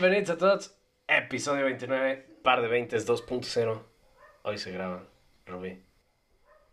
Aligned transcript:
Bienvenidos 0.00 0.30
a 0.30 0.38
todos. 0.38 0.74
Episodio 1.06 1.66
29, 1.66 2.38
par 2.42 2.62
de 2.62 2.68
20 2.68 2.96
2.0. 2.96 3.82
Hoy 4.44 4.56
se 4.56 4.72
graba, 4.72 5.04
Rubí. 5.44 5.82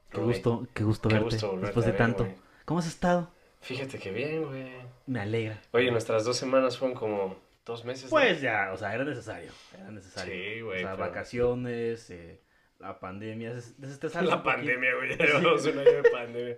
Qué 0.09 0.17
Rubí. 0.17 0.27
gusto, 0.27 0.65
qué 0.73 0.85
gusto 0.85 1.09
Qué 1.09 1.15
verte 1.15 1.35
gusto 1.35 1.57
después 1.59 1.85
de 1.85 1.91
ver, 1.91 1.97
tanto. 1.97 2.23
güey. 2.23 2.37
¿Cómo 2.63 2.79
has 2.79 2.87
estado? 2.87 3.29
Fíjate 3.59 3.99
que 3.99 4.11
bien, 4.11 4.45
güey. 4.45 4.71
Me 5.07 5.19
alegra. 5.19 5.61
Oye, 5.71 5.91
nuestras 5.91 6.23
dos 6.23 6.37
semanas 6.37 6.77
fueron 6.77 6.95
como 6.95 7.35
dos 7.65 7.83
meses. 7.83 8.05
¿no? 8.05 8.11
Pues 8.11 8.39
ya, 8.39 8.71
o 8.73 8.77
sea, 8.77 8.95
era 8.95 9.03
necesario. 9.03 9.51
Era 9.77 9.91
necesario. 9.91 10.33
Sí, 10.33 10.61
güey, 10.61 10.77
O 10.77 10.87
sea, 10.87 10.91
pero- 10.95 11.07
vacaciones, 11.09 12.09
eh, 12.09 12.39
la 12.79 12.97
pandemia, 12.97 13.53
des- 13.53 13.77
desestresarse 13.81 14.29
La 14.29 14.41
pandemia, 14.41 14.95
güey. 14.95 15.09
Ya 15.17 15.25
llevamos 15.25 15.65
un 15.65 15.79
año 15.79 15.91
de 16.01 16.09
pandemia. 16.09 16.55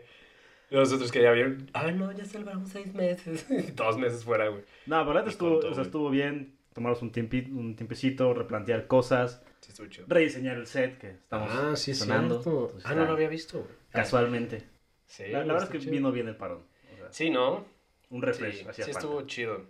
Nosotros 0.70 1.11
que 1.11 1.23
ya 1.23 1.31
vieron. 1.31 1.67
Ah, 1.73 1.89
no, 1.91 2.11
ya 2.11 2.25
salvamos 2.25 2.70
seis 2.70 2.93
meses. 2.93 3.47
dos 3.75 3.97
meses 3.97 4.23
fuera, 4.23 4.49
güey. 4.49 4.63
No, 4.86 5.04
pero 5.07 5.25
Y 5.25 5.29
estuvo, 5.29 5.57
o 5.57 5.73
sea, 5.73 5.81
estuvo 5.81 6.11
bien. 6.11 6.58
Tomarnos 6.73 7.01
un, 7.01 7.11
tiempi- 7.11 7.51
un 7.51 7.75
tiempecito, 7.75 8.33
replantear 8.33 8.87
cosas, 8.87 9.41
Sí, 9.59 9.73
rediseñar 10.07 10.57
el 10.57 10.65
set 10.68 10.97
que 10.97 11.11
estamos 11.11 11.51
ah, 11.54 11.75
sí, 11.75 11.93
sonando. 11.93 12.37
Entonces, 12.37 12.83
Ah, 12.86 12.95
no 12.95 13.05
lo 13.05 13.11
había 13.11 13.28
visto. 13.28 13.68
Casualmente. 13.92 14.64
Sí, 15.05 15.28
la, 15.28 15.39
verdad 15.39 15.64
es 15.64 15.69
que 15.69 15.78
vino 15.89 16.11
bien 16.11 16.28
el 16.28 16.36
parón. 16.36 16.64
O 16.93 16.97
sea, 16.97 17.11
Sí, 17.11 17.29
¿no? 17.29 17.65
un 18.09 18.21
refresh 18.21 18.65
Sí, 18.73 18.82
estuvo 18.89 19.21
chido. 19.23 19.65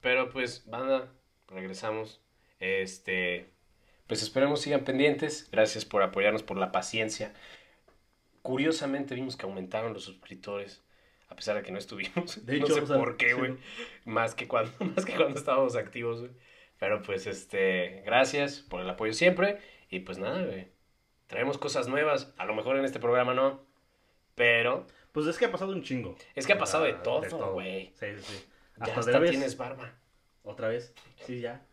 Pero 0.00 0.30
pues, 0.30 0.64
banda, 0.66 1.12
regresamos. 1.48 2.20
Este, 2.60 3.50
pues 4.06 4.22
esperemos 4.22 4.60
sigan 4.60 4.84
pendientes. 4.84 5.48
Gracias 5.52 5.84
por 5.84 6.02
apoyarnos, 6.02 6.42
por 6.42 6.56
la 6.56 6.72
paciencia. 6.72 7.32
Curiosamente 8.42 9.14
vimos 9.14 9.36
que 9.36 9.44
aumentaron 9.46 9.92
los 9.92 10.04
suscriptores, 10.04 10.82
a 11.28 11.36
pesar 11.36 11.56
de 11.56 11.62
que 11.62 11.72
no 11.72 11.78
estuvimos. 11.78 12.44
De 12.46 12.56
no 12.58 12.64
hecho, 12.64 12.74
sé 12.74 12.80
o 12.82 12.86
sea, 12.86 12.96
por 12.96 13.16
qué, 13.16 13.28
sí. 13.30 13.34
güey. 13.34 13.56
Más 14.04 14.34
que 14.34 14.48
cuando, 14.48 14.72
más 14.96 15.04
que 15.04 15.14
cuando 15.14 15.38
estábamos 15.38 15.76
activos, 15.76 16.20
güey. 16.20 16.32
Pero 16.78 17.02
pues, 17.02 17.26
este, 17.26 18.02
gracias 18.06 18.60
por 18.60 18.80
el 18.80 18.88
apoyo 18.90 19.12
siempre. 19.12 19.58
Y 19.90 20.00
pues 20.00 20.18
nada, 20.18 20.44
güey. 20.44 20.68
Traemos 21.26 21.58
cosas 21.58 21.88
nuevas. 21.88 22.32
A 22.38 22.44
lo 22.46 22.54
mejor 22.54 22.76
en 22.76 22.84
este 22.84 23.00
programa 23.00 23.34
no. 23.34 23.66
Pero 24.34 24.86
Pues 25.12 25.26
es 25.26 25.36
que 25.38 25.46
ha 25.46 25.50
pasado 25.52 25.72
un 25.72 25.82
chingo. 25.82 26.16
es 26.34 26.46
que 26.46 26.52
ha 26.52 26.58
pasado 26.58 26.84
de 26.84 26.92
Ah, 26.92 27.02
todo, 27.02 27.52
güey. 27.52 27.92
Sí, 27.98 28.06
sí, 28.18 28.22
sí. 28.22 28.44
Ya 28.78 28.84
Hasta 28.84 29.00
hasta 29.00 29.12
debes- 29.12 29.30
tienes 29.30 29.56
barba. 29.56 29.92
¿Otra 30.44 30.68
vez? 30.68 30.94
Sí, 31.26 31.40
ya. 31.40 31.66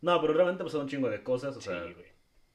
No, 0.00 0.20
pero 0.20 0.32
realmente 0.32 0.62
ha 0.62 0.66
pasado 0.66 0.82
un 0.84 0.88
chingo 0.88 1.10
de 1.10 1.22
cosas. 1.22 1.56
O 1.56 1.60
Sí, 1.60 1.68
sea, 1.68 1.80
güey. 1.82 2.11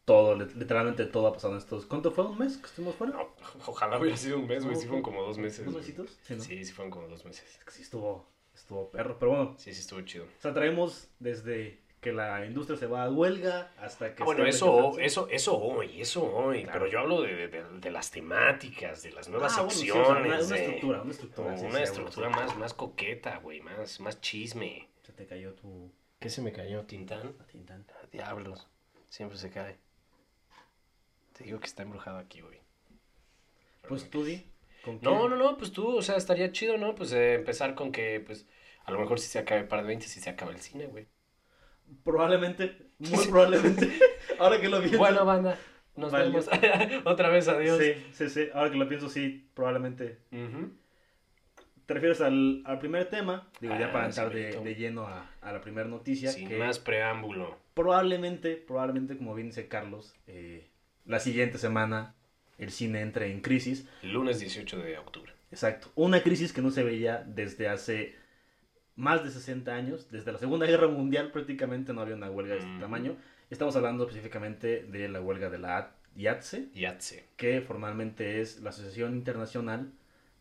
Todo, 0.08 0.38
lit- 0.38 0.54
literalmente 0.56 1.06
todo 1.06 1.28
ha 1.28 1.34
pasado 1.34 1.52
en 1.54 1.60
estos. 1.60 1.86
¿Cuánto 1.86 2.12
fue? 2.12 2.26
¿Un 2.26 2.38
mes 2.40 2.56
que 2.56 2.66
estuvimos 2.68 2.96
fuera? 2.96 3.12
No, 3.12 3.28
ojalá 3.68 4.00
hubiera 4.00 4.16
sido 4.16 4.40
un 4.40 4.48
mes, 4.48 4.64
güey. 4.64 4.78
Sí 4.78 4.86
fueron 4.88 5.02
como 5.04 5.22
dos 5.22 5.38
meses. 5.38 5.66
¿Dos 5.66 5.76
mesitos? 5.76 6.18
Sí, 6.24 6.36
¿no? 6.36 6.42
Sí, 6.44 6.64
sí 6.64 6.72
fueron 6.72 6.92
como 6.92 7.08
dos 7.10 7.26
meses. 7.26 7.44
Es 7.60 7.64
que 7.66 7.72
sí 7.72 7.82
estuvo, 7.82 8.26
estuvo 8.56 8.90
perro. 8.90 9.20
Pero 9.20 9.32
bueno, 9.32 9.56
Sí, 9.58 9.74
sí 9.74 9.82
estuvo 9.82 10.00
chido. 10.04 10.24
o 10.24 10.42
sea, 10.42 10.54
traemos 10.54 11.10
desde 11.20 11.82
que 12.00 12.14
la 12.14 12.46
industria 12.46 12.78
se 12.80 12.86
va 12.88 13.04
a 13.04 13.10
huelga 13.10 13.70
hasta 13.82 14.16
que. 14.16 14.24
Ah, 14.24 14.26
bueno, 14.26 14.46
eso, 14.46 14.98
eso, 14.98 15.28
eso 15.30 15.58
hoy, 15.58 16.00
eso 16.02 16.24
hoy. 16.24 16.64
Claro. 16.64 16.80
Pero 16.80 16.92
yo 16.92 17.00
hablo 17.00 17.22
de, 17.24 17.50
de- 17.50 17.64
de 17.64 17.92
las 17.92 18.10
temáticas, 18.10 19.04
de 19.04 19.12
las 19.12 19.28
nuevas 19.28 19.58
Ah, 19.58 19.64
bueno, 19.64 19.72
sí, 19.78 19.92
o 19.92 19.96
secciones. 19.96 20.46
sea, 20.48 20.56
una, 20.56 20.64
estructura, 20.64 21.02
una 21.02 21.12
estructura. 21.12 21.48
Una 21.50 21.58
sí, 21.78 21.84
estructura 21.84 22.30
más, 22.30 22.56
más 22.58 22.74
coqueta, 22.74 23.40
güey. 23.40 23.60
Más, 23.60 24.00
más 24.00 24.22
chisme. 24.22 24.88
Se 25.04 25.12
te 25.12 25.26
cayó 25.26 25.54
tu. 25.54 25.92
¿Qué 26.20 26.30
se 26.30 26.42
me 26.42 26.54
cayó? 26.54 26.84
¿Tintán? 26.86 27.34
tinta. 27.52 27.78
Diablos. 28.12 28.70
Siempre 29.10 29.38
se 29.38 29.50
cae. 29.50 29.78
Te 31.38 31.44
digo 31.44 31.60
que 31.60 31.66
está 31.68 31.84
embrujado 31.84 32.18
aquí, 32.18 32.42
güey. 32.42 32.60
Pues 33.88 34.10
tú 34.10 34.24
di. 34.24 34.44
¿con 34.84 34.96
No, 35.02 35.18
quién? 35.20 35.30
no, 35.32 35.36
no, 35.38 35.58
pues 35.58 35.72
tú, 35.72 35.88
o 35.98 36.02
sea, 36.02 36.16
estaría 36.18 36.52
chido, 36.52 36.78
¿no? 36.78 36.96
Pues 36.96 37.12
eh, 37.14 37.36
empezar 37.36 37.76
con 37.76 37.92
que, 37.92 38.22
pues, 38.26 38.48
a 38.86 38.92
lo 38.92 39.00
mejor 39.00 39.20
si 39.20 39.28
se 39.28 39.40
acaba 39.40 39.62
el 39.62 39.68
par 39.68 39.82
de 39.82 39.88
20, 39.88 40.08
si 40.08 40.20
se 40.20 40.30
acaba 40.30 40.52
el 40.52 40.60
cine, 40.60 40.88
güey. 40.88 41.08
Probablemente, 42.04 42.78
muy 43.00 43.26
probablemente. 43.30 43.90
ahora 44.40 44.60
que 44.60 44.68
lo 44.70 44.80
pienso. 44.80 44.98
Bueno, 44.98 45.26
banda, 45.26 45.58
nos 45.96 46.12
Vale. 46.12 46.26
vemos. 46.26 46.50
Otra 47.06 47.30
vez, 47.30 47.48
adiós. 47.48 47.78
Sí, 47.82 47.94
sí, 48.12 48.30
sí. 48.30 48.50
Ahora 48.54 48.72
que 48.72 48.78
lo 48.78 48.88
pienso, 48.88 49.10
sí, 49.10 49.50
probablemente. 49.54 50.18
¿Te 51.86 51.94
refieres 51.94 52.20
al, 52.20 52.64
al 52.66 52.80
primer 52.80 53.10
tema? 53.10 53.50
Digo, 53.62 53.74
ya 53.80 53.88
Ah, 53.88 53.92
para 53.94 54.06
entrar 54.08 54.34
de, 54.34 54.60
de 54.60 54.76
lleno 54.76 55.08
a, 55.08 55.32
a 55.42 55.54
la 55.54 55.62
primera 55.62 55.88
noticia. 55.88 56.32
Sin 56.32 56.50
que 56.50 56.58
más 56.58 56.80
preámbulo. 56.80 57.58
probablemente, 57.74 58.58
probablemente, 58.58 59.18
como 59.18 59.34
bien 59.36 59.48
dice 59.48 59.70
Carlos, 59.70 60.14
eh, 60.28 60.68
la 61.08 61.20
siguiente 61.20 61.58
semana 61.58 62.14
el 62.58 62.72
cine 62.72 63.02
entre 63.02 63.32
en 63.32 63.42
crisis. 63.42 63.88
El 64.04 64.14
lunes 64.14 64.40
18 64.40 64.78
de 64.80 64.98
octubre. 64.98 65.34
Exacto. 65.52 65.92
Una 65.96 66.22
crisis 66.22 66.54
que 66.54 66.62
no 66.62 66.72
se 66.72 66.84
veía 66.84 67.24
desde 67.26 67.70
hace 67.70 68.16
más 68.96 69.24
de 69.24 69.32
60 69.32 69.74
años. 69.74 70.10
Desde 70.12 70.32
la 70.32 70.40
Segunda 70.40 70.66
Guerra 70.66 70.88
Mundial 70.88 71.32
prácticamente 71.32 71.94
no 71.94 72.02
había 72.02 72.16
una 72.16 72.30
huelga 72.30 72.54
de 72.56 72.60
este 72.60 72.72
Mm. 72.72 72.80
tamaño. 72.80 73.16
Estamos 73.50 73.76
hablando 73.76 74.04
específicamente 74.06 74.84
de 74.84 75.08
la 75.08 75.22
huelga 75.22 75.50
de 75.50 75.60
la 75.60 75.92
IATSE, 76.16 76.70
Yatse. 76.74 77.26
que 77.38 77.62
formalmente 77.62 78.42
es 78.42 78.60
la 78.62 78.72
Asociación 78.72 79.14
Internacional 79.16 79.92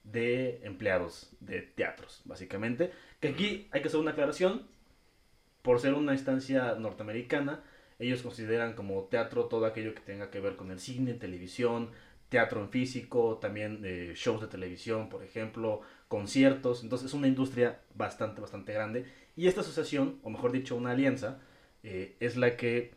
de 0.05 0.61
Empleados 0.65 1.31
de 1.41 1.63
Teatros, 1.63 2.23
básicamente. 2.25 2.91
Que 3.21 3.29
aquí 3.29 3.69
hay 3.73 3.83
que 3.83 3.89
hacer 3.89 4.01
una 4.01 4.13
aclaración. 4.13 4.67
Por 5.63 5.81
ser 5.81 5.95
una 5.95 6.13
instancia 6.13 6.77
norteamericana, 6.77 7.63
ellos 7.99 8.23
consideran 8.23 8.75
como 8.75 9.05
teatro 9.05 9.47
todo 9.47 9.67
aquello 9.67 9.95
que 9.95 10.01
tenga 10.01 10.31
que 10.31 10.41
ver 10.41 10.57
con 10.57 10.71
el 10.71 10.79
cine, 10.81 11.15
televisión, 11.15 11.91
teatro 12.29 12.61
en 12.61 12.71
físico, 12.71 13.39
también 13.39 13.81
eh, 13.85 14.13
shows 14.15 14.41
de 14.41 14.49
televisión, 14.49 15.09
por 15.09 15.23
ejemplo, 15.23 15.81
conciertos. 16.09 16.83
Entonces 16.83 17.09
es 17.09 17.15
una 17.15 17.29
industria 17.29 17.81
bastante, 17.95 18.41
bastante 18.41 18.73
grande. 18.73 19.07
Y 19.37 19.47
esta 19.47 19.61
asociación, 19.61 20.19
o 20.23 20.31
mejor 20.31 20.53
dicho, 20.53 20.77
una 20.77 20.91
alianza, 20.91 21.41
eh, 21.83 22.17
es 22.21 22.37
la 22.37 22.57
que, 22.57 22.95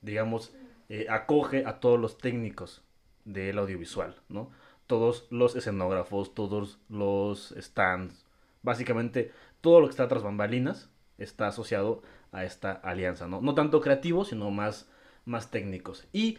digamos, 0.00 0.54
eh, 0.88 1.06
acoge 1.10 1.64
a 1.66 1.80
todos 1.80 1.98
los 2.00 2.18
técnicos 2.18 2.82
del 3.24 3.58
audiovisual, 3.58 4.16
¿no? 4.28 4.50
Todos 4.86 5.26
los 5.30 5.54
escenógrafos, 5.56 6.34
todos 6.34 6.78
los 6.88 7.54
stands, 7.58 8.24
básicamente 8.62 9.32
todo 9.60 9.80
lo 9.80 9.86
que 9.86 9.90
está 9.90 10.08
tras 10.08 10.22
bambalinas 10.22 10.88
está 11.18 11.48
asociado 11.48 12.02
a 12.38 12.44
esta 12.44 12.72
alianza, 12.72 13.26
¿no? 13.26 13.40
No 13.40 13.54
tanto 13.54 13.80
creativos, 13.80 14.28
sino 14.28 14.50
más, 14.50 14.88
más 15.24 15.50
técnicos. 15.50 16.06
Y 16.12 16.38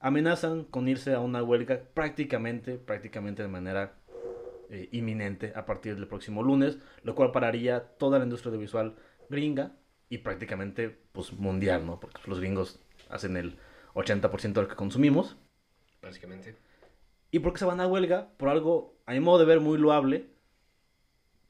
amenazan 0.00 0.64
con 0.64 0.88
irse 0.88 1.14
a 1.14 1.20
una 1.20 1.42
huelga 1.42 1.82
prácticamente, 1.94 2.78
prácticamente 2.78 3.42
de 3.42 3.48
manera 3.48 3.94
eh, 4.70 4.88
inminente 4.92 5.52
a 5.54 5.66
partir 5.66 5.94
del 5.96 6.06
próximo 6.06 6.42
lunes, 6.42 6.78
lo 7.02 7.14
cual 7.14 7.32
pararía 7.32 7.80
toda 7.98 8.18
la 8.18 8.24
industria 8.24 8.50
audiovisual 8.50 8.96
gringa 9.28 9.72
y 10.08 10.18
prácticamente 10.18 10.98
pues 11.12 11.32
mundial, 11.32 11.84
¿no? 11.84 12.00
Porque 12.00 12.20
los 12.26 12.40
gringos 12.40 12.80
hacen 13.10 13.36
el 13.36 13.58
80% 13.94 14.52
de 14.52 14.62
lo 14.62 14.68
que 14.68 14.76
consumimos. 14.76 15.36
Básicamente. 16.00 16.56
¿Y 17.30 17.40
por 17.40 17.52
qué 17.52 17.58
se 17.58 17.64
van 17.66 17.80
a 17.80 17.86
huelga? 17.86 18.30
Por 18.38 18.48
algo, 18.48 18.96
a 19.04 19.12
mi 19.12 19.20
modo 19.20 19.38
de 19.38 19.44
ver, 19.44 19.60
muy 19.60 19.76
loable. 19.76 20.30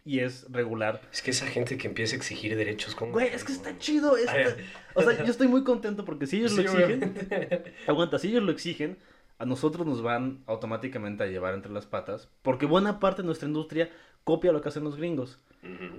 Y 0.08 0.20
es 0.20 0.46
regular. 0.50 1.02
Es 1.12 1.20
que 1.20 1.32
esa 1.32 1.46
gente 1.46 1.76
que 1.76 1.86
empieza 1.86 2.14
a 2.14 2.16
exigir 2.16 2.56
derechos 2.56 2.94
como... 2.94 3.12
Güey, 3.12 3.28
es 3.28 3.44
que 3.44 3.52
está 3.52 3.76
chido. 3.76 4.16
está-. 4.16 4.56
O 4.94 5.02
sea, 5.02 5.22
yo 5.22 5.30
estoy 5.30 5.48
muy 5.48 5.64
contento 5.64 6.06
porque 6.06 6.26
si 6.26 6.38
ellos 6.38 6.52
Sí, 6.52 6.56
lo 6.56 6.62
exigen, 6.62 7.02
obviamente. 7.04 7.74
aguanta, 7.86 8.18
si 8.18 8.28
ellos 8.28 8.42
lo 8.42 8.50
exigen, 8.50 8.96
a 9.36 9.44
nosotros 9.44 9.86
nos 9.86 10.00
van 10.00 10.42
automáticamente 10.46 11.24
a 11.24 11.26
llevar 11.26 11.52
entre 11.52 11.72
las 11.72 11.84
patas. 11.84 12.30
Porque 12.40 12.64
buena 12.64 13.00
parte 13.00 13.20
de 13.20 13.26
nuestra 13.26 13.48
industria 13.48 13.90
copia 14.24 14.50
lo 14.50 14.62
que 14.62 14.70
hacen 14.70 14.82
los 14.84 14.96
gringos. 14.96 15.38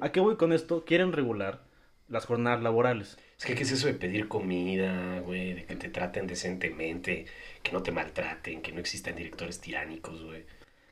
¿A 0.02 0.12
qué 0.12 0.20
voy 0.20 0.38
con 0.38 0.54
esto? 0.54 0.86
Quieren 0.86 1.12
regular 1.12 1.62
las 2.08 2.26
jornadas 2.26 2.64
laborales. 2.64 3.18
Es 3.38 3.46
que, 3.46 3.54
¿qué 3.54 3.62
es 3.62 3.72
eso 3.72 3.86
de 3.86 3.94
pedir 3.94 4.28
comida, 4.28 5.20
güey? 5.20 5.54
De 5.54 5.66
que 5.66 5.76
te 5.76 5.90
traten 5.90 6.26
decentemente, 6.26 7.28
que 7.62 7.72
no 7.72 7.84
te 7.84 7.92
maltraten, 7.92 8.64
que 8.64 8.72
no 8.72 8.80
existan 8.80 9.16
directores 9.16 9.62
tiránicos, 9.62 10.24
güey. 10.24 10.46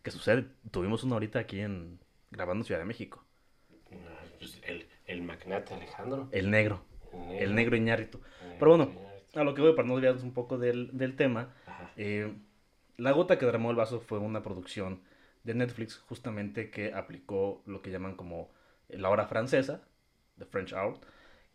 ¿Qué 0.04 0.12
sucede? 0.12 0.46
Tuvimos 0.70 1.04
una 1.04 1.16
ahorita 1.16 1.40
aquí 1.40 1.60
en 1.62 2.00
grabando 2.32 2.62
en 2.62 2.66
Ciudad 2.66 2.80
de 2.80 2.86
México. 2.86 3.24
Pues, 4.40 4.60
el, 4.64 4.88
el 5.06 5.22
magnate 5.22 5.74
Alejandro. 5.74 6.30
El 6.32 6.52
negro. 6.52 6.84
El 7.32 7.56
negro 7.56 7.76
Iñárritu. 7.76 8.22
Pero 8.60 8.78
bueno, 8.78 8.92
a 9.34 9.44
lo 9.44 9.54
que 9.54 9.62
voy 9.62 9.74
para 9.74 9.88
no 9.88 9.96
desviarnos 9.96 10.24
un 10.24 10.34
poco 10.34 10.58
del, 10.58 10.96
del 10.98 11.16
tema. 11.16 11.54
Eh, 11.96 12.34
la 12.98 13.12
gota 13.12 13.38
que 13.38 13.46
derramó 13.46 13.72
el 13.72 13.78
vaso 13.78 14.00
fue 14.00 14.20
una 14.20 14.44
producción 14.44 15.02
de 15.44 15.54
Netflix 15.54 15.98
justamente 15.98 16.70
que 16.70 16.94
aplicó 16.94 17.64
lo 17.66 17.82
que 17.82 17.92
llaman 17.92 18.16
como 18.16 18.52
la 18.90 19.10
hora 19.10 19.28
francesa, 19.28 19.88
the 20.38 20.46
French 20.46 20.74
hour, 20.74 21.00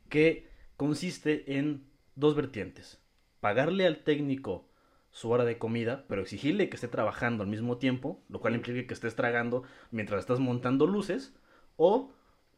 que 0.08 0.48
consiste 0.76 1.58
en 1.58 1.84
dos 2.14 2.34
vertientes. 2.34 3.00
Pagarle 3.40 3.86
al 3.86 3.98
técnico 3.98 4.68
su 5.12 5.30
hora 5.30 5.44
de 5.44 5.58
comida, 5.58 6.04
pero 6.08 6.22
exigirle 6.22 6.68
que 6.68 6.74
esté 6.76 6.88
trabajando 6.88 7.42
al 7.44 7.48
mismo 7.48 7.76
tiempo, 7.78 8.20
lo 8.28 8.40
cual 8.40 8.54
implica 8.56 8.86
que 8.88 8.94
estés 8.94 9.14
tragando 9.14 9.62
mientras 9.90 10.18
estás 10.20 10.40
montando 10.40 10.86
luces, 10.86 11.32
o 11.76 12.10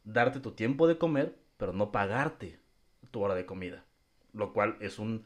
darte 0.05 0.39
tu 0.39 0.51
tiempo 0.51 0.87
de 0.87 0.97
comer, 0.97 1.35
pero 1.57 1.73
no 1.73 1.91
pagarte 1.91 2.57
tu 3.11 3.21
hora 3.21 3.35
de 3.35 3.45
comida, 3.45 3.85
lo 4.33 4.51
cual 4.53 4.77
es 4.79 4.97
un 4.99 5.25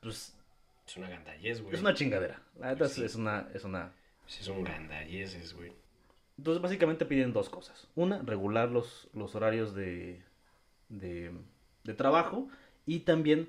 pues, 0.00 0.36
Es 0.86 0.96
una 0.96 1.08
gandallez, 1.08 1.60
güey. 1.62 1.74
es 1.74 1.80
una 1.80 1.94
chingadera. 1.94 2.40
La 2.58 2.68
neta 2.70 2.84
es- 2.84 2.92
Sí. 2.92 3.04
es 3.04 3.14
una 3.16 3.48
es 3.54 3.64
una 3.64 3.92
es 4.28 4.46
un 4.48 4.62
gandalleces, 4.62 5.54
güey. 5.54 5.72
Entonces 6.36 6.62
básicamente 6.62 7.04
piden 7.06 7.32
dos 7.32 7.48
cosas. 7.50 7.88
Una, 7.96 8.22
regular 8.22 8.70
los, 8.70 9.08
los 9.14 9.34
horarios 9.34 9.74
de, 9.74 10.22
de, 10.88 11.32
de 11.84 11.94
trabajo 11.94 12.48
y 12.86 13.00
también 13.00 13.48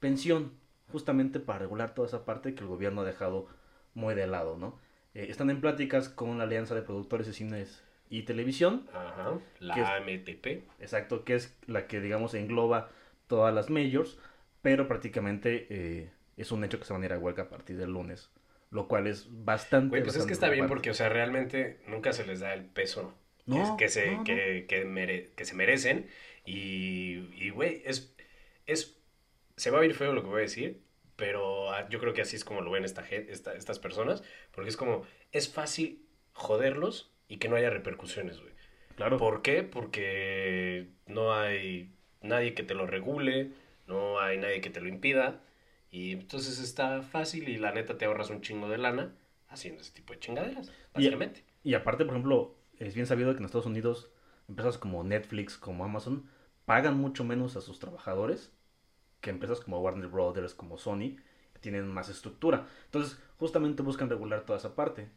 pensión, 0.00 0.52
justamente 0.92 1.40
para 1.40 1.60
regular 1.60 1.94
toda 1.94 2.08
esa 2.08 2.24
parte 2.24 2.54
que 2.54 2.60
el 2.60 2.66
gobierno 2.68 3.00
ha 3.02 3.04
dejado 3.04 3.46
muy 3.94 4.14
de 4.14 4.26
lado, 4.26 4.56
¿no? 4.56 4.78
Eh, 5.14 5.26
están 5.28 5.50
en 5.50 5.60
pláticas 5.60 6.08
con 6.08 6.38
la 6.38 6.44
Alianza 6.44 6.74
de 6.74 6.82
Productores 6.82 7.26
de 7.26 7.32
Cines 7.32 7.82
y 8.10 8.22
Televisión. 8.22 8.86
Ajá. 8.92 9.38
La 9.60 9.74
¿Qué 9.74 9.80
es? 9.82 9.86
AMTP. 9.88 10.46
Exacto, 10.80 11.24
que 11.24 11.34
es 11.36 11.56
la 11.66 11.86
que, 11.86 12.00
digamos, 12.00 12.34
engloba 12.34 12.90
todas 13.26 13.54
las 13.54 13.70
majors, 13.70 14.18
pero 14.62 14.88
prácticamente 14.88 15.66
eh, 15.70 16.10
es 16.36 16.52
un 16.52 16.64
hecho 16.64 16.78
que 16.78 16.84
se 16.84 16.92
van 16.92 17.02
a 17.02 17.06
ir 17.06 17.12
a 17.12 17.18
huelga 17.18 17.44
a 17.44 17.48
partir 17.48 17.76
del 17.76 17.90
lunes, 17.92 18.30
lo 18.70 18.88
cual 18.88 19.06
es 19.06 19.28
bastante... 19.44 19.88
Güey, 19.90 20.02
pues 20.02 20.16
es 20.16 20.26
que 20.26 20.32
está 20.32 20.48
bien 20.48 20.66
porque, 20.66 20.90
o 20.90 20.94
sea, 20.94 21.08
realmente 21.08 21.80
nunca 21.86 22.12
se 22.12 22.26
les 22.26 22.40
da 22.40 22.52
el 22.54 22.64
peso 22.64 23.14
que- 23.46 23.50
No, 23.52 23.76
que, 23.76 23.88
se, 23.88 24.10
no, 24.10 24.18
no. 24.18 24.24
Que, 24.24 24.66
que 24.68 24.84
mere- 24.84 25.30
que 25.36 25.44
se 25.44 25.54
merecen. 25.54 26.08
Y, 26.44 27.28
y, 27.36 27.50
güey, 27.50 27.82
es, 27.84 28.14
es... 28.66 28.98
Se 29.56 29.70
va 29.70 29.78
a 29.78 29.80
oír 29.82 29.94
feo 29.94 30.12
lo 30.12 30.22
que 30.22 30.28
voy 30.28 30.38
a 30.38 30.42
decir, 30.42 30.80
pero 31.16 31.72
ah, 31.72 31.88
yo 31.88 31.98
creo 32.00 32.12
que 32.12 32.22
así 32.22 32.36
es 32.36 32.44
como 32.44 32.60
lo 32.60 32.70
ven 32.70 32.84
esta, 32.84 33.02
esta- 33.08 33.54
estas 33.54 33.78
personas, 33.78 34.22
porque 34.52 34.70
es 34.70 34.76
como, 34.76 35.02
es 35.32 35.48
fácil 35.52 36.04
joderlos 36.32 37.12
y 37.28 37.36
que 37.38 37.48
no 37.48 37.56
haya 37.56 37.70
repercusiones, 37.70 38.40
güey. 38.40 38.52
Claro. 38.96 39.16
¿Por 39.16 39.42
qué? 39.42 39.62
Porque 39.62 40.88
no 41.06 41.34
hay 41.34 41.92
nadie 42.22 42.54
que 42.54 42.62
te 42.62 42.74
lo 42.74 42.86
regule, 42.86 43.50
no 43.86 44.20
hay 44.20 44.38
nadie 44.38 44.60
que 44.60 44.70
te 44.70 44.80
lo 44.80 44.88
impida. 44.88 45.40
Y 45.90 46.12
entonces 46.12 46.58
está 46.58 47.02
fácil 47.02 47.48
y 47.48 47.56
la 47.56 47.72
neta 47.72 47.96
te 47.98 48.04
ahorras 48.04 48.30
un 48.30 48.40
chingo 48.40 48.68
de 48.68 48.78
lana 48.78 49.14
haciendo 49.48 49.80
ese 49.82 49.92
tipo 49.92 50.12
de 50.12 50.18
chingaderas, 50.18 50.72
básicamente. 50.92 51.44
Y 51.62 51.74
aparte, 51.74 52.04
por 52.04 52.14
ejemplo, 52.14 52.56
es 52.78 52.94
bien 52.94 53.06
sabido 53.06 53.32
que 53.32 53.38
en 53.38 53.44
Estados 53.44 53.66
Unidos 53.66 54.10
empresas 54.48 54.78
como 54.78 55.04
Netflix, 55.04 55.56
como 55.56 55.84
Amazon, 55.84 56.28
pagan 56.64 56.96
mucho 56.96 57.22
menos 57.24 57.56
a 57.56 57.60
sus 57.60 57.78
trabajadores 57.78 58.52
que 59.24 59.30
empresas 59.30 59.60
como 59.60 59.80
Warner 59.80 60.08
Brothers, 60.08 60.52
como 60.52 60.76
Sony, 60.76 61.16
tienen 61.60 61.88
más 61.88 62.10
estructura. 62.10 62.66
Entonces, 62.84 63.18
justamente 63.38 63.82
buscan 63.82 64.10
regular 64.10 64.44
toda 64.44 64.58
esa 64.58 64.74
parte. 64.74 65.08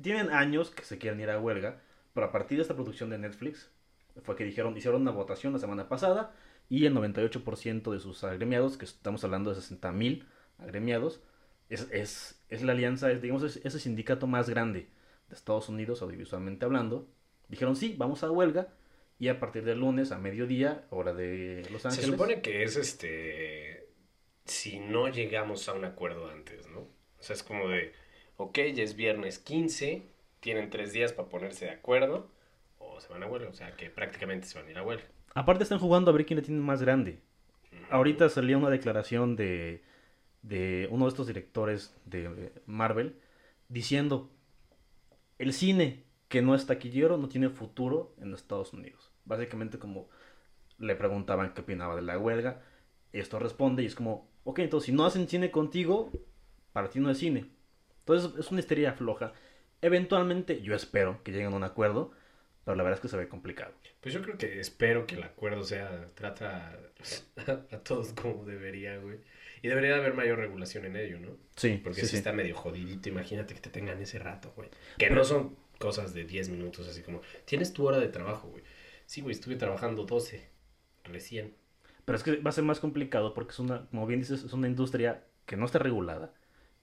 Tienen 0.00 0.30
años 0.30 0.70
que 0.70 0.82
se 0.82 0.96
quieren 0.96 1.20
ir 1.20 1.28
a 1.28 1.38
huelga, 1.38 1.82
pero 2.14 2.26
a 2.26 2.32
partir 2.32 2.56
de 2.56 2.62
esta 2.62 2.74
producción 2.74 3.10
de 3.10 3.18
Netflix, 3.18 3.70
fue 4.22 4.34
que 4.34 4.44
dijeron, 4.44 4.74
hicieron 4.78 5.02
una 5.02 5.10
votación 5.10 5.52
la 5.52 5.58
semana 5.58 5.90
pasada 5.90 6.32
y 6.70 6.86
el 6.86 6.94
98% 6.94 7.92
de 7.92 8.00
sus 8.00 8.24
agremiados, 8.24 8.78
que 8.78 8.86
estamos 8.86 9.22
hablando 9.24 9.50
de 9.50 9.56
60 9.60 9.92
mil 9.92 10.26
agremiados, 10.58 11.20
es, 11.68 11.86
es, 11.90 12.42
es 12.48 12.62
la 12.62 12.72
alianza, 12.72 13.10
es, 13.10 13.20
digamos, 13.20 13.42
es 13.42 13.60
ese 13.62 13.78
sindicato 13.78 14.26
más 14.26 14.48
grande 14.48 14.88
de 15.28 15.34
Estados 15.34 15.68
Unidos, 15.68 16.00
audiovisualmente 16.00 16.64
hablando, 16.64 17.06
dijeron 17.48 17.76
sí, 17.76 17.94
vamos 17.98 18.24
a 18.24 18.30
huelga 18.30 18.68
y 19.18 19.28
a 19.28 19.38
partir 19.38 19.64
del 19.64 19.80
lunes 19.80 20.12
a 20.12 20.18
mediodía, 20.18 20.86
hora 20.90 21.12
de 21.14 21.66
Los 21.70 21.82
Se 21.82 21.88
Ángeles. 21.88 22.10
supone 22.10 22.40
que 22.42 22.62
es 22.62 22.76
este. 22.76 23.88
Si 24.44 24.78
no 24.78 25.08
llegamos 25.08 25.68
a 25.68 25.72
un 25.74 25.84
acuerdo 25.84 26.28
antes, 26.28 26.68
¿no? 26.68 26.80
O 26.80 27.22
sea, 27.22 27.34
es 27.34 27.42
como 27.42 27.68
de. 27.68 27.92
Ok, 28.36 28.58
ya 28.74 28.82
es 28.82 28.96
viernes 28.96 29.38
15, 29.38 30.02
tienen 30.40 30.68
tres 30.70 30.92
días 30.92 31.12
para 31.12 31.28
ponerse 31.28 31.66
de 31.66 31.70
acuerdo, 31.70 32.30
o 32.78 33.00
se 33.00 33.08
van 33.08 33.22
a 33.22 33.26
huelga, 33.26 33.48
o 33.48 33.54
sea, 33.54 33.76
que 33.76 33.90
prácticamente 33.90 34.46
se 34.48 34.58
van 34.58 34.66
a 34.68 34.70
ir 34.72 34.78
a 34.78 34.82
huelga. 34.82 35.04
Aparte 35.34 35.62
están 35.62 35.78
jugando 35.78 36.10
a 36.10 36.14
ver 36.14 36.26
quién 36.26 36.38
le 36.38 36.42
tiene 36.44 36.60
más 36.60 36.82
grande. 36.82 37.20
Ahorita 37.90 38.28
salía 38.28 38.56
una 38.56 38.70
declaración 38.70 39.36
de, 39.36 39.82
de 40.42 40.88
uno 40.90 41.04
de 41.04 41.08
estos 41.10 41.26
directores 41.26 41.94
de 42.04 42.52
Marvel 42.66 43.16
diciendo, 43.68 44.30
el 45.38 45.52
cine 45.52 46.03
que 46.28 46.42
no 46.42 46.54
es 46.54 46.66
taquillero 46.66 47.16
no 47.16 47.28
tiene 47.28 47.48
futuro 47.48 48.14
en 48.20 48.34
Estados 48.34 48.72
Unidos. 48.72 49.12
Básicamente 49.24 49.78
como 49.78 50.08
le 50.78 50.96
preguntaban 50.96 51.54
qué 51.54 51.60
opinaba 51.60 51.96
de 51.96 52.02
la 52.02 52.18
huelga, 52.18 52.62
esto 53.12 53.38
responde 53.38 53.82
y 53.82 53.86
es 53.86 53.94
como, 53.94 54.28
ok, 54.44 54.60
entonces 54.60 54.86
si 54.86 54.92
no 54.92 55.04
hacen 55.06 55.28
cine 55.28 55.50
contigo, 55.50 56.10
para 56.72 56.88
ti 56.88 56.98
no 57.00 57.10
es 57.10 57.18
cine. 57.18 57.46
Entonces 58.00 58.38
es 58.38 58.50
una 58.50 58.60
histeria 58.60 58.92
floja. 58.92 59.32
Eventualmente 59.80 60.60
yo 60.62 60.74
espero 60.74 61.22
que 61.22 61.32
lleguen 61.32 61.52
a 61.52 61.56
un 61.56 61.64
acuerdo, 61.64 62.12
pero 62.64 62.74
la 62.74 62.82
verdad 62.82 62.98
es 62.98 63.02
que 63.02 63.08
se 63.08 63.16
ve 63.16 63.28
complicado. 63.28 63.72
Pues 64.00 64.14
yo 64.14 64.22
creo 64.22 64.36
que 64.36 64.58
espero 64.58 65.06
que 65.06 65.14
el 65.14 65.22
acuerdo 65.22 65.62
sea, 65.62 66.06
trata 66.14 66.76
a, 67.46 67.52
a 67.74 67.78
todos 67.78 68.12
como 68.12 68.44
debería, 68.44 68.98
güey. 68.98 69.18
Y 69.62 69.68
debería 69.68 69.94
de 69.94 70.00
haber 70.00 70.14
mayor 70.14 70.38
regulación 70.38 70.84
en 70.84 70.96
ello, 70.96 71.18
¿no? 71.18 71.38
Sí, 71.56 71.80
Porque 71.82 72.02
si 72.02 72.08
sí. 72.08 72.16
está 72.16 72.32
medio 72.32 72.54
jodidito, 72.54 73.08
imagínate 73.08 73.54
que 73.54 73.60
te 73.60 73.70
tengan 73.70 73.98
ese 74.02 74.18
rato, 74.18 74.52
güey. 74.56 74.68
Que 74.98 75.08
no 75.08 75.24
son 75.24 75.56
cosas 75.84 76.14
de 76.14 76.24
10 76.24 76.48
minutos, 76.48 76.88
así 76.88 77.02
como, 77.02 77.20
tienes 77.44 77.72
tu 77.74 77.86
hora 77.86 77.98
de 77.98 78.08
trabajo, 78.08 78.48
güey. 78.48 78.64
Sí, 79.06 79.20
güey, 79.20 79.34
estuve 79.34 79.56
trabajando 79.56 80.04
12, 80.04 80.48
recién. 81.04 81.54
Pero 82.06 82.16
es 82.16 82.22
que 82.24 82.36
va 82.36 82.48
a 82.48 82.52
ser 82.52 82.64
más 82.64 82.80
complicado 82.80 83.34
porque 83.34 83.52
es 83.52 83.58
una, 83.58 83.86
como 83.90 84.06
bien 84.06 84.20
dices, 84.20 84.42
es 84.44 84.52
una 84.54 84.66
industria 84.66 85.24
que 85.44 85.56
no 85.56 85.66
está 85.66 85.78
regulada. 85.78 86.32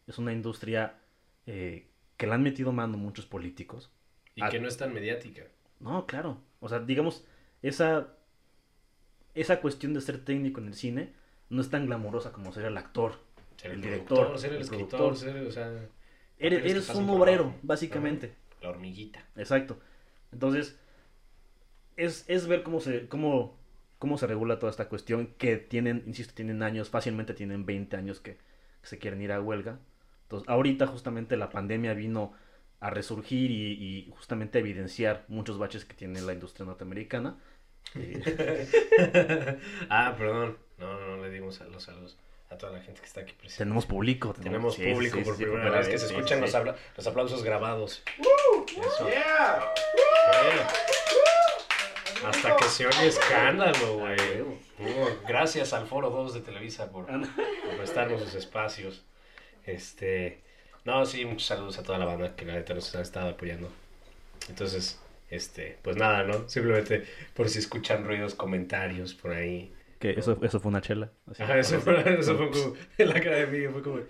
Es 0.08 0.18
una 0.20 0.32
industria 0.34 1.00
eh, 1.48 1.88
que 2.18 2.28
le 2.28 2.34
han 2.34 2.44
metido 2.44 2.72
mano 2.72 2.98
muchos 2.98 3.26
políticos. 3.26 3.92
Y 4.36 4.42
Ah. 4.44 4.50
que 4.50 4.60
no 4.60 4.68
es 4.68 4.78
tan 4.78 4.94
mediática. 4.94 5.44
No, 5.80 6.06
claro. 6.06 6.38
O 6.60 6.70
sea, 6.70 6.80
digamos, 6.80 7.24
esa, 7.64 8.14
esa 9.34 9.62
cuestión 9.62 9.94
de 9.96 10.02
ser 10.02 10.24
técnico 10.24 10.60
en 10.62 10.68
el 10.68 10.76
cine 10.76 11.14
no 11.50 11.62
es 11.62 11.70
tan 11.70 11.88
glamorosa 11.88 12.32
como 12.32 12.52
ser 12.54 12.66
el 12.66 12.78
actor. 12.78 13.20
Ser 13.58 13.72
el, 13.72 13.78
El 13.78 13.82
director, 13.84 14.38
ser 14.38 14.52
el, 14.52 14.56
el 14.58 14.62
escritor, 14.62 15.00
productor. 15.00 15.18
ser, 15.18 15.48
o 15.48 15.52
sea... 15.52 15.72
Eres, 16.38 16.90
un 16.90 17.10
obrero, 17.10 17.54
básicamente. 17.62 18.26
Ajá, 18.28 18.36
La 18.62 18.70
hormiguita. 18.70 19.26
Exacto. 19.36 19.80
Entonces, 20.32 20.78
es, 21.98 22.26
es 22.28 22.48
ver 22.48 22.64
cómo 22.64 22.80
se, 22.80 23.08
cómo, 23.08 23.58
cómo 24.00 24.18
se 24.18 24.28
regula 24.28 24.60
toda 24.60 24.72
esta 24.72 24.90
cuestión 24.90 25.28
que 25.38 25.58
tienen, 25.58 26.04
insisto, 26.08 26.34
tienen 26.34 26.64
años, 26.64 26.90
fácilmente 26.90 27.34
tienen 27.34 27.66
20 27.66 27.96
años 27.98 28.20
que, 28.20 28.36
que 28.36 28.88
se 28.88 29.00
quieren 29.00 29.22
ir 29.22 29.32
a 29.32 29.42
huelga. 29.42 29.80
Entonces, 30.24 30.48
ahorita 30.50 30.88
justamente 30.88 31.38
la 31.38 31.50
pandemia 31.50 31.94
vino 31.94 32.34
a 32.80 32.90
resurgir 32.90 33.52
y, 33.52 33.74
y 33.74 34.12
justamente 34.12 34.58
a 34.58 34.62
evidenciar 34.62 35.26
muchos 35.28 35.58
baches 35.58 35.86
que 35.86 35.94
tiene 35.94 36.22
la 36.22 36.34
industria 36.34 36.66
norteamericana. 36.66 37.38
Eh, 37.96 39.60
ah, 39.90 40.16
perdón. 40.18 40.58
No, 40.78 41.00
no, 41.00 41.18
no 41.18 41.24
le 41.24 41.32
dimos 41.32 41.60
a 41.62 41.66
los 41.66 41.84
saludos 41.84 42.18
a 42.52 42.58
toda 42.58 42.74
la 42.74 42.82
gente 42.82 43.00
que 43.00 43.08
está 43.08 43.22
aquí 43.22 43.34
presente. 43.34 43.64
tenemos 43.64 43.86
público. 43.86 44.34
Tenemos 44.34 44.76
sí, 44.76 44.84
sí, 44.84 44.92
público 44.92 45.18
sí, 45.18 45.24
por 45.24 45.38
sí, 45.38 45.46
primera 45.46 45.72
vez 45.72 45.88
que 45.88 45.98
se 45.98 46.08
escuchan 46.08 46.46
sí. 46.46 46.54
Los, 46.54 46.76
los 46.98 47.08
aplausos 47.08 47.44
grabados. 47.44 48.04
Eso. 48.68 49.04
Bueno. 49.04 50.62
Hasta 52.26 52.56
que 52.56 52.66
se 52.66 52.86
oye 52.86 53.08
escándalo, 53.08 53.98
güey. 53.98 54.42
Uh, 54.42 55.28
gracias 55.28 55.74
al 55.74 55.88
Foro 55.88 56.10
2 56.10 56.36
de 56.36 56.42
Televisa 56.42 56.92
por, 56.92 57.10
Ah, 57.10 57.22
por 57.66 57.78
prestarnos 57.78 58.22
sus 58.22 58.36
espacios. 58.36 59.04
Este. 59.66 60.42
No, 60.84 61.06
sí, 61.06 61.26
muchos 61.26 61.48
saludos 61.48 61.78
a 61.80 61.84
toda 61.84 61.98
la 61.98 62.06
banda 62.06 62.36
que 62.36 62.46
la 62.46 62.54
neta 62.54 62.74
nos 62.74 62.94
ha 62.96 63.02
estado 63.02 63.30
apoyando. 63.30 63.72
Entonces, 64.50 65.00
este, 65.30 65.78
pues 65.82 65.96
nada, 65.96 66.24
¿no? 66.24 66.50
Simplemente 66.50 67.06
por 67.34 67.50
si 67.50 67.60
escuchan 67.60 68.04
ruidos, 68.06 68.36
comentarios 68.36 69.14
por 69.14 69.32
ahí. 69.32 69.72
Que 70.02 70.12
eso, 70.20 70.38
eso 70.42 70.60
fue 70.60 70.70
una 70.70 70.82
chela. 70.82 71.12
así. 71.28 71.44
Ajá, 71.44 71.58
eso 71.60 71.80
fue, 71.80 72.20
eso 72.20 72.36
fue 72.38 72.50
como 72.52 72.76
en 72.98 73.08
la 73.10 73.22
cara 73.22 73.38
de 73.38 73.48
mí, 73.48 73.68
fue 73.72 73.82
como. 73.82 73.98
de 74.00 74.06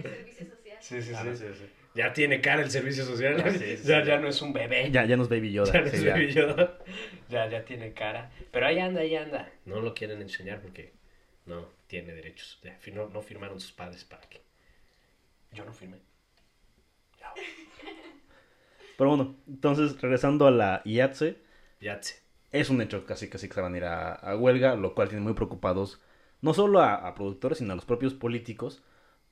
servicio 0.00 0.46
social. 0.56 0.78
Sí, 0.80 1.02
sí, 1.02 1.12
Ah, 1.14 1.22
sí. 1.24 1.36
sí, 1.36 1.44
sí. 1.58 1.64
Ya 1.94 2.12
tiene 2.12 2.40
cara 2.40 2.62
el 2.62 2.70
servicio 2.70 3.04
social. 3.04 3.42
Sí, 3.52 3.76
sí, 3.76 3.76
ya, 3.88 4.00
sí. 4.02 4.06
ya 4.08 4.18
no 4.18 4.28
es 4.28 4.40
un 4.40 4.52
bebé. 4.52 4.90
Ya, 4.90 5.04
ya 5.04 5.16
nos 5.16 5.28
Baby 5.28 5.52
Yoda. 5.52 5.72
Ya 5.72 5.80
no 5.82 5.88
sí, 5.88 5.96
es 5.96 6.02
ya. 6.02 6.12
Baby 6.14 6.32
Yoda. 6.32 6.78
Ya, 7.28 7.48
ya 7.48 7.64
tiene 7.64 7.92
cara. 7.92 8.30
Pero 8.52 8.66
ahí 8.66 8.78
anda, 8.78 9.00
ahí 9.00 9.14
anda. 9.16 9.50
No 9.64 9.80
lo 9.80 9.94
quieren 9.94 10.22
enseñar 10.22 10.60
porque 10.60 10.92
no 11.46 11.68
tiene 11.86 12.12
derechos. 12.14 12.60
No, 12.94 13.08
no 13.08 13.20
firmaron 13.22 13.60
sus 13.60 13.72
padres 13.72 14.04
para 14.04 14.22
que. 14.28 14.40
Yo 15.52 15.64
no 15.64 15.72
firmé. 15.72 15.98
Ya, 17.18 17.32
Pero 18.96 19.10
bueno, 19.10 19.36
entonces 19.48 20.00
regresando 20.00 20.46
a 20.46 20.50
la 20.50 20.82
IATSE, 20.84 21.36
sé. 22.00 22.22
Es 22.52 22.70
un 22.70 22.80
hecho 22.80 23.04
casi 23.06 23.28
casi 23.28 23.48
que 23.48 23.54
se 23.54 23.60
van 23.60 23.74
a 23.74 23.76
ir 23.76 23.84
a, 23.84 24.12
a 24.12 24.36
huelga, 24.36 24.74
lo 24.76 24.94
cual 24.94 25.08
tiene 25.08 25.24
muy 25.24 25.34
preocupados 25.34 26.00
no 26.40 26.54
solo 26.54 26.80
a, 26.80 26.94
a 26.94 27.14
productores, 27.14 27.58
sino 27.58 27.72
a 27.72 27.76
los 27.76 27.84
propios 27.84 28.14
políticos, 28.14 28.82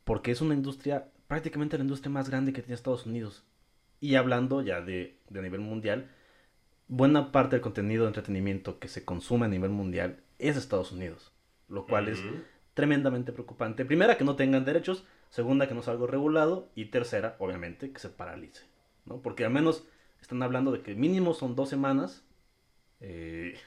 porque 0.04 0.32
es 0.32 0.40
una 0.40 0.54
industria, 0.54 1.08
prácticamente 1.28 1.78
la 1.78 1.84
industria 1.84 2.10
más 2.10 2.28
grande 2.28 2.52
que 2.52 2.62
tiene 2.62 2.74
Estados 2.74 3.06
Unidos. 3.06 3.44
Y 4.00 4.16
hablando 4.16 4.60
ya 4.62 4.80
de, 4.80 5.18
de 5.28 5.42
nivel 5.42 5.60
mundial, 5.60 6.10
buena 6.88 7.32
parte 7.32 7.56
del 7.56 7.62
contenido 7.62 8.04
de 8.04 8.08
entretenimiento 8.08 8.78
que 8.78 8.88
se 8.88 9.04
consume 9.04 9.46
a 9.46 9.48
nivel 9.48 9.70
mundial 9.70 10.20
es 10.38 10.54
de 10.54 10.60
Estados 10.60 10.92
Unidos, 10.92 11.32
lo 11.68 11.86
cual 11.86 12.08
es 12.08 12.20
tremendamente 12.74 13.32
preocupante. 13.32 13.84
Primera, 13.84 14.18
que 14.18 14.24
no 14.24 14.36
tengan 14.36 14.64
derechos. 14.64 15.06
Segunda, 15.30 15.66
que 15.66 15.74
no 15.74 15.82
sea 15.82 15.94
algo 15.94 16.06
regulado. 16.06 16.68
Y 16.74 16.86
tercera, 16.86 17.36
obviamente, 17.38 17.90
que 17.90 17.98
se 17.98 18.10
paralice. 18.10 18.64
¿no? 19.06 19.22
Porque 19.22 19.44
al 19.44 19.50
menos 19.50 19.84
están 20.20 20.42
hablando 20.42 20.72
de 20.72 20.82
que 20.82 20.94
mínimo 20.94 21.32
son 21.32 21.56
dos 21.56 21.70
semanas. 21.70 22.22
Eh, 23.00 23.58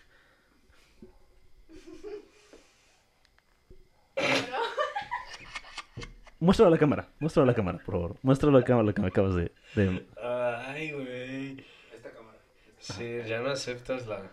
Muéstralo 6.39 6.69
a 6.69 6.71
la 6.71 6.77
cámara, 6.77 7.09
muéstralo 7.19 7.43
a 7.43 7.51
la 7.51 7.55
cámara, 7.55 7.79
por 7.79 7.95
favor. 7.95 8.15
Muéstralo 8.21 8.55
a 8.55 8.59
la 8.61 8.65
cámara 8.65 8.85
lo 8.85 8.93
que 8.93 9.01
me 9.01 9.09
acabas 9.09 9.35
de... 9.35 9.51
de- 9.75 10.07
Ay, 10.23 10.91
güey. 10.93 11.65
Esta 11.93 12.11
cámara. 12.11 12.37
Sí, 12.79 13.17
ya 13.27 13.41
no 13.41 13.49
aceptas 13.49 14.07
la. 14.07 14.31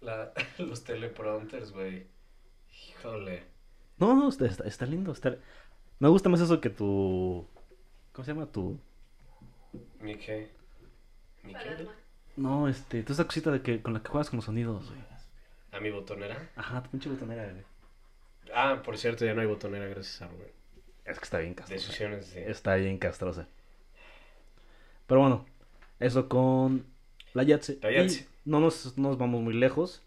La, 0.00 0.32
los 0.58 0.82
teleprompters, 0.84 1.72
güey. 1.72 2.06
Híjole. 2.88 3.44
No, 3.98 4.14
no, 4.14 4.28
está, 4.30 4.46
está, 4.46 4.64
está 4.64 4.86
lindo. 4.86 5.12
Está... 5.12 5.36
Me 5.98 6.08
gusta 6.08 6.28
más 6.30 6.40
eso 6.40 6.60
que 6.60 6.70
tu... 6.70 7.46
¿Cómo 8.12 8.24
se 8.24 8.32
llama? 8.32 8.46
Tu... 8.50 8.80
¿Mi 10.00 10.16
qué? 10.16 10.50
No, 12.36 12.68
este... 12.68 13.02
Tú 13.02 13.12
esa 13.12 13.24
cosita 13.24 13.50
de 13.50 13.62
que, 13.62 13.82
con 13.82 13.92
la 13.92 14.02
que 14.02 14.08
juegas 14.08 14.30
con 14.30 14.38
los 14.38 14.44
sonidos, 14.46 14.88
güey. 14.88 15.00
¿A 15.72 15.80
mi 15.80 15.90
botonera? 15.90 16.50
Ajá, 16.56 16.82
tu 16.82 16.90
pinche 16.90 17.08
botonera, 17.08 17.44
güey. 17.50 17.64
Ah, 18.54 18.82
por 18.84 18.98
cierto, 18.98 19.24
ya 19.24 19.34
no 19.34 19.40
hay 19.40 19.46
botonera 19.46 19.86
gracias 19.86 20.20
a 20.22 20.28
Rubén. 20.28 20.50
Es 21.04 21.18
que 21.18 21.24
está 21.24 21.38
bien 21.38 21.54
castrosa. 21.54 21.82
Decisiones 21.82 22.34
de... 22.34 22.50
Está 22.50 22.74
bien 22.76 22.98
castrosa. 22.98 23.46
Pero 25.06 25.20
bueno, 25.20 25.46
eso 26.00 26.28
con 26.28 26.86
la 27.34 27.42
Yatse. 27.42 27.78
La 27.82 27.90
Y 27.90 27.96
Yatse. 27.96 28.28
no 28.44 28.60
nos, 28.60 28.96
nos 28.98 29.18
vamos 29.18 29.42
muy 29.42 29.54
lejos. 29.54 30.02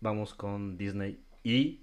Vamos 0.00 0.34
con 0.34 0.76
Disney 0.76 1.18
y 1.42 1.80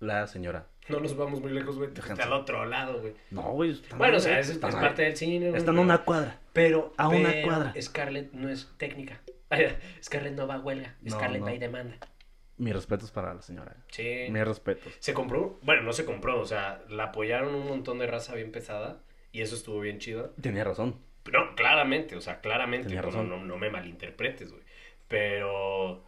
la 0.00 0.26
señora. 0.26 0.66
No 0.88 0.98
nos 0.98 1.16
vamos 1.16 1.40
muy 1.40 1.52
lejos, 1.52 1.76
güey. 1.76 1.90
Fuiste 1.90 2.22
al 2.22 2.32
otro 2.32 2.64
lado, 2.64 3.00
güey. 3.00 3.14
No, 3.30 3.52
güey. 3.52 3.80
Bueno, 3.96 4.16
o 4.16 4.20
sea, 4.20 4.40
es, 4.40 4.58
parte 4.58 5.02
del 5.02 5.16
cine, 5.16 5.50
güey. 5.50 5.58
Están 5.58 5.78
a 5.78 5.80
una 5.80 5.98
cuadra. 5.98 6.40
Pero, 6.52 6.92
a 6.96 7.08
una 7.08 7.30
pero 7.30 7.46
cuadra. 7.46 7.74
Scarlett 7.80 8.32
no 8.32 8.48
es 8.48 8.72
técnica. 8.76 9.20
Scarlett 10.02 10.34
no 10.34 10.46
va 10.46 10.56
a 10.56 10.60
huelga. 10.60 10.96
No, 11.02 11.14
Scarlett 11.14 11.40
no. 11.40 11.46
va 11.46 11.54
y 11.54 11.58
demanda. 11.58 11.96
Mis 12.56 12.74
respetos 12.74 13.10
para 13.10 13.32
la 13.32 13.40
señora. 13.40 13.76
Sí. 13.88 14.26
Mis 14.30 14.44
respetos. 14.44 14.92
Se 14.98 15.14
compró, 15.14 15.58
bueno, 15.62 15.82
no 15.82 15.92
se 15.92 16.04
compró, 16.04 16.40
o 16.40 16.44
sea, 16.44 16.82
la 16.90 17.04
apoyaron 17.04 17.54
un 17.54 17.66
montón 17.66 17.98
de 17.98 18.06
raza 18.06 18.34
bien 18.34 18.52
pesada 18.52 19.00
y 19.32 19.40
eso 19.40 19.54
estuvo 19.54 19.80
bien 19.80 19.98
chido. 19.98 20.34
Tenía 20.40 20.64
razón. 20.64 20.96
No, 21.32 21.54
claramente, 21.54 22.16
o 22.16 22.20
sea, 22.20 22.40
claramente, 22.40 22.88
Tenía 22.88 23.02
razón. 23.02 23.28
no, 23.28 23.38
no 23.38 23.56
me 23.56 23.70
malinterpretes, 23.70 24.50
güey. 24.50 24.62
Pero, 25.08 26.04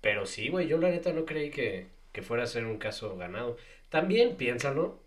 pero 0.00 0.24
sí, 0.26 0.48
güey, 0.48 0.68
yo 0.68 0.78
la 0.78 0.90
neta 0.90 1.12
no 1.12 1.24
creí 1.24 1.50
que, 1.50 1.88
que 2.12 2.22
fuera 2.22 2.44
a 2.44 2.46
ser 2.46 2.64
un 2.66 2.78
caso 2.78 3.16
ganado. 3.16 3.56
También, 3.88 4.36
piénsalo, 4.36 5.02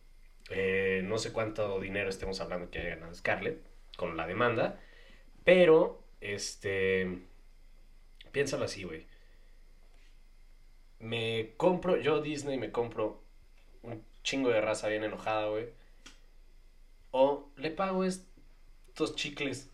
eh, 0.49 1.01
no 1.05 1.17
sé 1.17 1.31
cuánto 1.31 1.79
dinero 1.79 2.09
estemos 2.09 2.41
hablando 2.41 2.69
que 2.69 2.79
haya 2.79 2.95
ganado 2.95 3.13
Scarlett 3.13 3.61
con 3.97 4.17
la 4.17 4.27
demanda, 4.27 4.79
pero, 5.43 6.03
este, 6.21 7.19
piénsalo 8.31 8.65
así, 8.65 8.83
güey. 8.83 9.05
Me 10.99 11.53
compro, 11.57 11.97
yo 11.97 12.21
Disney 12.21 12.57
me 12.57 12.71
compro 12.71 13.21
un 13.81 14.03
chingo 14.23 14.49
de 14.49 14.61
raza 14.61 14.87
bien 14.87 15.03
enojada, 15.03 15.47
güey. 15.49 15.69
O 17.11 17.49
le 17.57 17.71
pago 17.71 18.03
estos 18.05 19.15
chicles 19.15 19.69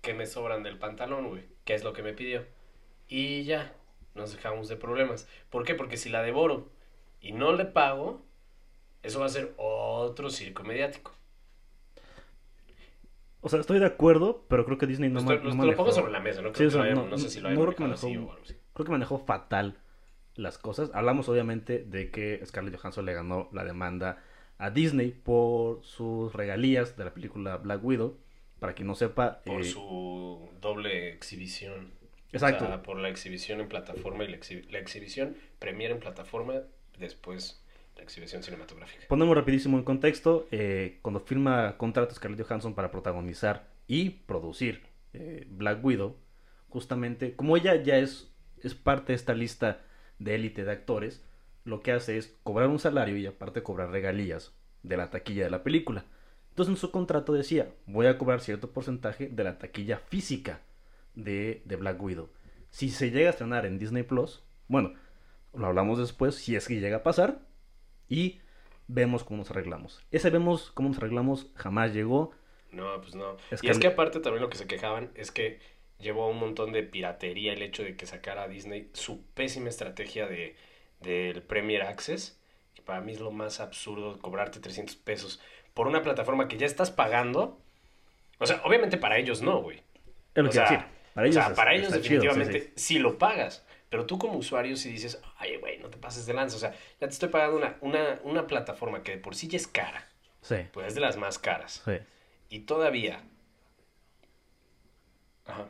que 0.00 0.14
me 0.14 0.26
sobran 0.26 0.62
del 0.62 0.78
pantalón, 0.78 1.28
güey. 1.28 1.44
Que 1.64 1.74
es 1.74 1.84
lo 1.84 1.92
que 1.92 2.02
me 2.02 2.12
pidió. 2.14 2.46
Y 3.08 3.44
ya, 3.44 3.74
nos 4.14 4.32
dejamos 4.32 4.68
de 4.68 4.76
problemas. 4.76 5.28
¿Por 5.50 5.64
qué? 5.64 5.74
Porque 5.74 5.96
si 5.96 6.08
la 6.08 6.22
devoro 6.22 6.68
y 7.20 7.32
no 7.32 7.52
le 7.52 7.64
pago, 7.64 8.22
eso 9.02 9.20
va 9.20 9.26
a 9.26 9.30
ser 9.30 9.52
otro 9.56 10.30
circo 10.30 10.62
mediático. 10.64 11.12
O 13.40 13.48
sea, 13.50 13.60
estoy 13.60 13.78
de 13.78 13.86
acuerdo, 13.86 14.44
pero 14.48 14.64
creo 14.64 14.78
que 14.78 14.86
Disney 14.86 15.10
no, 15.10 15.20
Lo, 15.20 15.26
ma- 15.26 15.34
estoy- 15.34 15.50
no 15.54 15.64
lo- 15.64 15.70
lo 15.70 15.76
pongo 15.76 15.90
manejó- 15.90 16.00
sobre 16.00 16.12
la 16.12 16.20
mesa, 16.20 16.40
no, 16.40 16.52
creo 16.52 16.58
que 16.58 16.64
lo 16.64 16.70
sea, 16.70 16.82
haya- 16.82 16.94
no- 16.94 17.06
no 17.08 17.18
sé 17.18 17.28
si 17.28 17.40
lo 17.40 17.50
no 17.50 17.54
creo 17.60 17.74
que 17.76 17.84
así 17.92 18.06
manejó- 18.16 18.32
así. 18.42 18.56
Creo 18.72 18.86
que 18.86 18.92
manejó 18.92 19.18
fatal 19.18 19.78
las 20.34 20.56
cosas. 20.58 20.90
Hablamos 20.94 21.28
obviamente 21.28 21.80
de 21.84 22.10
que 22.10 22.40
Scarlett 22.46 22.76
Johansson 22.76 23.04
le 23.04 23.12
ganó 23.12 23.48
la 23.52 23.64
demanda 23.64 24.22
a 24.58 24.70
Disney 24.70 25.10
por 25.10 25.84
sus 25.84 26.32
regalías 26.32 26.96
de 26.96 27.04
la 27.04 27.12
película 27.12 27.56
Black 27.58 27.84
Widow. 27.84 28.16
Para 28.60 28.72
quien 28.72 28.88
no 28.88 28.94
sepa, 28.94 29.42
Por 29.44 29.60
eh, 29.60 29.64
su 29.64 30.48
doble 30.60 31.10
exhibición. 31.12 31.92
Exacto. 32.34 32.64
O 32.64 32.68
sea, 32.68 32.82
por 32.82 32.98
la 32.98 33.08
exhibición 33.08 33.60
en 33.60 33.68
plataforma 33.68 34.24
y 34.24 34.28
la, 34.28 34.36
exhi- 34.36 34.68
la 34.70 34.78
exhibición 34.78 35.36
premier 35.58 35.90
en 35.90 36.00
plataforma, 36.00 36.54
después 36.98 37.62
la 37.96 38.02
exhibición 38.02 38.42
cinematográfica. 38.42 39.06
ponemos 39.08 39.36
rapidísimo 39.36 39.78
en 39.78 39.84
contexto. 39.84 40.46
eh, 40.50 40.98
cuando 41.02 41.20
firma 41.20 41.76
contrato 41.78 42.14
Scarlett 42.14 42.44
Johansson 42.46 42.74
para 42.74 42.90
protagonizar 42.90 43.68
y 43.86 44.10
producir 44.10 44.82
eh, 45.12 45.46
Black 45.48 45.84
Widow, 45.84 46.16
justamente 46.68 47.36
como 47.36 47.56
ella 47.56 47.76
ya 47.76 47.98
es, 47.98 48.32
es 48.62 48.74
parte 48.74 49.12
de 49.12 49.16
esta 49.16 49.34
lista 49.34 49.80
de 50.18 50.34
élite 50.34 50.64
de 50.64 50.72
actores, 50.72 51.22
lo 51.64 51.80
que 51.80 51.92
hace 51.92 52.18
es 52.18 52.36
cobrar 52.42 52.68
un 52.68 52.78
salario 52.78 53.16
y 53.16 53.26
aparte 53.26 53.62
cobrar 53.62 53.90
regalías 53.90 54.52
de 54.82 54.96
la 54.96 55.10
taquilla 55.10 55.44
de 55.44 55.50
la 55.50 55.62
película. 55.62 56.04
Entonces 56.50 56.74
en 56.74 56.80
su 56.80 56.90
contrato 56.90 57.32
decía, 57.32 57.68
voy 57.86 58.06
a 58.06 58.18
cobrar 58.18 58.40
cierto 58.40 58.70
porcentaje 58.72 59.28
de 59.28 59.44
la 59.44 59.58
taquilla 59.58 59.98
física 59.98 60.60
de, 61.14 61.62
de 61.64 61.76
Black 61.76 62.00
Widow. 62.02 62.28
Si 62.70 62.90
se 62.90 63.10
llega 63.10 63.28
a 63.28 63.30
estrenar 63.30 63.66
en 63.66 63.78
Disney 63.78 64.02
Plus, 64.02 64.42
bueno, 64.68 64.94
lo 65.54 65.66
hablamos 65.66 65.98
después, 65.98 66.34
si 66.34 66.56
es 66.56 66.66
que 66.66 66.80
llega 66.80 66.98
a 66.98 67.02
pasar, 67.02 67.38
y 68.08 68.40
vemos 68.88 69.24
cómo 69.24 69.38
nos 69.38 69.50
arreglamos. 69.50 70.04
Ese 70.10 70.30
vemos 70.30 70.70
cómo 70.72 70.88
nos 70.88 70.98
arreglamos 70.98 71.48
jamás 71.54 71.92
llegó. 71.92 72.32
No, 72.72 73.00
pues 73.00 73.14
no. 73.14 73.36
Es 73.50 73.62
y 73.62 73.66
que- 73.66 73.72
es 73.72 73.78
que 73.78 73.86
aparte 73.86 74.20
también 74.20 74.42
lo 74.42 74.50
que 74.50 74.58
se 74.58 74.66
quejaban 74.66 75.10
es 75.14 75.30
que 75.30 75.60
llevó 76.00 76.28
un 76.28 76.38
montón 76.40 76.72
de 76.72 76.82
piratería 76.82 77.52
el 77.52 77.62
hecho 77.62 77.84
de 77.84 77.96
que 77.96 78.04
sacara 78.06 78.42
a 78.42 78.48
Disney 78.48 78.90
su 78.92 79.22
pésima 79.34 79.68
estrategia 79.68 80.26
de 80.26 80.56
del 81.00 81.42
Premier 81.42 81.82
Access, 81.82 82.40
que 82.74 82.80
para 82.82 83.00
mí 83.02 83.12
es 83.12 83.20
lo 83.20 83.30
más 83.30 83.60
absurdo 83.60 84.18
cobrarte 84.20 84.58
300 84.58 84.96
pesos 84.96 85.38
por 85.74 85.86
una 85.86 86.02
plataforma 86.02 86.48
que 86.48 86.56
ya 86.56 86.64
estás 86.66 86.90
pagando. 86.90 87.60
O 88.38 88.46
sea, 88.46 88.62
obviamente 88.64 88.96
para 88.96 89.18
ellos 89.18 89.42
no, 89.42 89.60
güey. 89.60 89.82
Es 90.34 90.42
lo 90.42 90.44
O 90.44 90.46
que 90.48 90.52
sea, 90.54 90.62
decir. 90.70 90.84
Para 91.14 91.26
o 91.26 91.30
ellos, 91.30 91.34
sea, 91.42 91.50
es- 91.52 91.56
para 91.56 91.74
ellos 91.74 91.86
está 91.88 92.00
chido, 92.00 92.20
sí, 92.22 92.26
definitivamente 92.28 92.72
sí. 92.76 92.94
sí, 92.94 92.98
lo 92.98 93.16
pagas. 93.18 93.64
Pero 93.88 94.06
tú 94.06 94.18
como 94.18 94.36
usuario 94.38 94.76
si 94.76 94.90
dices, 94.90 95.20
ay, 95.38 95.56
güey, 95.58 95.78
no 95.78 95.88
te 95.88 95.96
pases 95.98 96.26
de 96.26 96.34
lanza. 96.34 96.56
O 96.56 96.58
sea, 96.58 96.72
ya 96.72 97.06
te 97.06 97.12
estoy 97.12 97.28
pagando 97.28 97.56
una, 97.56 97.76
una, 97.80 98.18
una 98.24 98.46
plataforma 98.46 99.02
que 99.04 99.12
de 99.12 99.18
por 99.18 99.36
sí 99.36 99.46
ya 99.46 99.56
es 99.56 99.68
cara. 99.68 100.08
Sí, 100.42 100.56
Pues 100.72 100.88
es 100.88 100.94
de 100.96 101.00
las 101.00 101.16
más 101.16 101.38
caras. 101.38 101.80
sí. 101.84 101.92
Y 102.50 102.60
todavía. 102.60 103.22
Ajá. 105.46 105.66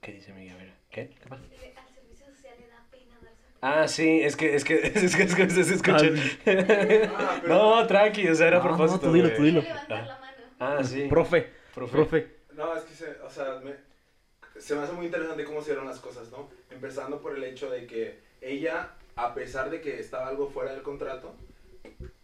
¿Qué 0.00 0.12
dice 0.12 0.32
Miguel? 0.32 0.54
A 0.54 0.56
ver, 0.58 0.72
¿Qué? 0.90 1.08
¿Qué 1.20 1.28
pasa? 1.28 1.42
Dice, 1.50 1.74
Al 1.76 1.94
servicio 1.94 2.26
social 2.26 2.54
le 2.60 2.68
da 2.68 2.84
pena 2.90 3.14
darse 3.22 3.38
Ah, 3.60 3.88
sí, 3.88 4.20
es 4.22 4.36
que, 4.36 4.54
es 4.54 4.64
que, 4.64 4.74
es 4.94 5.16
que, 5.16 5.22
es 5.24 5.34
que 5.34 5.50
se 5.50 5.60
escucha. 5.74 6.06
Ah, 7.16 7.40
no, 7.46 7.86
tranqui, 7.86 8.28
o 8.28 8.34
sea, 8.34 8.48
era 8.48 8.58
a 8.58 8.62
No, 8.62 8.70
no, 8.70 8.76
propósito. 8.76 9.06
tú 9.08 9.12
dilo, 9.12 9.32
tú 9.34 9.42
dilo. 9.42 9.62
Ah, 10.58 10.78
sí. 10.84 11.06
Profe, 11.08 11.50
Profe. 11.74 11.92
profe. 11.92 12.36
No, 12.54 12.76
es 12.76 12.84
que 12.84 12.94
se, 12.94 13.10
o 13.20 13.30
sea, 13.30 13.60
me- 13.64 13.76
se 14.62 14.76
me 14.76 14.82
hace 14.82 14.92
muy 14.92 15.06
interesante 15.06 15.44
cómo 15.44 15.60
se 15.60 15.70
dieron 15.70 15.86
las 15.86 15.98
cosas, 15.98 16.30
¿no? 16.30 16.48
Empezando 16.70 17.20
por 17.20 17.36
el 17.36 17.42
hecho 17.42 17.68
de 17.68 17.86
que 17.86 18.20
ella, 18.40 18.94
a 19.16 19.34
pesar 19.34 19.70
de 19.70 19.80
que 19.80 19.98
estaba 19.98 20.28
algo 20.28 20.48
fuera 20.48 20.72
del 20.72 20.82
contrato, 20.82 21.34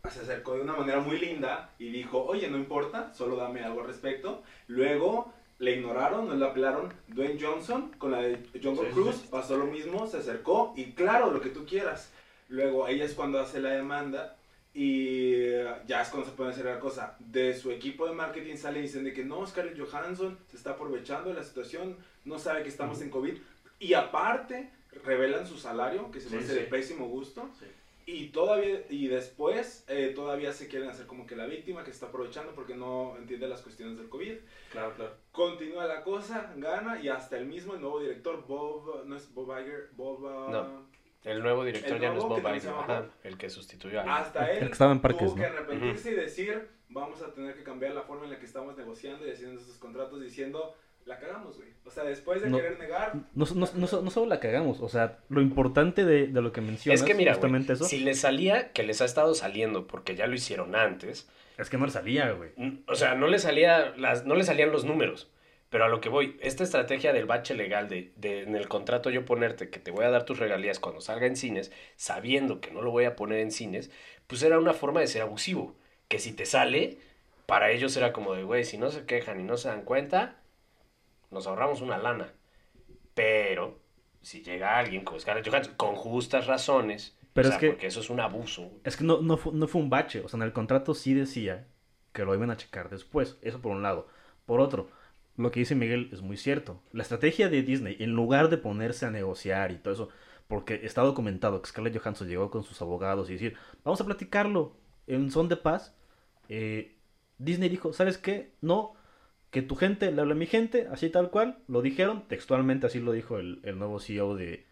se 0.08 0.20
acercó 0.20 0.54
de 0.54 0.62
una 0.62 0.74
manera 0.76 1.00
muy 1.00 1.18
linda 1.18 1.74
y 1.78 1.90
dijo, 1.90 2.24
oye, 2.24 2.48
no 2.48 2.56
importa, 2.56 3.12
solo 3.12 3.36
dame 3.36 3.62
algo 3.62 3.80
al 3.80 3.88
respecto. 3.88 4.42
Luego 4.68 5.32
le 5.58 5.72
ignoraron, 5.76 6.28
no 6.28 6.34
le 6.34 6.46
apelaron. 6.46 6.94
Dwayne 7.08 7.38
Johnson, 7.40 7.90
con 7.98 8.12
la 8.12 8.22
de 8.22 8.38
Jungle 8.62 8.90
Sí, 8.94 9.12
sí. 9.12 9.28
pasó 9.30 9.56
lo 9.56 9.66
mismo, 9.66 10.06
se 10.06 10.18
acercó 10.18 10.72
y 10.76 10.92
claro, 10.92 11.32
lo 11.32 11.40
que 11.40 11.50
tú 11.50 11.66
quieras. 11.66 12.12
Luego 12.48 12.86
ella 12.88 13.04
es 13.04 13.14
cuando 13.14 13.40
hace 13.40 13.60
la 13.60 13.70
demanda 13.70 14.37
y 14.74 15.50
ya 15.86 16.02
es 16.02 16.08
cuando 16.10 16.28
se 16.28 16.36
puede 16.36 16.50
hacer 16.50 16.66
la 16.66 16.78
cosa. 16.78 17.16
De 17.18 17.54
su 17.54 17.70
equipo 17.70 18.06
de 18.06 18.14
marketing 18.14 18.56
sale 18.56 18.78
y 18.78 18.82
dicen 18.82 19.04
de 19.04 19.12
que 19.12 19.24
no, 19.24 19.46
Scarlett 19.46 19.78
Johansson 19.78 20.38
se 20.48 20.56
está 20.56 20.70
aprovechando 20.72 21.30
de 21.30 21.36
la 21.36 21.44
situación, 21.44 21.96
no 22.24 22.38
sabe 22.38 22.62
que 22.62 22.68
estamos 22.68 23.00
en 23.02 23.10
COVID. 23.10 23.36
Y 23.80 23.94
aparte, 23.94 24.70
revelan 25.04 25.46
su 25.46 25.56
salario, 25.56 26.10
que 26.10 26.20
se 26.20 26.30
me 26.30 26.38
Sí, 26.38 26.44
hace 26.44 26.54
de 26.60 26.66
pésimo 26.66 27.08
gusto. 27.08 27.48
Sí. 27.58 27.66
Y 28.06 28.28
todavía, 28.28 28.80
y 28.88 29.06
después, 29.08 29.84
eh, 29.86 30.12
todavía 30.14 30.52
se 30.54 30.66
quieren 30.66 30.88
hacer 30.88 31.06
como 31.06 31.26
que 31.26 31.36
la 31.36 31.44
víctima 31.44 31.80
que 31.84 31.90
se 31.90 31.96
está 31.96 32.06
aprovechando 32.06 32.54
porque 32.54 32.74
no 32.74 33.16
entiende 33.18 33.46
las 33.48 33.60
cuestiones 33.60 33.98
del 33.98 34.08
COVID. 34.08 34.34
Claro, 34.72 34.94
claro. 34.94 35.12
Continúa 35.30 35.84
la 35.86 36.02
cosa, 36.02 36.54
gana 36.56 37.02
y 37.02 37.08
hasta 37.08 37.36
el 37.36 37.44
mismo, 37.44 37.74
el 37.74 37.82
nuevo 37.82 38.00
director, 38.00 38.46
Bob, 38.46 39.04
no 39.04 39.14
es 39.14 39.32
Bob 39.34 39.50
Iger, 39.60 39.90
Bob... 39.94 40.20
No. 40.50 40.86
El 41.24 41.42
nuevo 41.42 41.64
director 41.64 41.96
El 41.96 42.00
ya 42.02 42.08
no 42.10 42.18
es 42.18 42.24
nuevo, 42.24 42.40
Bob 42.40 42.50
que 42.52 42.56
Iger, 42.58 42.70
ajá, 42.70 43.06
el 43.24 43.36
que 43.36 43.50
sustituyó 43.50 44.00
a. 44.00 44.18
Hasta 44.18 44.50
él 44.52 44.58
El 44.62 44.66
que 44.66 44.72
estaba 44.72 44.92
en 44.92 45.00
Parques, 45.00 45.26
tuvo 45.26 45.34
que 45.36 45.42
¿no? 45.42 45.48
arrepentirse 45.48 46.10
y 46.12 46.14
decir, 46.14 46.68
vamos 46.88 47.20
a 47.22 47.32
tener 47.34 47.54
que 47.56 47.62
cambiar 47.64 47.92
la 47.94 48.02
forma 48.02 48.24
en 48.24 48.30
la 48.30 48.38
que 48.38 48.46
estamos 48.46 48.76
negociando 48.76 49.26
y 49.26 49.30
haciendo 49.30 49.60
estos 49.60 49.76
contratos 49.78 50.20
diciendo, 50.20 50.74
la 51.04 51.18
cagamos, 51.18 51.56
güey. 51.56 51.68
O 51.84 51.90
sea, 51.90 52.04
después 52.04 52.42
de 52.42 52.50
No. 52.50 52.58
querer 52.58 52.78
negar... 52.78 53.14
No, 53.34 53.46
no, 53.54 53.68
no, 53.74 53.86
so- 53.86 54.02
no 54.02 54.10
solo 54.10 54.26
la 54.26 54.40
cagamos, 54.40 54.80
o 54.80 54.88
sea, 54.88 55.18
lo 55.30 55.40
importante 55.40 56.04
de, 56.04 56.26
de 56.28 56.40
lo 56.42 56.52
que 56.52 56.60
mencionas, 56.60 57.00
Es 57.00 57.06
que 57.06 57.14
mira, 57.14 57.32
güey, 57.32 57.40
justamente 57.40 57.72
eso, 57.72 57.84
si 57.84 57.98
les 58.00 58.20
salía, 58.20 58.72
que 58.72 58.82
les 58.82 59.00
ha 59.00 59.04
estado 59.06 59.34
saliendo, 59.34 59.86
porque 59.86 60.14
ya 60.14 60.26
lo 60.26 60.34
hicieron 60.34 60.74
antes, 60.76 61.28
es 61.56 61.70
que 61.70 61.78
no 61.78 61.86
le 61.86 61.92
salía, 61.92 62.30
güey. 62.32 62.50
o 62.86 62.94
sea, 62.94 63.14
no 63.14 63.26
le 63.26 63.38
salía 63.38 63.94
las, 63.96 64.24
no 64.26 64.34
le 64.34 64.44
salían 64.44 64.70
los 64.70 64.84
números. 64.84 65.30
Pero 65.70 65.84
a 65.84 65.88
lo 65.88 66.00
que 66.00 66.08
voy, 66.08 66.38
esta 66.40 66.64
estrategia 66.64 67.12
del 67.12 67.26
bache 67.26 67.54
legal 67.54 67.88
de, 67.88 68.12
de 68.16 68.42
en 68.42 68.56
el 68.56 68.68
contrato 68.68 69.10
yo 69.10 69.24
ponerte 69.26 69.68
que 69.68 69.78
te 69.78 69.90
voy 69.90 70.04
a 70.06 70.10
dar 70.10 70.24
tus 70.24 70.38
regalías 70.38 70.80
cuando 70.80 71.00
salga 71.02 71.26
en 71.26 71.36
cines, 71.36 71.70
sabiendo 71.96 72.60
que 72.60 72.70
no 72.70 72.80
lo 72.80 72.90
voy 72.90 73.04
a 73.04 73.16
poner 73.16 73.40
en 73.40 73.52
cines, 73.52 73.90
pues 74.26 74.42
era 74.42 74.58
una 74.58 74.72
forma 74.72 75.00
de 75.00 75.06
ser 75.08 75.22
abusivo. 75.22 75.76
Que 76.08 76.18
si 76.18 76.32
te 76.32 76.46
sale, 76.46 76.98
para 77.46 77.70
ellos 77.70 77.94
era 77.98 78.14
como 78.14 78.34
de, 78.34 78.44
güey, 78.44 78.64
si 78.64 78.78
no 78.78 78.90
se 78.90 79.04
quejan 79.04 79.40
y 79.40 79.44
no 79.44 79.58
se 79.58 79.68
dan 79.68 79.82
cuenta, 79.82 80.40
nos 81.30 81.46
ahorramos 81.46 81.82
una 81.82 81.98
lana. 81.98 82.32
Pero 83.14 83.78
si 84.22 84.42
llega 84.42 84.78
alguien 84.78 85.04
como 85.04 85.18
Scarlett 85.20 85.48
Johansson 85.48 85.74
con 85.76 85.94
justas 85.96 86.46
razones, 86.46 87.16
Pero 87.34 87.48
o 87.48 87.52
es 87.52 87.58
que- 87.58 87.68
porque 87.68 87.86
eso 87.88 88.00
es 88.00 88.10
un 88.10 88.20
abuso. 88.20 88.70
Es 88.84 88.96
que 88.96 89.04
no, 89.04 89.20
no, 89.20 89.36
fue, 89.36 89.52
no 89.52 89.68
fue 89.68 89.80
un 89.82 89.90
bache. 89.90 90.20
O 90.20 90.28
sea, 90.28 90.38
en 90.38 90.42
el 90.44 90.52
contrato 90.52 90.94
sí 90.94 91.14
decía 91.14 91.66
que 92.12 92.24
lo 92.24 92.34
iban 92.34 92.50
a 92.50 92.56
checar 92.56 92.88
después. 92.88 93.38
Eso 93.42 93.60
por 93.60 93.72
un 93.72 93.82
lado. 93.82 94.08
Por 94.46 94.60
otro, 94.60 94.88
lo 95.38 95.52
que 95.52 95.60
dice 95.60 95.76
Miguel 95.76 96.10
es 96.12 96.20
muy 96.20 96.36
cierto. 96.36 96.82
La 96.92 97.02
estrategia 97.02 97.48
de 97.48 97.62
Disney, 97.62 97.96
en 98.00 98.10
lugar 98.10 98.50
de 98.50 98.58
ponerse 98.58 99.06
a 99.06 99.10
negociar 99.10 99.70
y 99.70 99.76
todo 99.76 99.94
eso, 99.94 100.08
porque 100.48 100.80
está 100.82 101.02
documentado 101.02 101.62
que 101.62 101.68
Scarlett 101.68 101.96
Johansson 101.96 102.28
llegó 102.28 102.50
con 102.50 102.64
sus 102.64 102.82
abogados 102.82 103.30
y 103.30 103.34
decir, 103.34 103.56
vamos 103.84 104.00
a 104.00 104.04
platicarlo 104.04 104.76
en 105.06 105.30
son 105.30 105.48
de 105.48 105.56
paz. 105.56 105.94
eh, 106.48 106.96
Disney 107.38 107.68
dijo, 107.68 107.92
¿sabes 107.92 108.18
qué? 108.18 108.52
No, 108.60 108.94
que 109.50 109.62
tu 109.62 109.76
gente 109.76 110.10
le 110.10 110.20
hable 110.20 110.32
a 110.32 110.36
mi 110.36 110.46
gente, 110.46 110.88
así 110.90 111.08
tal 111.08 111.30
cual. 111.30 111.62
Lo 111.68 111.82
dijeron, 111.82 112.26
textualmente 112.26 112.86
así 112.86 112.98
lo 112.98 113.12
dijo 113.12 113.38
el, 113.38 113.60
nuevo 113.78 114.00
CEO 114.00 114.34
de, 114.34 114.66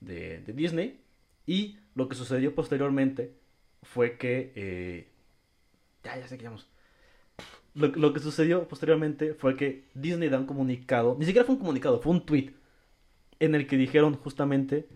Disney. 0.00 1.00
Y 1.46 1.78
lo 1.94 2.08
que 2.08 2.14
sucedió 2.14 2.54
posteriormente 2.54 3.34
fue 3.82 4.18
que... 4.18 4.52
eh, 4.54 5.08
ya, 6.04 6.18
ya 6.18 6.28
sé 6.28 6.36
que. 6.36 6.48
Lo, 7.74 7.88
lo 7.88 8.12
que 8.12 8.20
sucedió 8.20 8.66
posteriormente 8.66 9.34
fue 9.34 9.56
que 9.56 9.84
Disney 9.94 10.28
da 10.28 10.38
un 10.38 10.46
comunicado, 10.46 11.16
ni 11.18 11.24
siquiera 11.26 11.44
fue 11.46 11.54
un 11.54 11.60
comunicado, 11.60 12.00
fue 12.00 12.12
un 12.12 12.24
tweet 12.26 12.50
en 13.38 13.54
el 13.54 13.66
que 13.66 13.76
dijeron 13.76 14.14
justamente 14.16 14.88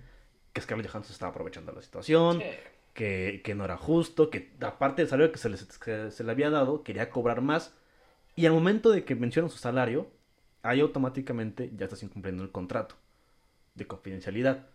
que 0.52 0.60
Scarlett 0.60 0.88
Johansson 0.90 1.12
estaba 1.12 1.30
aprovechando 1.30 1.72
la 1.72 1.82
situación, 1.82 2.38
Sí. 2.40 2.44
que, 2.94 3.40
que 3.44 3.54
no 3.54 3.64
era 3.64 3.76
justo, 3.76 4.28
que 4.30 4.52
aparte 4.60 5.02
del 5.02 5.08
salario 5.08 5.32
que 5.32 5.38
se, 5.38 5.48
les- 5.48 5.78
que 5.78 6.10
se 6.10 6.24
le 6.24 6.30
había 6.32 6.50
dado, 6.50 6.82
quería 6.82 7.10
cobrar 7.10 7.40
más. 7.42 7.74
Y 8.36 8.46
al 8.46 8.52
momento 8.52 8.90
de 8.90 9.04
que 9.04 9.14
mencionan 9.14 9.50
su 9.50 9.58
salario, 9.58 10.08
ahí 10.62 10.80
automáticamente 10.80 11.70
ya 11.76 11.84
estás 11.86 12.02
incumpliendo 12.02 12.42
el 12.42 12.50
contrato 12.50 12.96
de 13.74 13.86
confidencialidad. 13.86 14.66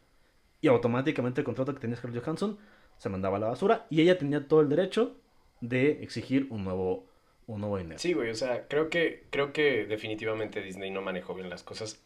Y 0.62 0.68
automáticamente 0.68 1.42
el 1.42 1.46
contrato 1.46 1.74
que 1.74 1.80
tenía 1.80 1.96
Scarlett 1.98 2.24
Johansson 2.24 2.58
se 2.98 3.10
mandaba 3.10 3.38
a 3.38 3.40
la 3.40 3.48
basura 3.48 3.86
y 3.90 4.02
ella 4.02 4.18
tenía 4.18 4.48
todo 4.48 4.62
el 4.62 4.70
derecho 4.70 5.16
de 5.62 6.04
exigir 6.04 6.48
un 6.50 6.64
nuevo, 6.66 7.08
un 7.54 7.62
nuevo 7.62 7.78
dinero. 7.78 8.00
Sí, 8.00 8.14
güey, 8.14 8.30
o 8.30 8.36
sea, 8.36 8.68
creo 8.68 8.90
que, 8.90 9.26
creo 9.32 9.54
que 9.54 9.86
definitivamente 9.86 10.62
Disney 10.62 10.92
no 10.92 11.02
manejó 11.02 11.34
bien 11.34 11.50
las 11.50 11.64
cosas 11.64 12.02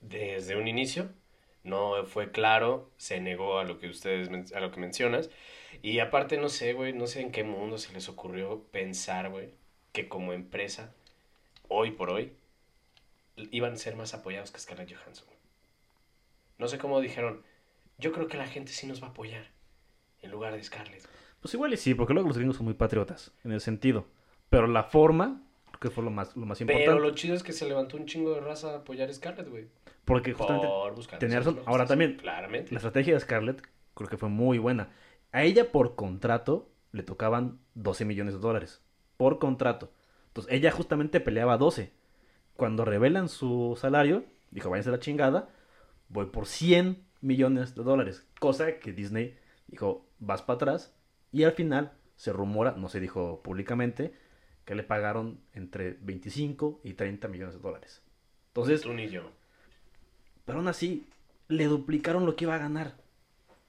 desde 0.00 0.56
un 0.56 0.68
inicio. 0.68 1.10
No 1.64 2.04
fue 2.06 2.30
claro, 2.30 2.88
se 2.96 3.20
negó 3.20 3.58
a 3.58 3.64
lo 3.64 3.78
que 3.78 3.88
ustedes, 3.88 4.52
a 4.52 4.60
lo 4.60 4.70
que 4.70 4.80
mencionas. 4.80 5.30
Y 5.82 5.98
aparte, 5.98 6.38
no 6.38 6.48
sé, 6.48 6.72
güey, 6.74 6.92
no 6.92 7.08
sé 7.08 7.20
en 7.20 7.32
qué 7.32 7.42
mundo 7.42 7.76
se 7.76 7.92
les 7.92 8.08
ocurrió 8.08 8.62
pensar, 8.70 9.30
güey, 9.30 9.50
que 9.92 10.08
como 10.08 10.32
empresa, 10.32 10.94
hoy 11.66 11.90
por 11.90 12.10
hoy, 12.10 12.32
iban 13.50 13.72
a 13.72 13.76
ser 13.76 13.96
más 13.96 14.14
apoyados 14.14 14.52
que 14.52 14.60
Scarlett 14.60 14.94
Johansson. 14.94 15.26
No 16.58 16.68
sé 16.68 16.78
cómo 16.78 17.00
dijeron, 17.00 17.42
yo 17.98 18.12
creo 18.12 18.28
que 18.28 18.36
la 18.36 18.46
gente 18.46 18.70
sí 18.72 18.86
nos 18.86 19.02
va 19.02 19.08
a 19.08 19.10
apoyar 19.10 19.48
en 20.22 20.30
lugar 20.30 20.54
de 20.54 20.62
Scarlett. 20.62 21.04
Pues 21.40 21.52
igual 21.54 21.72
y 21.72 21.76
sí, 21.76 21.94
porque 21.94 22.14
luego 22.14 22.28
los 22.28 22.38
gringos 22.38 22.56
son 22.56 22.64
muy 22.64 22.74
patriotas 22.74 23.32
en 23.44 23.50
el 23.50 23.60
sentido. 23.60 24.06
Pero 24.50 24.66
la 24.66 24.84
forma, 24.84 25.42
creo 25.66 25.80
que 25.80 25.90
fue 25.90 26.04
lo 26.04 26.10
más, 26.10 26.36
lo 26.36 26.46
más 26.46 26.60
importante. 26.60 26.90
Pero 26.90 27.00
lo 27.00 27.14
chido 27.14 27.34
es 27.34 27.42
que 27.42 27.52
se 27.52 27.68
levantó 27.68 27.96
un 27.96 28.06
chingo 28.06 28.34
de 28.34 28.40
raza 28.40 28.72
a 28.72 28.76
apoyar 28.78 29.08
a 29.08 29.12
Scarlett, 29.12 29.48
güey. 29.48 29.68
Porque 30.04 30.32
justamente 30.32 30.66
Por 30.66 31.18
tenía 31.18 31.38
razón. 31.38 31.60
Ahora 31.66 31.86
también, 31.86 32.16
Claramente. 32.16 32.72
la 32.72 32.78
estrategia 32.78 33.14
de 33.14 33.20
Scarlett 33.20 33.62
creo 33.94 34.08
que 34.08 34.16
fue 34.16 34.28
muy 34.28 34.58
buena. 34.58 34.90
A 35.32 35.42
ella 35.42 35.70
por 35.70 35.96
contrato 35.96 36.70
le 36.92 37.02
tocaban 37.02 37.58
12 37.74 38.04
millones 38.04 38.34
de 38.34 38.40
dólares. 38.40 38.82
Por 39.16 39.38
contrato. 39.38 39.92
Entonces 40.28 40.52
ella 40.52 40.70
justamente 40.70 41.20
peleaba 41.20 41.58
12. 41.58 41.92
Cuando 42.56 42.84
revelan 42.84 43.28
su 43.28 43.76
salario, 43.78 44.24
dijo, 44.50 44.70
váyanse 44.70 44.88
a 44.88 44.92
la 44.92 45.00
chingada, 45.00 45.50
voy 46.08 46.26
por 46.26 46.46
100 46.46 47.04
millones 47.20 47.74
de 47.74 47.82
dólares. 47.82 48.26
Cosa 48.40 48.78
que 48.78 48.92
Disney 48.92 49.36
dijo, 49.66 50.06
vas 50.18 50.42
para 50.42 50.56
atrás. 50.56 50.94
Y 51.32 51.44
al 51.44 51.52
final 51.52 51.92
se 52.16 52.32
rumora, 52.32 52.72
no 52.72 52.88
se 52.88 53.00
dijo 53.00 53.42
públicamente, 53.42 54.14
que 54.68 54.74
le 54.74 54.82
pagaron 54.82 55.40
entre 55.54 55.96
25 56.02 56.82
y 56.84 56.92
30 56.92 57.26
millones 57.28 57.54
de 57.54 57.60
dólares. 57.62 58.02
Entonces, 58.48 58.82
Tú 58.82 58.92
ni 58.92 59.08
yo. 59.08 59.22
pero 60.44 60.58
aún 60.58 60.68
así, 60.68 61.06
le 61.48 61.64
duplicaron 61.64 62.26
lo 62.26 62.36
que 62.36 62.44
iba 62.44 62.54
a 62.54 62.58
ganar. 62.58 62.98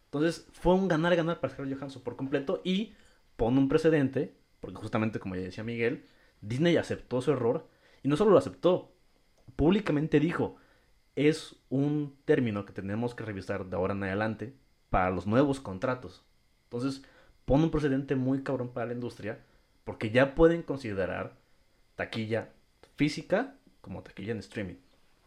Entonces, 0.08 0.46
fue 0.52 0.74
un 0.74 0.90
ganar-ganar 0.90 1.40
para 1.40 1.54
Scarlett 1.54 1.78
Johansson 1.78 2.02
por 2.02 2.18
completo 2.18 2.60
y 2.66 2.96
pone 3.38 3.60
un 3.60 3.70
precedente, 3.70 4.36
porque 4.60 4.76
justamente 4.76 5.20
como 5.22 5.36
ya 5.38 5.44
decía 5.44 5.64
Miguel, 5.64 6.04
Disney 6.42 6.76
aceptó 6.76 7.22
su 7.22 7.32
error 7.32 7.66
y 8.04 8.10
no 8.10 8.18
solo 8.18 8.32
lo 8.32 8.38
aceptó, 8.38 8.92
públicamente 9.56 10.20
dijo, 10.20 10.58
es 11.16 11.56
un 11.70 12.18
término 12.26 12.66
que 12.66 12.74
tenemos 12.74 13.16
que 13.16 13.24
revisar 13.24 13.68
de 13.68 13.78
ahora 13.78 13.94
en 13.94 14.04
adelante 14.04 14.54
para 14.90 15.12
los 15.12 15.26
nuevos 15.28 15.62
contratos. 15.62 16.26
Entonces, 16.66 17.04
pone 17.46 17.64
un 17.64 17.72
precedente 17.72 18.18
muy 18.18 18.44
cabrón 18.44 18.74
para 18.74 18.88
la 18.88 18.94
industria, 18.96 19.40
porque 19.90 20.12
ya 20.12 20.36
pueden 20.36 20.62
considerar 20.62 21.34
taquilla 21.96 22.50
física 22.96 23.56
como 23.82 24.04
taquilla 24.04 24.34
en 24.34 24.38
streaming. 24.38 24.76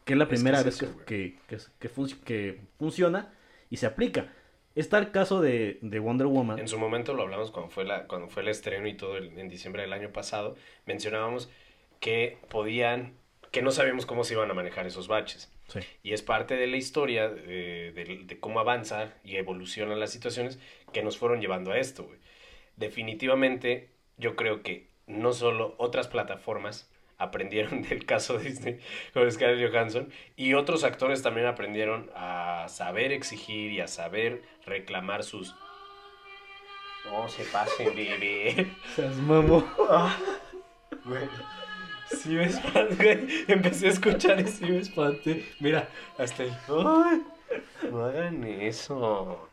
Que 0.05 0.12
es 0.12 0.18
la 0.20 0.22
Es 0.27 0.29
que 0.31 0.35
primera 0.37 0.59
es 0.61 0.64
vez 0.64 0.79
que, 0.79 0.87
que, 1.05 1.38
que, 1.48 1.59
que 1.81 1.90
func- 1.92 2.20
que 2.22 2.61
funciona 2.79 3.35
y 3.70 3.79
se 3.79 3.87
aplica. 3.87 4.33
Está 4.77 4.98
el 4.98 5.11
caso 5.11 5.40
de, 5.40 5.81
de 5.83 5.98
Wonder 5.98 6.29
Woman. 6.29 6.61
En 6.61 6.68
su 6.68 6.79
momento 6.79 7.12
lo 7.12 7.22
hablamos 7.25 7.51
cuando 7.51 7.72
fue, 7.72 7.85
la, 7.85 8.07
cuando 8.07 8.29
fue 8.29 8.42
el 8.42 8.48
estreno 8.51 8.87
y 8.87 8.94
todo 8.96 9.16
el- 9.16 9.37
en 9.37 9.48
diciembre 9.48 9.83
del 9.83 9.92
año 9.92 10.11
pasado. 10.12 10.55
Mencionábamos 10.87 11.51
que 11.98 12.38
podían, 12.48 13.14
que 13.51 13.62
no 13.62 13.72
sabíamos 13.72 14.07
cómo 14.07 14.22
se 14.22 14.35
iban 14.35 14.48
a 14.48 14.55
manejar 14.55 14.87
esos 14.87 15.09
baches. 15.09 15.51
Sí. 15.66 15.81
Y 16.05 16.12
es 16.12 16.22
parte 16.22 16.55
de 16.55 16.68
la 16.68 16.77
historia 16.77 17.29
de, 17.29 17.90
de- 17.90 18.22
de 18.27 18.38
cómo 18.38 18.61
avanza 18.61 19.12
y 19.25 19.35
evolucionan 19.38 19.98
las 19.98 20.12
situaciones 20.12 20.61
que 20.92 21.03
nos 21.03 21.18
fueron 21.18 21.40
llevando 21.40 21.72
a 21.72 21.79
esto. 21.79 22.09
Definitivamente, 22.77 23.90
yo 24.16 24.37
creo 24.37 24.62
que 24.62 24.88
no 25.07 25.33
solo 25.33 25.75
otras 25.79 26.09
plataformas 26.09 26.90
aprendieron 27.18 27.83
del 27.88 28.05
caso 28.05 28.38
Disney 28.38 28.81
con 29.14 29.31
Scarlett 29.31 29.70
Johansson 29.70 30.09
y 30.37 30.55
otros 30.55 30.85
actores 30.85 31.22
también 31.22 31.46
aprendieron 31.46 32.11
a 32.14 32.66
saber 32.68 33.12
exigir 33.12 33.72
y 33.72 33.81
a 33.81 33.88
saber 33.88 34.42
reclamar 34.66 35.22
sus... 35.22 35.55
No 37.05 37.29
se 37.29 37.44
pasen, 37.44 37.96
bebé. 37.96 38.68
Seas 38.94 39.16
mamo. 39.16 39.66
Güey, 41.05 41.29
sí 42.07 42.29
me 42.29 42.44
espanté, 42.44 43.16
güey. 43.16 43.44
Empecé 43.48 43.88
a 43.88 43.90
escuchar 43.90 44.38
y 44.38 44.46
sí 44.46 44.64
me 44.66 44.79
espanté. 44.79 45.44
Mira, 45.59 45.88
hasta. 46.16 46.44
¡Ay! 46.44 47.22
No 47.90 48.05
hagan 48.05 48.44
eso. 48.44 49.48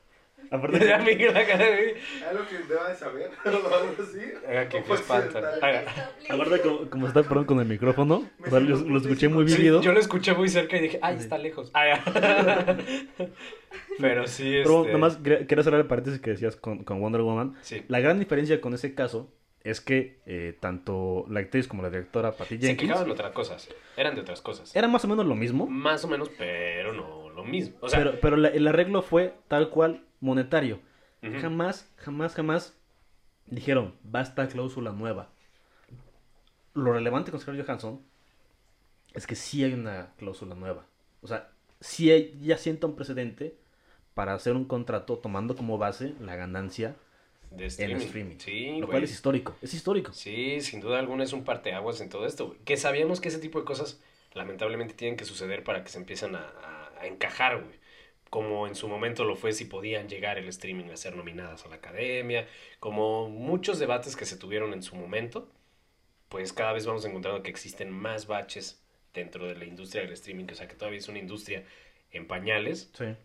Aparte, 0.52 0.80
Miguel 1.06 1.34
la 1.34 1.46
cara 1.46 1.66
de... 1.66 1.96
Algo 2.30 2.44
que 2.50 2.58
deba 2.68 2.90
de 2.90 2.96
saber, 2.96 3.30
algo 3.46 3.70
así. 4.02 4.20
Haga 4.48 4.68
que 4.70 4.82
me. 4.82 4.96
Haga- 5.62 5.84
aparte 6.30 6.62
como, 6.62 6.90
como 6.90 7.08
está 7.08 7.22
perdón 7.24 7.46
con 7.46 7.60
el 7.60 7.68
micrófono, 7.68 8.28
o 8.46 8.50
sea, 8.50 8.60
lo, 8.60 8.78
lo 8.78 8.98
escuché 8.98 9.28
muy 9.30 9.48
Sí, 9.48 9.58
vivido. 9.58 9.82
yo 9.82 9.92
lo 9.92 10.00
escuché 10.00 10.34
muy 10.34 10.50
cerca 10.50 10.78
y 10.78 10.82
dije, 10.82 11.00
ay, 11.02 11.18
está 11.18 11.38
lejos. 11.38 11.70
Ah. 11.74 12.00
Pero 14.00 14.28
sí, 14.28 14.58
este... 14.58 14.64
Pero 14.64 14.86
nomás 14.92 15.18
quería 15.18 15.64
cerrar 15.64 15.82
el 15.82 15.88
paréntesis 15.88 16.20
que 16.22 16.32
decías 16.32 16.56
con, 16.56 16.84
con 16.84 17.00
Wonder 17.02 17.22
Woman. 17.22 17.56
Sí. 17.62 17.84
La 17.88 18.00
gran 18.00 18.18
diferencia 18.20 18.60
con 18.62 18.74
ese 18.74 18.96
caso 18.96 19.32
es 19.64 19.82
que 19.82 20.20
eh, 20.26 20.58
tanto 20.60 21.26
la 21.30 21.42
actriz 21.42 21.68
como 21.68 21.84
la 21.84 21.90
directora 21.90 22.32
Patty 22.32 22.56
Se 22.58 22.68
Jenkins 22.68 22.90
quejaban 22.92 23.06
de 23.08 23.12
otras 23.12 23.32
cosas. 23.34 23.70
Eran 23.98 24.16
de 24.16 24.22
otras 24.22 24.42
cosas. 24.42 24.76
era 24.76 24.88
más 24.88 25.04
o 25.04 25.08
menos 25.10 25.26
lo 25.26 25.36
mismo, 25.36 25.68
Más 25.68 26.04
o 26.06 26.08
menos, 26.08 26.30
pero 26.38 26.94
no 26.94 27.30
lo 27.30 27.44
mismo. 27.44 27.78
O 27.82 27.90
sea, 27.90 28.00
pero, 28.00 28.14
pero 28.22 28.38
la- 28.38 28.50
el 28.50 28.66
arreglo 28.68 29.02
fue 29.02 29.34
tal 29.50 29.70
cual 29.70 30.04
monetario. 30.22 30.80
Jamás, 31.42 31.90
jamás, 31.98 32.34
jamás 32.34 32.74
dijeron, 33.48 33.94
basta 34.04 34.48
cláusula 34.48 34.92
nueva. 34.92 35.30
Lo 36.74 36.94
relevante 36.94 37.32
con 37.32 37.40
Scarlett 37.40 37.66
Johansson 37.66 38.02
es 39.14 39.28
que 39.28 39.36
sí 39.36 39.64
hay 39.64 39.74
una 39.74 40.14
cláusula 40.18 40.56
nueva. 40.56 40.86
O 41.22 41.28
sea, 41.28 41.50
sí 41.80 42.12
hay- 42.12 42.38
ya 42.42 42.58
sienta 42.58 42.88
un 42.88 42.96
precedente 42.96 43.56
para 44.14 44.34
hacer 44.34 44.54
un 44.56 44.66
contrato 44.66 45.18
tomando 45.18 45.56
como 45.56 45.78
base 45.78 46.14
la 46.22 46.36
ganancia 46.36 46.96
de 47.52 47.64
en 47.64 47.68
streaming. 47.70 48.06
streaming. 48.06 48.38
Sí, 48.40 48.80
lo 48.80 48.88
cual 48.88 49.04
es 49.04 49.12
histórico. 49.12 49.56
Es 49.62 49.74
histórico. 49.74 50.14
Sí, 50.14 50.62
sin 50.62 50.80
duda 50.80 51.00
alguna 51.00 51.24
es 51.24 51.34
un 51.34 51.44
parteaguas 51.44 52.00
en 52.02 52.10
todo 52.10 52.26
esto. 52.28 52.56
Que 52.66 52.78
sabíamos 52.78 53.20
que 53.20 53.30
ese 53.30 53.40
tipo 53.40 53.60
de 53.60 53.66
cosas 53.66 54.00
lamentablemente 54.34 54.94
tienen 54.94 55.18
que 55.18 55.26
suceder 55.26 55.64
para 55.64 55.84
que 55.84 55.90
se 55.90 55.98
empiezan 55.98 56.36
a, 56.36 56.42
a- 56.48 56.92
a 57.02 57.08
encajar, 57.08 57.62
güey. 57.64 57.79
Como 58.30 58.68
en 58.68 58.76
su 58.76 58.88
momento 58.88 59.24
lo 59.26 59.36
fue 59.36 59.54
si 59.54 59.66
podían 59.66 60.08
llegar 60.08 60.38
el 60.38 60.48
streaming 60.50 60.92
a 60.92 60.98
ser 60.98 61.16
nominadas 61.16 61.66
a 61.66 61.70
la 61.70 61.76
academia. 61.78 62.48
Como 62.80 63.28
muchos 63.30 63.80
debates 63.80 64.16
que 64.16 64.26
se 64.26 64.38
tuvieron 64.38 64.74
en 64.74 64.84
su 64.84 64.96
momento, 64.96 65.50
pues 66.30 66.54
cada 66.54 66.74
vez 66.74 66.86
vamos 66.86 67.04
encontrando 67.06 67.42
que 67.42 67.50
existen 67.50 67.90
más 67.92 68.28
baches 68.28 68.84
dentro 69.16 69.48
de 69.48 69.56
la 69.56 69.66
industria 69.66 70.04
del 70.04 70.14
streaming. 70.14 70.46
O 70.52 70.56
sea 70.56 70.68
que 70.68 70.76
todavía 70.76 71.00
es 71.00 71.08
una 71.10 71.18
industria 71.20 71.64
en 72.12 72.28
pañales 72.28 72.92
Sí. 72.94 73.16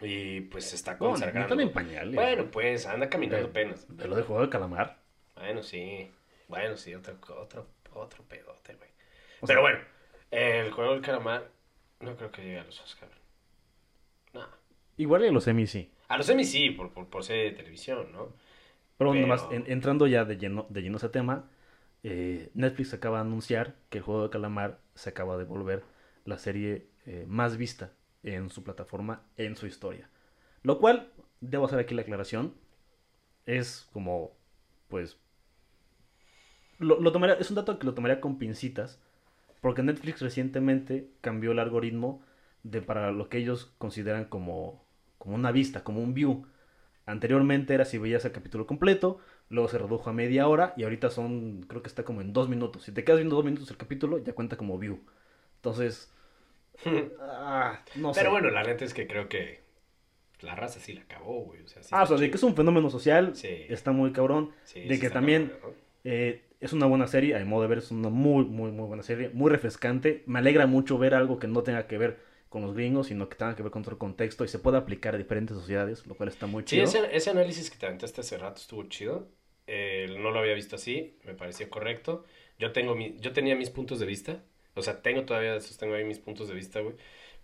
y 0.00 0.40
pues 0.42 0.64
se 0.70 0.76
está 0.76 0.92
No, 0.92 0.98
no 1.00 1.10
consagrando. 1.10 1.42
están 1.42 1.60
en 1.60 1.72
pañales. 1.72 2.14
bueno, 2.14 2.50
pues 2.50 2.86
anda 2.86 3.10
caminando 3.10 3.44
De- 3.46 3.50
apenas. 3.50 3.94
De 3.94 4.08
lo 4.08 4.16
de 4.16 4.22
juego 4.22 4.40
de 4.42 4.48
calamar. 4.48 4.96
Bueno, 5.34 5.62
sí. 5.62 6.10
Bueno, 6.48 6.76
sí, 6.78 6.94
otro, 6.94 7.16
otro, 7.38 7.66
otro 7.92 8.24
pedote, 8.24 8.74
güey. 8.74 8.88
Pero 9.42 9.46
sea- 9.46 9.60
bueno, 9.60 9.78
el 10.30 10.70
juego 10.72 10.92
del 10.94 11.02
calamar 11.02 11.50
no 12.00 12.16
creo 12.16 12.32
que 12.32 12.42
llegue 12.42 12.58
a 12.60 12.64
los 12.64 12.80
Oscars. 12.80 13.12
Igual 15.00 15.22
que 15.22 15.30
los 15.32 15.46
Emmy 15.48 15.66
sí. 15.66 15.90
A 16.08 16.18
los 16.18 16.28
Emmy 16.28 16.44
sí, 16.44 16.70
por, 16.70 16.92
por, 16.92 17.06
por 17.08 17.24
serie 17.24 17.44
de 17.44 17.50
televisión, 17.52 18.12
¿no? 18.12 18.34
Pero, 18.98 19.12
Pero- 19.12 19.22
nomás, 19.22 19.46
en- 19.50 19.64
entrando 19.66 20.06
ya 20.06 20.26
de 20.26 20.36
lleno, 20.36 20.66
de 20.68 20.82
lleno 20.82 20.96
a 20.96 20.98
ese 20.98 21.08
tema, 21.08 21.48
eh, 22.02 22.50
Netflix 22.52 22.92
acaba 22.92 23.16
de 23.18 23.22
anunciar 23.22 23.76
que 23.88 23.98
el 23.98 24.04
juego 24.04 24.24
de 24.24 24.30
calamar 24.30 24.78
se 24.94 25.08
acaba 25.10 25.38
de 25.38 25.44
volver 25.44 25.82
la 26.26 26.36
serie 26.38 26.86
eh, 27.06 27.24
más 27.26 27.56
vista 27.56 27.92
en 28.22 28.50
su 28.50 28.62
plataforma, 28.62 29.22
en 29.38 29.56
su 29.56 29.66
historia. 29.66 30.10
Lo 30.62 30.78
cual, 30.78 31.10
debo 31.40 31.64
hacer 31.64 31.78
aquí 31.78 31.94
la 31.94 32.02
aclaración, 32.02 32.52
es 33.46 33.88
como, 33.92 34.32
pues, 34.88 35.16
lo, 36.78 37.00
lo 37.00 37.10
tomaría- 37.12 37.36
es 37.40 37.48
un 37.50 37.56
dato 37.56 37.78
que 37.78 37.86
lo 37.86 37.94
tomaría 37.94 38.20
con 38.20 38.38
pincitas, 38.38 39.00
porque 39.62 39.82
Netflix 39.82 40.20
recientemente 40.20 41.08
cambió 41.22 41.52
el 41.52 41.58
algoritmo 41.58 42.22
de 42.64 42.82
para 42.82 43.12
lo 43.12 43.30
que 43.30 43.38
ellos 43.38 43.72
consideran 43.78 44.26
como, 44.26 44.84
como 45.20 45.36
una 45.36 45.52
vista, 45.52 45.84
como 45.84 46.02
un 46.02 46.14
view. 46.14 46.46
Anteriormente 47.06 47.74
era 47.74 47.84
si 47.86 47.98
veías 47.98 48.24
el 48.26 48.32
capítulo 48.32 48.66
completo, 48.66 49.20
luego 49.50 49.68
se 49.68 49.78
redujo 49.78 50.10
a 50.10 50.14
media 50.14 50.48
hora 50.48 50.74
y 50.76 50.84
ahorita 50.84 51.10
son, 51.10 51.62
creo 51.68 51.82
que 51.82 51.88
está 51.88 52.04
como 52.04 52.22
en 52.22 52.32
dos 52.34 52.48
minutos. 52.48 52.84
Si 52.84 52.92
te 52.92 53.04
quedas 53.04 53.18
viendo 53.20 53.36
dos 53.36 53.44
minutos 53.44 53.70
el 53.70 53.78
capítulo, 53.78 54.18
ya 54.18 54.32
cuenta 54.34 54.56
como 54.56 54.78
view. 54.78 55.00
Entonces, 55.56 56.12
ah, 57.20 57.80
no 57.96 58.14
sé. 58.14 58.20
Pero 58.20 58.30
bueno, 58.32 58.50
la 58.50 58.62
neta 58.62 58.84
es 58.84 58.94
que 58.94 59.06
creo 59.06 59.28
que 59.28 59.60
la 60.40 60.54
raza 60.54 60.80
sí 60.80 60.94
la 60.94 61.02
acabó, 61.02 61.44
güey. 61.44 61.62
O 61.62 61.68
sea, 61.68 61.82
sí 61.82 61.90
Ah, 61.92 62.02
o 62.04 62.06
sea, 62.06 62.16
de 62.16 62.30
que 62.30 62.36
es 62.36 62.42
un 62.42 62.56
fenómeno 62.56 62.90
social, 62.90 63.34
Sí. 63.36 63.66
está 63.68 63.92
muy 63.92 64.12
cabrón. 64.12 64.50
Sí, 64.64 64.80
de 64.80 64.98
que 64.98 65.10
también 65.10 65.48
cabrón, 65.48 65.72
¿no? 66.04 66.10
eh, 66.10 66.44
es 66.60 66.72
una 66.72 66.86
buena 66.86 67.06
serie, 67.06 67.34
a 67.34 67.38
mi 67.38 67.44
modo 67.44 67.62
de 67.62 67.68
ver, 67.68 67.78
es 67.78 67.90
una 67.90 68.08
muy, 68.10 68.44
muy, 68.44 68.70
muy 68.70 68.86
buena 68.86 69.02
serie, 69.02 69.30
muy 69.32 69.50
refrescante. 69.50 70.22
Me 70.26 70.38
alegra 70.38 70.66
mucho 70.66 70.98
ver 70.98 71.14
algo 71.14 71.38
que 71.38 71.46
no 71.48 71.62
tenga 71.62 71.86
que 71.86 71.98
ver 71.98 72.18
con 72.50 72.62
los 72.62 72.74
gringos, 72.74 73.08
sino 73.08 73.28
que 73.30 73.36
tenga 73.36 73.56
que 73.56 73.62
ver 73.62 73.72
con 73.72 73.82
otro 73.82 73.98
contexto 73.98 74.44
y 74.44 74.48
se 74.48 74.58
pueda 74.60 74.78
aplicar 74.78 75.14
a 75.14 75.18
diferentes 75.18 75.56
sociedades, 75.56 76.06
lo 76.06 76.16
cual 76.16 76.28
está 76.30 76.46
muy 76.48 76.64
Sí, 76.64 76.76
chido. 76.76 76.84
ese, 76.84 77.14
ese 77.16 77.30
análisis 77.30 77.70
que 77.70 77.78
te 77.78 77.86
aventaste 77.86 78.20
hace 78.20 78.38
rato 78.38 78.60
estuvo 78.60 78.84
chido. 78.88 79.28
Eh, 79.66 80.16
no 80.20 80.30
lo 80.30 80.40
había 80.40 80.54
visto 80.54 80.76
así, 80.76 81.18
me 81.24 81.34
pareció 81.34 81.68
correcto. 81.70 82.24
Yo, 82.58 82.72
tengo 82.72 82.94
mi, 82.94 83.16
yo 83.20 83.32
tenía 83.32 83.56
mis 83.56 83.70
puntos 83.70 83.98
de 84.00 84.06
vista. 84.06 84.44
O 84.74 84.82
sea, 84.82 85.02
tengo 85.02 85.24
todavía, 85.24 85.58
sostengo 85.60 85.94
ahí 85.94 86.04
mis 86.04 86.18
puntos 86.20 86.48
de 86.48 86.54
vista, 86.54 86.80
güey. 86.80 86.94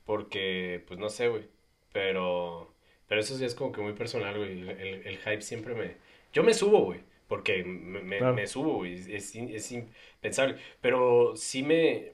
Porque, 0.04 0.84
pues 0.86 0.98
no 1.00 1.08
sé, 1.08 1.28
güey. 1.28 1.48
Pero, 1.92 2.74
pero 3.08 3.20
eso 3.20 3.36
sí 3.36 3.44
es 3.44 3.54
como 3.54 3.72
que 3.72 3.80
muy 3.80 3.94
personal, 3.94 4.36
güey. 4.38 4.52
El, 4.62 4.70
el- 4.70 5.06
el 5.06 5.18
hype 5.18 5.42
siempre 5.42 5.74
me... 5.74 5.96
Yo 6.32 6.42
me 6.44 6.54
subo, 6.54 6.84
güey. 6.84 7.00
Porque 7.28 7.64
me, 7.64 8.18
Claro. 8.18 8.34
me 8.34 8.46
subo, 8.46 8.74
güey. 8.76 8.94
Es, 8.94 9.06
es, 9.08 9.34
es 9.36 9.72
impensable. 9.72 10.56
Pero 10.80 11.34
sí 11.36 11.62
me... 11.62 12.12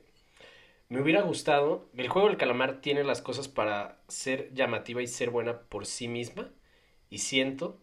Me 0.92 1.00
hubiera 1.00 1.22
gustado. 1.22 1.88
El 1.96 2.08
juego 2.10 2.28
del 2.28 2.36
calamar 2.36 2.82
tiene 2.82 3.02
las 3.02 3.22
cosas 3.22 3.48
para 3.48 4.02
ser 4.08 4.52
llamativa 4.52 5.00
y 5.00 5.06
ser 5.06 5.30
buena 5.30 5.62
por 5.62 5.86
sí 5.86 6.06
misma. 6.06 6.52
Y 7.08 7.20
siento 7.20 7.80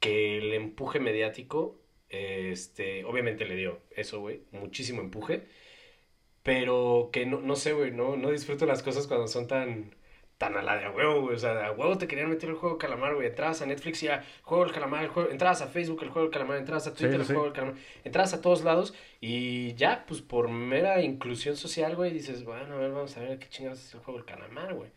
que 0.00 0.38
el 0.38 0.54
empuje 0.54 0.98
mediático, 0.98 1.78
este, 2.08 3.04
obviamente 3.04 3.44
le 3.44 3.56
dio 3.56 3.80
eso, 3.90 4.20
güey, 4.20 4.44
muchísimo 4.50 5.02
empuje. 5.02 5.46
Pero 6.42 7.10
que 7.12 7.26
no, 7.26 7.40
no 7.42 7.54
sé, 7.54 7.74
güey, 7.74 7.90
no, 7.92 8.16
no 8.16 8.30
disfruto 8.30 8.64
las 8.64 8.82
cosas 8.82 9.06
cuando 9.06 9.28
son 9.28 9.46
tan, 9.46 9.94
tan 10.42 10.56
a 10.56 10.62
la 10.62 10.76
de 10.76 10.86
a 10.86 10.90
huevo, 10.90 11.20
güey. 11.20 11.36
O 11.36 11.38
sea, 11.38 11.66
a 11.66 11.70
huevo 11.70 11.96
te 11.96 12.08
querían 12.08 12.28
meter 12.28 12.48
el 12.48 12.56
juego 12.56 12.74
del 12.74 12.80
calamar, 12.80 13.14
güey. 13.14 13.28
Entrabas 13.28 13.62
a 13.62 13.66
Netflix 13.66 14.02
y 14.02 14.06
ya, 14.06 14.24
juego 14.42 14.64
del 14.64 14.72
calamar, 14.74 15.04
el 15.04 15.10
juego, 15.10 15.30
entrabas 15.30 15.62
a 15.62 15.68
Facebook, 15.68 16.02
el 16.02 16.08
juego 16.10 16.26
del 16.26 16.32
calamar, 16.32 16.56
entrabas 16.58 16.88
a 16.88 16.94
Twitter, 16.94 17.12
Sí, 17.12 17.20
el 17.20 17.26
sí. 17.26 17.32
juego 17.32 17.44
del 17.44 17.52
calamar, 17.52 17.76
entrabas 18.02 18.34
a 18.34 18.40
todos 18.40 18.64
lados 18.64 18.92
y 19.20 19.74
ya, 19.74 20.04
pues 20.04 20.20
por 20.20 20.48
mera 20.48 21.00
inclusión 21.00 21.56
social, 21.56 21.94
güey, 21.94 22.10
dices, 22.12 22.42
bueno, 22.44 22.74
a 22.74 22.78
ver, 22.78 22.90
vamos 22.90 23.16
a 23.16 23.20
ver 23.20 23.38
qué 23.38 23.48
chingados 23.48 23.78
es 23.84 23.94
el 23.94 24.00
juego 24.00 24.18
del 24.18 24.26
calamar, 24.26 24.74
güey. 24.74 24.90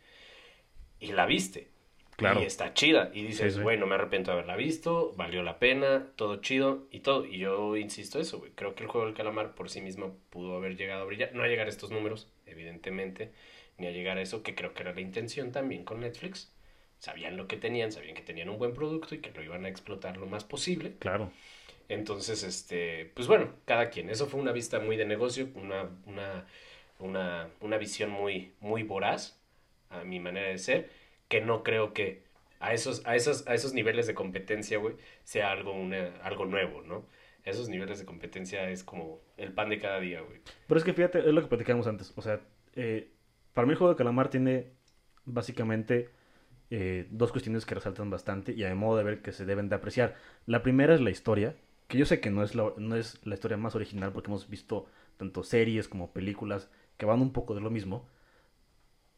Y 1.00 1.12
la 1.12 1.28
viste. 1.28 1.68
Claro. 2.16 2.42
Y 2.42 2.46
está 2.46 2.74
chida. 2.74 3.12
Y 3.14 3.22
dices, 3.24 3.56
sí. 3.56 3.62
güey, 3.62 3.78
no 3.78 3.86
me 3.86 3.96
arrepiento 3.96 4.32
de 4.32 4.38
haberla 4.38 4.56
visto, 4.56 5.14
valió 5.16 5.44
la 5.44 5.60
pena, 5.60 6.08
todo 6.16 6.38
chido 6.38 6.88
y 6.90 7.02
todo. 7.02 7.26
Y 7.26 7.38
yo 7.38 7.76
insisto 7.76 8.20
eso, 8.20 8.40
güey. 8.40 8.52
Creo 8.56 8.74
que 8.74 8.84
el 8.84 8.90
juego 8.90 9.06
del 9.06 9.16
calamar 9.16 9.54
por 9.54 9.70
sí 9.70 9.82
mismo 9.82 10.18
pudo 10.32 10.56
haber 10.56 10.76
llegado 10.76 11.04
a 11.04 11.06
brillar. 11.06 11.36
No 11.36 11.44
a 11.44 11.48
llegar 11.48 11.68
a 11.68 11.70
estos 11.70 11.92
números, 11.92 12.32
evidentemente, 12.48 13.32
ni 13.78 13.88
a 13.88 13.92
llegar 13.92 14.18
a 14.18 14.22
eso, 14.22 14.44
que 14.44 14.56
creo 14.56 14.74
que 14.74 14.84
era 14.84 14.94
la 14.94 15.02
intención 15.02 15.52
también 15.52 15.84
con 15.84 16.02
Netflix. 16.02 16.54
Sabían 17.00 17.38
lo 17.38 17.48
que 17.48 17.58
tenían, 17.58 17.92
sabían 17.92 18.16
que 18.16 18.22
tenían 18.22 18.50
un 18.50 18.58
buen 18.58 18.74
producto 18.74 19.16
y 19.16 19.20
que 19.20 19.32
lo 19.32 19.44
iban 19.44 19.66
a 19.66 19.70
explotar 19.70 20.18
lo 20.18 20.26
más 20.26 20.44
posible. 20.44 20.96
Claro. 21.00 21.32
Entonces, 21.90 22.44
este, 22.44 23.12
pues 23.14 23.28
bueno, 23.28 23.50
cada 23.66 23.90
quien. 23.90 24.10
Eso 24.10 24.28
fue 24.28 24.40
una 24.40 24.52
vista 24.52 24.80
muy 24.80 24.98
de 24.98 25.06
negocio, 25.06 25.50
una, 25.56 25.90
una, 26.06 26.46
una, 27.00 27.50
una 27.60 27.78
visión 27.78 28.10
muy, 28.10 28.54
muy 28.60 28.84
voraz, 28.84 29.40
a 29.90 30.04
mi 30.04 30.20
manera 30.20 30.48
de 30.48 30.58
ser, 30.58 30.90
que 31.28 31.42
no 31.42 31.64
creo 31.64 31.94
que 31.94 32.24
a 32.60 32.74
esos, 32.74 33.06
a 33.06 33.16
esos, 33.16 33.48
a 33.48 33.54
esos 33.54 33.74
niveles 33.74 34.08
de 34.08 34.16
competencia, 34.16 34.78
güey, 34.78 34.96
sea 35.24 35.52
algo, 35.52 35.74
una, 35.74 36.16
algo 36.24 36.46
nuevo, 36.46 36.82
¿no? 36.82 37.06
Esos 37.44 37.70
niveles 37.70 38.00
de 38.00 38.06
competencia 38.06 38.68
es 38.70 38.84
como 38.84 39.20
el 39.38 39.54
pan 39.54 39.70
de 39.70 39.78
cada 39.78 40.00
día, 40.00 40.22
güey. 40.22 40.40
Pero 40.68 40.80
es 40.80 40.84
que 40.84 40.94
fíjate, 40.94 41.20
es 41.20 41.26
lo 41.26 41.42
que 41.42 41.48
platicamos 41.48 41.86
antes. 41.86 42.12
O 42.16 42.22
sea, 42.24 42.40
eh, 42.76 43.10
para 43.56 43.65
mí 43.65 43.72
el 43.72 43.78
juego 43.78 43.94
de 43.94 43.98
calamar 43.98 44.30
tiene 44.30 44.74
básicamente 45.24 46.12
eh, 46.70 47.08
dos 47.10 47.32
cuestiones 47.32 47.65
que 47.65 47.74
resaltan 47.74 48.10
bastante 48.10 48.52
y 48.52 48.63
a 48.63 48.70
mi 48.70 48.76
modo 48.76 48.98
de 48.98 49.04
ver 49.04 49.22
que 49.22 49.32
se 49.32 49.46
deben 49.46 49.70
de 49.70 49.76
apreciar. 49.76 50.15
La 50.46 50.62
primera 50.62 50.94
es 50.94 51.02
la 51.02 51.10
historia, 51.10 51.56
que 51.88 51.98
yo 51.98 52.06
sé 52.06 52.20
que 52.20 52.30
no 52.30 52.44
es 52.44 52.54
la, 52.54 52.74
no 52.78 52.96
es 52.96 53.26
la 53.26 53.34
historia 53.34 53.58
más 53.58 53.74
original 53.74 54.12
porque 54.12 54.30
hemos 54.30 54.50
visto 54.50 54.88
tanto 55.18 55.44
series 55.44 55.88
como 55.88 56.12
películas 56.12 56.70
que 56.98 57.06
van 57.06 57.22
un 57.22 57.32
poco 57.32 57.56
de 57.56 57.62
lo 57.62 57.72
mismo, 57.72 58.08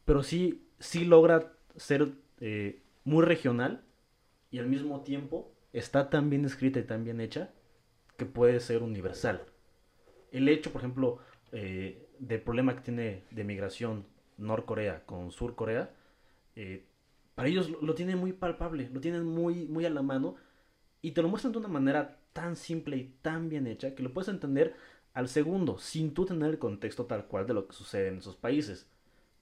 pero 0.04 0.22
sí, 0.22 0.68
sí 0.78 1.04
logra 1.04 1.52
ser 1.76 2.12
eh, 2.40 2.80
muy 3.04 3.24
regional 3.24 3.82
y 4.52 4.60
al 4.60 4.68
mismo 4.68 5.00
tiempo 5.02 5.52
está 5.72 6.10
tan 6.10 6.30
bien 6.30 6.44
escrita 6.44 6.78
y 6.78 6.84
tan 6.84 7.02
bien 7.02 7.20
hecha 7.20 7.50
que 8.16 8.24
puede 8.24 8.60
ser 8.60 8.84
universal. 8.84 9.42
El 10.30 10.48
hecho, 10.48 10.70
por 10.70 10.82
ejemplo, 10.82 11.18
eh, 11.50 12.08
del 12.20 12.40
problema 12.40 12.76
que 12.76 12.82
tiene 12.82 13.24
de 13.32 13.42
migración 13.44 14.06
Norcorea 14.38 15.04
con 15.06 15.30
Surcorea, 15.32 15.94
eh, 16.56 16.86
para 17.34 17.48
ellos 17.48 17.70
lo, 17.70 17.80
lo 17.82 17.94
tienen 17.94 18.18
muy 18.18 18.32
palpable, 18.32 18.88
lo 18.92 19.00
tienen 19.00 19.24
muy, 19.24 19.66
muy 19.66 19.84
a 19.84 19.90
la 19.90 20.02
mano 20.02 20.36
y 21.02 21.12
te 21.12 21.22
lo 21.22 21.28
muestran 21.28 21.52
de 21.52 21.58
una 21.58 21.68
manera 21.68 22.20
tan 22.32 22.56
simple 22.56 22.96
y 22.96 23.04
tan 23.22 23.48
bien 23.48 23.66
hecha 23.66 23.94
que 23.94 24.02
lo 24.02 24.12
puedes 24.12 24.28
entender 24.28 24.74
al 25.14 25.28
segundo, 25.28 25.78
sin 25.78 26.14
tú 26.14 26.26
tener 26.26 26.50
el 26.50 26.58
contexto 26.58 27.06
tal 27.06 27.26
cual 27.26 27.46
de 27.46 27.54
lo 27.54 27.66
que 27.68 27.74
sucede 27.74 28.08
en 28.08 28.18
esos 28.18 28.36
países. 28.36 28.88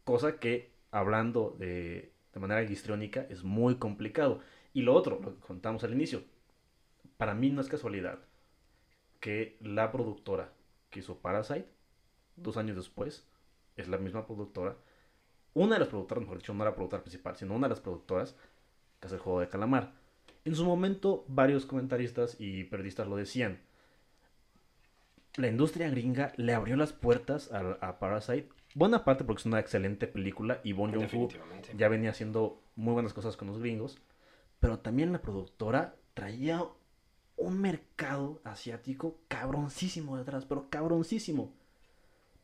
Cosa 0.05 0.39
que, 0.39 0.73
hablando 0.91 1.57
de, 1.59 2.13
de 2.33 2.41
manera 2.41 2.63
histriónica, 2.63 3.27
es 3.29 3.45
muy 3.45 3.77
complicado. 3.77 4.41
Y 4.73 4.83
lo 4.83 4.95
otro, 4.95 5.21
lo 5.23 5.35
que 5.35 5.41
contamos 5.41 5.85
al 5.85 5.93
inicio, 5.93 6.23
para 7.17 7.35
mí 7.35 7.51
no 7.51 7.61
es 7.61 7.69
casualidad 7.69 8.21
que 9.21 9.59
la 9.61 9.91
productora 9.93 10.53
que 10.91 11.01
hizo 11.01 11.19
Parasite, 11.19 11.69
dos 12.37 12.57
años 12.57 12.77
después, 12.77 13.27
es 13.77 13.89
la 13.89 13.99
misma 13.99 14.27
productora, 14.27 14.77
una 15.57 15.77
de 15.77 15.81
las 15.81 15.89
productoras, 15.89 16.21
mejor 16.21 16.37
dicho, 16.37 16.53
no 16.53 16.65
la 16.67 16.75
productora 16.75 17.03
principal, 17.03 17.35
sino 17.35 17.55
una 17.55 17.67
de 17.67 17.71
las 17.71 17.81
productoras 17.81 18.37
que 19.01 19.07
hace 19.07 19.15
el 19.15 19.23
juego 19.23 19.41
de 19.41 19.49
calamar. 19.49 19.95
En 20.45 20.55
su 20.55 20.67
momento, 20.67 21.25
varios 21.29 21.65
comentaristas 21.65 22.37
y 22.39 22.65
periodistas 22.65 23.09
lo 23.09 23.17
decían. 23.17 23.61
La 25.37 25.49
industria 25.49 25.89
gringa 25.89 26.33
le 26.37 26.53
abrió 26.53 26.77
las 26.77 26.93
puertas 26.93 27.51
a, 27.53 27.79
a 27.81 27.99
Parasite, 27.99 28.51
buena 28.75 29.03
parte 29.03 29.25
porque 29.25 29.41
es 29.41 29.47
una 29.47 29.59
excelente 29.59 30.07
película 30.07 30.61
y 30.63 30.73
Bon 30.75 30.91
Joon-ho 30.91 31.05
Definitivamente. 31.05 31.73
ya 31.75 31.89
venía 31.89 32.11
haciendo 32.11 32.63
muy 32.75 32.93
buenas 32.93 33.15
cosas 33.15 33.39
con 33.39 33.49
los 33.49 33.59
gringos, 33.59 33.99
pero 34.61 34.81
también 34.81 35.11
la 35.11 35.23
productora 35.23 35.97
traía 36.13 36.63
un 37.39 37.61
mercado 37.63 38.41
asiático 38.45 39.21
cabroncísimo 39.29 40.19
detrás, 40.19 40.45
pero 40.45 40.69
cabroncísimo. 40.69 41.55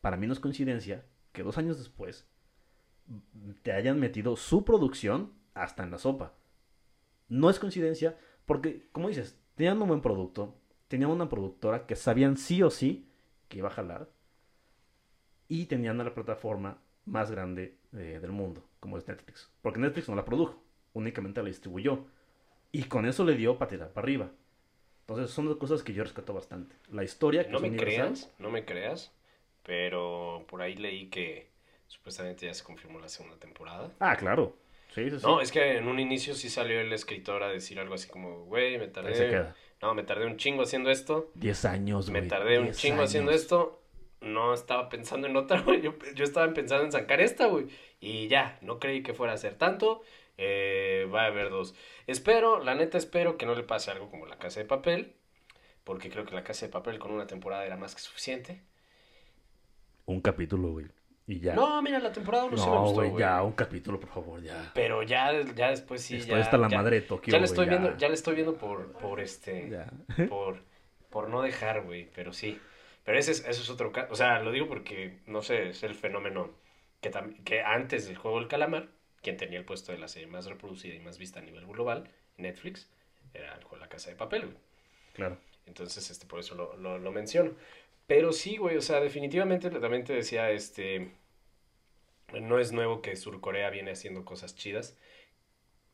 Para 0.01 0.17
mí 0.17 0.25
no 0.25 0.33
es 0.33 0.39
coincidencia 0.39 1.05
que 1.31 1.43
dos 1.43 1.59
años 1.59 1.77
después 1.77 2.27
te 3.61 3.71
hayan 3.73 3.99
metido 3.99 4.35
su 4.35 4.63
producción 4.65 5.33
hasta 5.53 5.83
en 5.83 5.91
la 5.91 5.97
sopa. 5.97 6.33
No 7.29 7.49
es 7.49 7.59
coincidencia 7.59 8.17
porque, 8.45 8.87
como 8.91 9.07
dices, 9.09 9.39
tenían 9.55 9.81
un 9.81 9.87
buen 9.87 10.01
producto, 10.01 10.55
tenían 10.87 11.11
una 11.11 11.29
productora 11.29 11.85
que 11.85 11.95
sabían 11.95 12.37
sí 12.37 12.61
o 12.63 12.69
sí 12.69 13.07
que 13.47 13.59
iba 13.59 13.67
a 13.69 13.71
jalar 13.73 14.09
y 15.47 15.65
tenían 15.65 15.99
a 16.01 16.03
la 16.03 16.13
plataforma 16.13 16.79
más 17.05 17.31
grande 17.31 17.77
eh, 17.93 18.19
del 18.21 18.31
mundo, 18.31 18.63
como 18.79 18.97
es 18.97 19.07
Netflix. 19.07 19.51
Porque 19.61 19.79
Netflix 19.79 20.09
no 20.09 20.15
la 20.15 20.25
produjo, 20.25 20.61
únicamente 20.93 21.41
la 21.41 21.47
distribuyó. 21.49 22.05
Y 22.71 22.85
con 22.85 23.05
eso 23.05 23.23
le 23.23 23.35
dio 23.35 23.57
para 23.57 23.69
tirar 23.69 23.91
para 23.93 24.05
arriba. 24.05 24.31
Entonces 25.01 25.29
son 25.29 25.45
dos 25.45 25.57
cosas 25.57 25.83
que 25.83 25.93
yo 25.93 26.03
rescato 26.03 26.33
bastante. 26.33 26.75
La 26.89 27.03
historia, 27.03 27.45
que 27.45 27.51
No 27.51 27.57
es 27.57 27.61
me 27.61 27.67
universal. 27.69 27.95
creas, 28.07 28.33
no 28.39 28.49
me 28.49 28.65
creas, 28.65 29.11
pero 29.61 30.45
por 30.49 30.61
ahí 30.61 30.75
leí 30.75 31.09
que 31.09 31.51
supuestamente 31.87 32.45
ya 32.45 32.53
se 32.53 32.63
confirmó 32.63 32.99
la 32.99 33.09
segunda 33.09 33.37
temporada. 33.37 33.91
Ah, 33.99 34.15
claro. 34.15 34.57
Sí, 34.93 35.09
sí, 35.09 35.19
sí. 35.19 35.25
No, 35.25 35.41
es 35.41 35.51
que 35.51 35.77
en 35.77 35.87
un 35.87 35.99
inicio 35.99 36.35
sí 36.35 36.49
salió 36.49 36.79
el 36.79 36.93
escritor 36.93 37.41
a 37.43 37.49
decir 37.49 37.79
algo 37.79 37.95
así 37.95 38.07
como, 38.07 38.45
güey, 38.45 38.77
me 38.77 38.85
Ahí 38.85 38.87
se 38.87 38.91
tardé, 38.93 39.29
queda. 39.29 39.55
no, 39.81 39.93
me 39.95 40.03
tardé 40.03 40.25
un 40.27 40.37
chingo 40.37 40.63
haciendo 40.63 40.91
esto, 40.91 41.31
10 41.35 41.65
años, 41.65 42.09
me 42.09 42.19
güey. 42.19 42.29
tardé 42.29 42.59
un 42.59 42.65
10 42.65 42.77
chingo 42.77 43.01
haciendo 43.03 43.31
esto, 43.31 43.81
no 44.21 44.53
estaba 44.53 44.89
pensando 44.89 45.27
en 45.27 45.35
otra, 45.35 45.61
güey. 45.65 45.81
Yo, 45.81 45.95
yo 46.15 46.23
estaba 46.23 46.53
pensando 46.53 46.85
en 46.85 46.91
sacar 46.91 47.21
esta, 47.21 47.47
güey. 47.47 47.67
Y 47.99 48.27
ya, 48.27 48.57
no 48.61 48.79
creí 48.79 49.01
que 49.03 49.13
fuera 49.13 49.33
a 49.33 49.37
ser 49.37 49.55
tanto. 49.55 50.01
Eh, 50.37 51.07
va 51.13 51.23
a 51.23 51.27
haber 51.27 51.49
dos. 51.49 51.75
Espero, 52.07 52.63
la 52.63 52.73
neta 52.75 52.97
espero 52.97 53.37
que 53.37 53.45
no 53.45 53.55
le 53.55 53.63
pase 53.63 53.91
algo 53.91 54.09
como 54.09 54.25
la 54.25 54.37
casa 54.39 54.59
de 54.59 54.65
papel. 54.65 55.13
Porque 55.83 56.09
creo 56.09 56.23
que 56.25 56.33
la 56.35 56.43
casa 56.43 56.65
de 56.65 56.71
papel 56.71 56.97
con 56.99 57.11
una 57.11 57.27
temporada 57.27 57.65
era 57.65 57.75
más 57.77 57.93
que 57.95 58.01
suficiente. 58.01 58.61
Un 60.05 60.21
capítulo, 60.21 60.71
güey. 60.71 60.87
Y 61.25 61.39
ya. 61.39 61.55
No, 61.55 61.81
mira, 61.81 61.99
la 61.99 62.11
temporada 62.11 62.45
uno 62.45 62.57
sí 62.57 62.65
me 62.65 62.71
No, 62.75 62.81
gustó, 62.81 63.01
güey, 63.09 63.17
ya, 63.17 63.41
un 63.43 63.53
capítulo, 63.53 63.99
por 63.99 64.09
favor, 64.09 64.41
ya. 64.41 64.71
Pero 64.73 65.03
ya, 65.03 65.31
ya 65.55 65.69
después 65.69 66.01
sí, 66.01 66.17
Estoy 66.17 66.35
ya. 66.35 66.41
hasta 66.41 66.57
la 66.57 66.67
ya- 66.67 66.77
madre 66.77 66.97
de 67.01 67.07
Tokio, 67.07 67.31
Ya 67.31 67.39
le 67.39 67.45
estoy 67.45 67.67
viendo, 67.67 67.97
ya 67.97 68.07
le 68.09 68.13
estoy 68.15 68.35
viendo 68.35 68.57
por, 68.57 68.91
por 68.93 69.19
este, 69.21 69.69
Ya. 69.69 69.87
por, 70.29 70.57
por 71.09 71.29
no 71.29 71.41
dejar, 71.41 71.83
güey, 71.83 72.09
pero 72.13 72.33
sí. 72.33 72.59
Pero 73.05 73.17
ese 73.17 73.31
es, 73.31 73.39
eso 73.47 73.61
es 73.61 73.69
otro 73.69 73.91
caso, 73.91 74.11
o 74.11 74.15
sea, 74.15 74.39
lo 74.39 74.51
digo 74.51 74.67
porque, 74.67 75.19
no 75.27 75.41
sé, 75.41 75.69
es 75.69 75.83
el 75.83 75.95
fenómeno 75.95 76.51
que, 77.01 77.11
que 77.45 77.61
antes 77.61 78.05
del 78.07 78.17
juego 78.17 78.39
del 78.39 78.47
calamar, 78.47 78.89
quien 79.21 79.37
tenía 79.37 79.59
el 79.59 79.65
puesto 79.65 79.91
de 79.91 79.97
la 79.99 80.07
serie 80.09 80.27
más 80.27 80.45
reproducida 80.45 80.93
y 80.95 80.99
más 80.99 81.17
vista 81.17 81.39
a 81.39 81.43
nivel 81.43 81.65
global, 81.67 82.09
Netflix, 82.37 82.89
era 83.33 83.53
el 83.55 83.61
juego 83.63 83.75
de 83.77 83.81
la 83.81 83.89
casa 83.89 84.09
de 84.09 84.15
papel, 84.15 84.41
güey. 84.45 84.57
Claro. 85.13 85.37
Entonces, 85.65 86.09
este, 86.09 86.25
por 86.25 86.39
eso 86.39 86.55
lo, 86.55 86.75
lo, 86.77 86.97
lo 86.99 87.11
menciono. 87.11 87.51
Pero 88.07 88.33
sí, 88.33 88.57
güey, 88.57 88.77
o 88.77 88.81
sea, 88.81 88.99
definitivamente 88.99 89.69
también 89.69 90.03
te 90.03 90.13
decía, 90.13 90.51
este, 90.51 91.11
no 92.41 92.59
es 92.59 92.71
nuevo 92.71 93.01
que 93.01 93.15
Surcorea 93.15 93.69
viene 93.69 93.91
haciendo 93.91 94.25
cosas 94.25 94.55
chidas. 94.55 94.97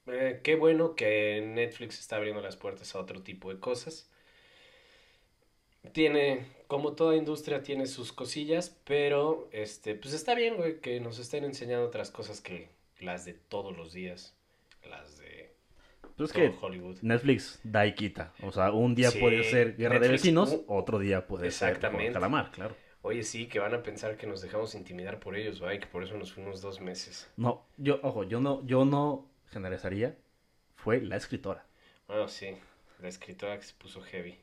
Eh, 0.08 0.42
qué 0.44 0.56
bueno 0.56 0.96
que 0.96 1.42
Netflix 1.46 2.00
está 2.00 2.16
abriendo 2.16 2.42
las 2.42 2.58
puertas 2.58 2.96
a 2.96 3.00
otro 3.00 3.22
tipo 3.22 3.54
de 3.54 3.60
cosas. 3.60 4.10
Tiene, 5.94 6.46
como 6.68 6.94
toda 6.94 7.16
industria, 7.16 7.64
tiene 7.64 7.86
sus 7.88 8.12
cosillas, 8.12 8.76
pero, 8.86 9.48
este, 9.52 9.96
pues 9.96 10.14
está 10.14 10.36
bien, 10.36 10.58
güey, 10.58 10.82
que 10.82 11.00
nos 11.00 11.20
estén 11.20 11.46
enseñando 11.46 11.86
otras 11.88 12.12
cosas 12.12 12.42
que 12.42 12.70
las 13.00 13.26
de 13.26 13.34
todos 13.34 13.76
los 13.78 13.94
días, 13.94 14.36
las 14.90 15.19
Pues 16.20 16.34
que 16.34 16.54
Hollywood. 16.62 16.98
Netflix 17.02 17.60
da 17.64 17.88
y 17.88 17.96
quita. 17.96 18.34
O 18.44 18.52
sea, 18.52 18.72
un 18.72 18.94
día 18.94 19.10
Sí, 19.10 19.20
puede 19.20 19.44
ser 19.44 19.76
Guerra 19.78 20.00
de 20.00 20.10
Vecinos, 20.10 20.52
uh, 20.54 20.66
otro 20.68 21.00
día 21.00 21.26
puede 21.26 21.50
ser 21.52 21.70
exactamente. 21.70 22.08
De 22.10 22.14
Calamar, 22.14 22.52
claro. 22.52 22.76
Oye, 23.02 23.24
sí, 23.24 23.48
que 23.48 23.60
van 23.60 23.74
a 23.74 23.82
pensar 23.82 24.18
que 24.18 24.28
nos 24.28 24.42
dejamos 24.42 24.76
intimidar 24.76 25.20
por 25.22 25.36
ellos, 25.38 25.64
¿va? 25.64 25.74
Y 25.74 25.80
que 25.80 25.88
por 25.88 26.04
eso 26.04 26.18
nos 26.18 26.34
fuimos 26.34 26.62
dos 26.62 26.82
meses. 26.82 27.30
No, 27.38 27.66
yo, 27.78 28.00
ojo, 28.04 28.26
yo 28.26 28.42
no, 28.42 28.66
yo 28.66 28.84
no 28.86 29.26
generalizaría. 29.52 30.18
Fue 30.76 31.00
la 31.02 31.16
escritora. 31.16 31.66
Bueno, 32.08 32.28
sí, 32.28 32.48
la 33.02 33.08
escritora 33.08 33.58
que 33.58 33.64
se 33.66 33.74
puso 33.76 34.02
heavy. 34.02 34.38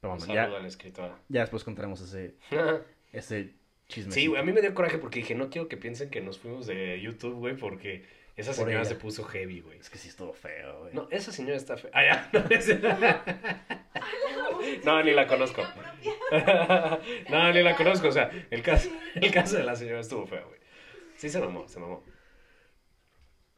Pero 0.00 0.12
Un 0.14 0.18
bueno, 0.18 0.34
saludo 0.34 0.52
ya, 0.52 0.58
a 0.58 0.62
la 0.62 0.68
escritora. 0.68 1.18
ya 1.28 1.40
después 1.42 1.62
contaremos 1.64 2.00
ese, 2.00 2.34
ese 3.12 3.54
chisme. 3.88 4.12
sí, 4.12 4.26
güey, 4.26 4.40
a 4.40 4.44
mí 4.44 4.52
me 4.52 4.60
dio 4.60 4.74
coraje 4.74 4.98
porque 4.98 5.20
dije, 5.20 5.34
no 5.36 5.48
quiero 5.48 5.68
que 5.68 5.76
piensen 5.76 6.10
que 6.10 6.20
nos 6.20 6.38
fuimos 6.40 6.66
de 6.66 7.00
YouTube, 7.00 7.34
güey, 7.34 7.56
porque 7.56 8.04
esa 8.36 8.52
señora 8.52 8.74
ella. 8.80 8.84
se 8.84 8.96
puso 8.96 9.24
heavy, 9.24 9.60
güey. 9.60 9.78
Es 9.78 9.90
que 9.90 9.98
sí 9.98 10.08
estuvo 10.08 10.32
feo, 10.32 10.80
güey. 10.80 10.94
No, 10.94 11.08
esa 11.10 11.32
señora 11.32 11.56
está 11.56 11.76
fea. 11.76 11.90
Ah, 11.94 12.04
ya. 12.04 12.30
No, 12.32 12.44
es- 12.50 12.80
No, 14.84 15.02
ni 15.02 15.12
la 15.12 15.26
conozco. 15.26 15.62
no, 17.30 17.52
ni 17.52 17.62
la 17.62 17.76
conozco. 17.76 18.08
O 18.08 18.12
sea, 18.12 18.30
el 18.50 18.62
caso, 18.62 18.90
el 19.14 19.30
caso 19.32 19.56
de 19.56 19.64
la 19.64 19.76
señora 19.76 20.00
estuvo 20.00 20.26
feo, 20.26 20.46
güey. 20.48 20.60
Sí 21.16 21.28
se 21.30 21.40
mamó, 21.40 21.66
se 21.68 21.80
mamó. 21.80 22.02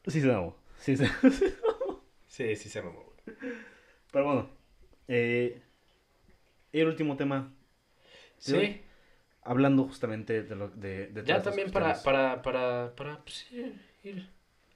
Sí 0.06 0.20
se 0.20 0.26
mamó. 0.28 0.56
Sí 0.78 0.96
se... 0.96 1.08
Sí, 2.26 2.56
sí 2.56 2.68
se 2.68 2.82
mamó, 2.82 3.02
güey. 3.02 3.36
Pero 4.12 4.24
bueno. 4.24 4.50
eh, 5.08 5.62
el 6.72 6.86
último 6.86 7.16
tema. 7.16 7.52
Sí. 8.38 8.82
Hablando 9.42 9.84
justamente 9.84 10.42
de 10.42 10.54
lo 10.56 10.68
de, 10.68 11.06
de 11.06 11.24
Ya 11.24 11.40
también 11.40 11.70
para, 11.70 12.02
para, 12.02 12.42
para, 12.42 12.94
para, 12.94 13.22
pues, 13.24 13.46
ir 14.02 14.28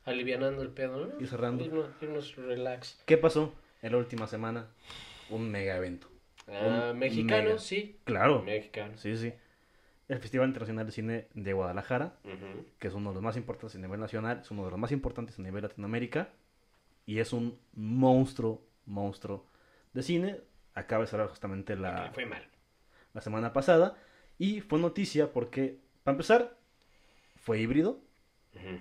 alivianando 0.05 0.63
el 0.63 0.71
pedo, 0.71 1.07
¿no? 1.07 1.21
Ir 1.21 1.29
cerrando. 1.29 1.65
Irnos, 1.65 1.89
irnos 2.01 2.37
relax. 2.37 3.01
¿Qué 3.07 3.17
pasó 3.19 3.55
en 3.83 3.93
la 3.93 3.99
última 3.99 4.27
semana? 4.27 4.69
Un 5.31 5.51
mega 5.51 5.77
evento. 5.77 6.09
Ah, 6.49 6.91
Un 6.93 6.99
mexicano, 6.99 7.45
mega. 7.51 7.59
sí. 7.59 7.99
Claro. 8.05 8.43
Mexicano. 8.43 8.97
Sí, 8.97 9.17
sí. 9.17 9.33
El 10.09 10.19
Festival 10.19 10.49
Internacional 10.49 10.87
de 10.87 10.93
Cine 10.93 11.29
de 11.35 11.53
Guadalajara, 11.53 12.15
que 12.81 12.89
es 12.89 12.95
uno 12.95 13.11
de 13.11 13.15
los 13.15 13.23
más 13.23 13.37
importantes 13.37 13.77
a 13.77 13.79
nivel 13.79 14.01
nacional, 14.01 14.41
es 14.41 14.51
uno 14.51 14.65
de 14.65 14.71
los 14.73 14.79
más 14.81 14.91
importantes 14.91 15.39
a 15.39 15.43
nivel 15.43 15.63
Latinoamérica, 15.63 16.31
y 17.07 17.21
es 17.21 17.33
un 17.33 17.57
monstruo, 17.75 18.61
monstruo 18.87 19.47
de 19.93 20.03
cine. 20.03 20.41
Acaba 20.75 21.03
de 21.05 21.07
cerrar 21.11 21.29
justamente 21.29 21.77
la, 21.77 22.11
Fue 22.13 22.27
mal. 22.27 22.45
la 23.15 23.21
semana 23.21 23.53
pasada, 23.53 23.97
y 24.37 24.61
fue 24.63 24.81
noticia 24.81 25.33
porque, 25.33 25.79
para 26.03 26.15
empezar, 26.15 26.57
fue 27.37 27.61
híbrido. 27.61 28.01
Fue 28.53 28.81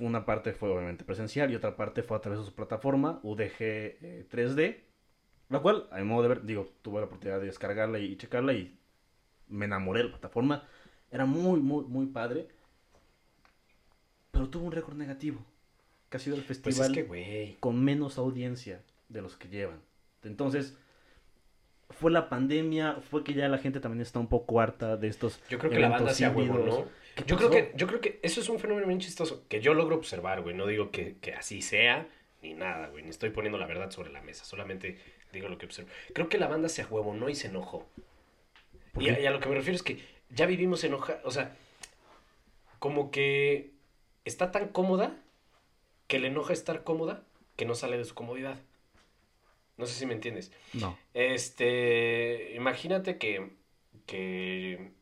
una 0.00 0.26
parte 0.26 0.52
fue 0.52 0.68
obviamente 0.70 1.04
presencial 1.04 1.50
y 1.50 1.54
otra 1.54 1.76
parte 1.76 2.02
fue 2.02 2.16
a 2.16 2.20
través 2.20 2.40
de 2.40 2.46
su 2.46 2.54
plataforma 2.54 3.20
UDG 3.22 3.56
eh, 3.60 4.26
3D, 4.30 4.80
la 5.48 5.60
cual, 5.60 5.88
a 5.90 5.98
mi 5.98 6.04
modo 6.04 6.22
de 6.22 6.28
ver, 6.28 6.44
digo, 6.44 6.68
tuve 6.82 7.00
la 7.00 7.06
oportunidad 7.06 7.40
de 7.40 7.46
descargarla 7.46 7.98
y 7.98 8.16
checarla 8.16 8.52
y 8.52 8.78
me 9.48 9.64
enamoré 9.66 10.00
de 10.00 10.04
la 10.06 10.10
plataforma. 10.10 10.64
Era 11.10 11.24
muy, 11.24 11.60
muy, 11.60 11.84
muy 11.84 12.06
padre. 12.06 12.48
Pero 14.30 14.48
tuvo 14.50 14.66
un 14.66 14.72
récord 14.72 14.96
negativo, 14.96 15.40
que 16.10 16.16
ha 16.16 16.20
sido 16.20 16.36
el 16.36 16.42
Pues 16.42 16.58
festival 16.58 16.88
es 16.88 16.94
que, 16.94 17.02
güey. 17.04 17.56
con 17.60 17.82
menos 17.82 18.18
audiencia 18.18 18.82
de 19.08 19.22
los 19.22 19.36
que 19.36 19.48
llevan. 19.48 19.80
Entonces, 20.22 20.76
fue 21.90 22.10
la 22.10 22.28
pandemia, 22.28 22.98
fue 23.10 23.24
que 23.24 23.34
ya 23.34 23.48
la 23.48 23.58
gente 23.58 23.80
también 23.80 24.02
está 24.02 24.18
un 24.18 24.28
poco 24.28 24.60
harta 24.60 24.96
de 24.96 25.08
estos 25.08 25.40
Yo 25.48 25.58
creo 25.58 25.70
que 25.70 25.78
la 25.78 25.88
banda 25.88 26.12
se 26.12 26.28
huevo. 26.28 26.58
¿no? 26.58 26.88
¿Qué 27.14 27.24
Yo 27.24 27.36
creo, 27.36 27.50
que, 27.50 27.72
yo 27.74 27.86
creo 27.86 28.00
que 28.00 28.20
eso 28.22 28.40
es 28.40 28.48
un 28.48 28.58
fenómeno 28.58 28.86
bien 28.86 29.00
chistoso 29.00 29.44
que 29.48 29.60
yo 29.60 29.72
logro 29.72 29.96
observar, 29.96 30.42
güey. 30.42 30.54
No 30.54 30.66
digo 30.66 30.90
que, 30.90 31.16
que 31.20 31.32
así 31.32 31.62
sea 31.62 32.06
ni 32.42 32.54
nada, 32.54 32.88
güey. 32.88 33.02
Ni 33.02 33.10
estoy 33.10 33.30
poniendo 33.30 33.58
la 33.58 33.66
verdad 33.66 33.90
sobre 33.90 34.12
la 34.12 34.20
mesa. 34.20 34.44
Solamente 34.44 34.98
digo 35.32 35.48
lo 35.48 35.56
que 35.58 35.66
observo. 35.66 35.88
Creo 36.12 36.28
que 36.28 36.38
la 36.38 36.48
banda 36.48 36.68
se 36.68 36.82
a 36.82 36.86
huevo, 36.86 37.14
¿no? 37.14 37.28
Y 37.28 37.34
se 37.34 37.48
enojó. 37.48 37.86
¿Por 38.92 39.02
Y 39.02 39.08
a, 39.08 39.20
y 39.20 39.26
a 39.26 39.30
lo 39.30 39.40
que 39.40 39.48
me 39.48 39.54
refiero 39.54 39.76
es 39.76 39.82
que 39.82 39.98
ya 40.30 40.46
vivimos 40.46 40.84
enojados. 40.84 41.22
O 41.24 41.30
sea, 41.30 41.56
como 42.78 43.10
que 43.10 43.70
está 44.24 44.50
tan 44.50 44.68
cómoda 44.68 45.16
que 46.06 46.18
le 46.18 46.28
enoja 46.28 46.52
estar 46.52 46.84
cómoda 46.84 47.22
que 47.56 47.64
no 47.64 47.74
sale 47.74 47.96
de 47.96 48.04
su 48.04 48.14
comodidad. 48.14 48.58
No 49.76 49.86
sé 49.86 49.94
si 49.94 50.06
me 50.06 50.14
entiendes. 50.14 50.52
No. 50.72 50.98
Este, 51.12 52.54
imagínate 52.54 53.18
que, 53.18 53.50
que, 54.06 54.92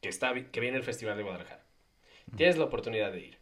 que, 0.00 0.08
está, 0.08 0.34
que 0.34 0.60
viene 0.60 0.76
el 0.76 0.82
Festival 0.82 1.16
de 1.16 1.22
Guadalajara. 1.22 1.64
Tienes 2.36 2.58
la 2.58 2.64
oportunidad 2.64 3.12
de 3.12 3.20
ir. 3.20 3.38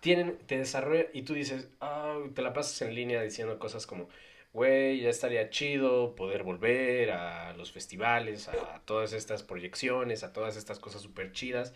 Tienen, 0.00 0.38
te 0.46 0.58
desarrolla 0.58 1.06
y 1.12 1.22
tú 1.22 1.34
dices, 1.34 1.68
ah, 1.80 2.18
te 2.34 2.42
la 2.42 2.52
pasas 2.52 2.80
en 2.82 2.94
línea 2.94 3.22
diciendo 3.22 3.58
cosas 3.58 3.86
como, 3.86 4.08
güey, 4.52 5.00
ya 5.00 5.10
estaría 5.10 5.50
chido 5.50 6.14
poder 6.14 6.42
volver 6.42 7.10
a 7.10 7.52
los 7.54 7.72
festivales, 7.72 8.48
a 8.48 8.80
todas 8.84 9.12
estas 9.12 9.42
proyecciones, 9.42 10.24
a 10.24 10.32
todas 10.32 10.56
estas 10.56 10.78
cosas 10.78 11.02
súper 11.02 11.32
chidas 11.32 11.74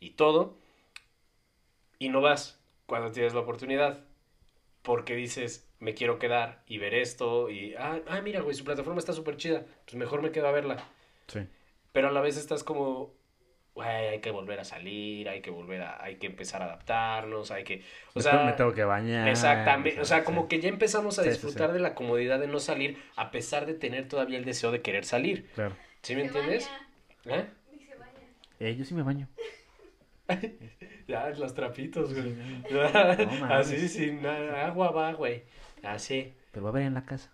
y 0.00 0.10
todo. 0.10 0.58
Y 1.98 2.08
no 2.08 2.20
vas 2.20 2.60
cuando 2.86 3.12
tienes 3.12 3.34
la 3.34 3.40
oportunidad. 3.40 4.04
Porque 4.82 5.14
dices, 5.14 5.66
me 5.84 5.94
quiero 5.94 6.18
quedar 6.18 6.62
y 6.66 6.78
ver 6.78 6.94
esto. 6.94 7.50
Y, 7.50 7.74
ah, 7.78 8.00
ah, 8.08 8.20
mira, 8.22 8.40
güey, 8.40 8.54
su 8.54 8.64
plataforma 8.64 8.98
está 8.98 9.12
súper 9.12 9.36
chida. 9.36 9.64
Pues 9.84 9.94
mejor 9.96 10.22
me 10.22 10.30
quedo 10.32 10.48
a 10.48 10.52
verla. 10.52 10.82
Sí. 11.28 11.40
Pero 11.92 12.08
a 12.08 12.10
la 12.10 12.20
vez 12.22 12.36
estás 12.38 12.64
como, 12.64 13.12
güey, 13.74 13.88
hay 14.08 14.20
que 14.20 14.30
volver 14.30 14.58
a 14.60 14.64
salir, 14.64 15.28
hay 15.28 15.42
que 15.42 15.50
volver 15.50 15.82
a, 15.82 16.02
hay 16.02 16.16
que 16.16 16.26
empezar 16.26 16.62
a 16.62 16.64
adaptarnos, 16.64 17.50
hay 17.50 17.64
que, 17.64 17.82
o 18.14 18.18
me, 18.18 18.22
sea, 18.22 18.32
tengo, 18.32 18.44
me 18.46 18.52
tengo 18.54 18.72
que 18.72 18.84
bañar. 18.84 19.28
exactamente, 19.28 20.00
o 20.00 20.04
sea, 20.04 20.18
sí. 20.20 20.24
como 20.24 20.48
que 20.48 20.60
ya 20.60 20.68
empezamos 20.70 21.18
a 21.18 21.22
Sí, 21.22 21.28
disfrutar 21.28 21.68
sí. 21.68 21.74
de 21.74 21.80
la 21.80 21.94
comodidad 21.94 22.40
de 22.40 22.48
no 22.48 22.58
salir, 22.60 22.96
a 23.16 23.30
pesar 23.30 23.66
de 23.66 23.74
tener 23.74 24.08
todavía 24.08 24.38
el 24.38 24.44
deseo 24.44 24.70
de 24.72 24.80
querer 24.82 25.04
salir, 25.04 25.48
Claro. 25.54 25.76
¿sí 26.02 26.14
me 26.16 26.22
Se 26.22 26.26
entiendes? 26.28 26.70
baña, 27.24 27.40
¿Eh? 27.42 27.46
ni 27.72 27.84
se 27.84 27.94
baña. 27.96 28.12
Eh, 28.60 28.74
yo 28.76 28.84
sí 28.84 28.94
me 28.94 29.02
baño. 29.02 29.28
Ya, 31.06 31.28
los 31.30 31.52
trapitos, 31.54 32.14
güey. 32.14 32.34
Así, 33.50 33.88
sin 33.90 34.24
agua 34.24 34.90
va, 34.90 35.12
güey. 35.12 35.42
Así. 35.84 36.34
Pero 36.50 36.64
va 36.64 36.70
a 36.70 36.72
ver 36.72 36.82
en 36.84 36.94
la 36.94 37.04
casa. 37.04 37.30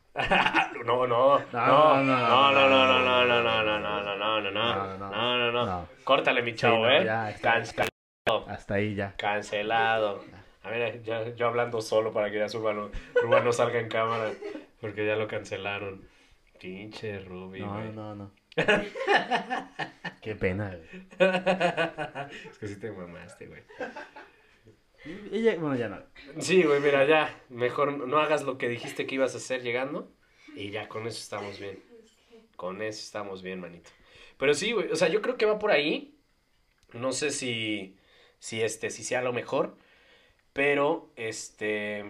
No, 0.85 1.07
no, 1.07 1.39
no, 1.39 1.39
no, 1.53 2.03
no, 2.03 2.03
no, 2.03 2.69
no, 2.69 2.69
no, 2.69 3.25
no, 3.25 3.43
no, 3.43 3.43
no, 3.43 3.63
no, 3.63 3.81
no, 3.81 3.81
no, 3.81 4.17
no, 4.17 4.41
no, 4.41 4.41
no, 4.41 4.51
No, 4.51 4.99
no, 4.99 5.11
no, 5.11 5.39
no, 5.39 5.53
no. 5.53 5.67
no. 5.67 5.89
Córtale, 6.05 6.43
mi 6.43 6.55
chavo, 6.55 6.87
no, 6.87 6.91
¿eh? 6.91 7.07
Cancelado, 7.41 8.49
Hasta 8.49 8.75
ahí 8.75 8.95
ya. 8.95 9.15
cancelado. 9.17 10.25
A 10.63 10.71
ver, 10.71 11.03
yo 11.37 11.47
hablando 11.47 11.81
solo 11.81 12.13
para 12.13 12.31
que 12.31 12.39
ya 12.39 12.47
Urbano, 12.59 12.91
Urbano 13.23 13.53
salga 13.53 13.79
en 13.79 13.89
cámara, 13.89 14.31
porque 14.81 15.07
ya 15.07 15.17
lo 15.17 15.27
cancelaron. 15.29 16.07
Pinche 16.59 17.21
Ruby, 17.21 17.61
No, 17.61 17.83
no, 17.93 18.15
no. 18.15 18.31
Qué 20.21 20.35
pena, 20.35 20.75
güey. 20.77 21.07
Es 22.51 22.59
que 22.59 22.67
sí 22.67 22.79
te 22.79 22.91
mamaste, 22.91 23.47
güey. 23.47 23.63
Ya- 25.33 25.57
bueno, 25.57 25.77
ya 25.77 25.89
no. 25.89 26.03
Sí, 26.41 26.63
güey, 26.63 26.81
mira, 26.81 27.05
ya. 27.07 27.43
Mejor 27.49 28.07
no 28.07 28.19
hagas 28.19 28.43
lo 28.43 28.59
que 28.59 28.69
dijiste 28.69 29.07
que 29.07 29.15
ibas 29.15 29.35
a 29.35 29.39
hacer 29.39 29.63
llegando. 29.63 30.13
Y 30.55 30.71
ya, 30.71 30.89
con 30.89 31.07
eso 31.07 31.19
estamos 31.21 31.59
bien. 31.59 31.83
Con 32.57 32.83
eso 32.83 33.01
estamos 33.01 33.43
bien, 33.43 33.61
manito. 33.61 33.91
Pero 34.39 34.55
sí, 34.55 34.73
güey. 34.73 34.91
O 34.91 34.97
sea, 34.97 35.09
yo 35.09 35.23
creo 35.23 35.37
que 35.37 35.47
va 35.47 35.59
por 35.59 35.71
ahí. 35.71 36.15
No 36.93 37.13
sé 37.13 37.31
si, 37.31 37.97
si, 38.41 38.63
este, 38.63 38.91
si 38.91 39.05
sea 39.05 39.23
lo 39.23 39.33
mejor, 39.33 39.77
pero 40.53 41.13
este, 41.15 42.05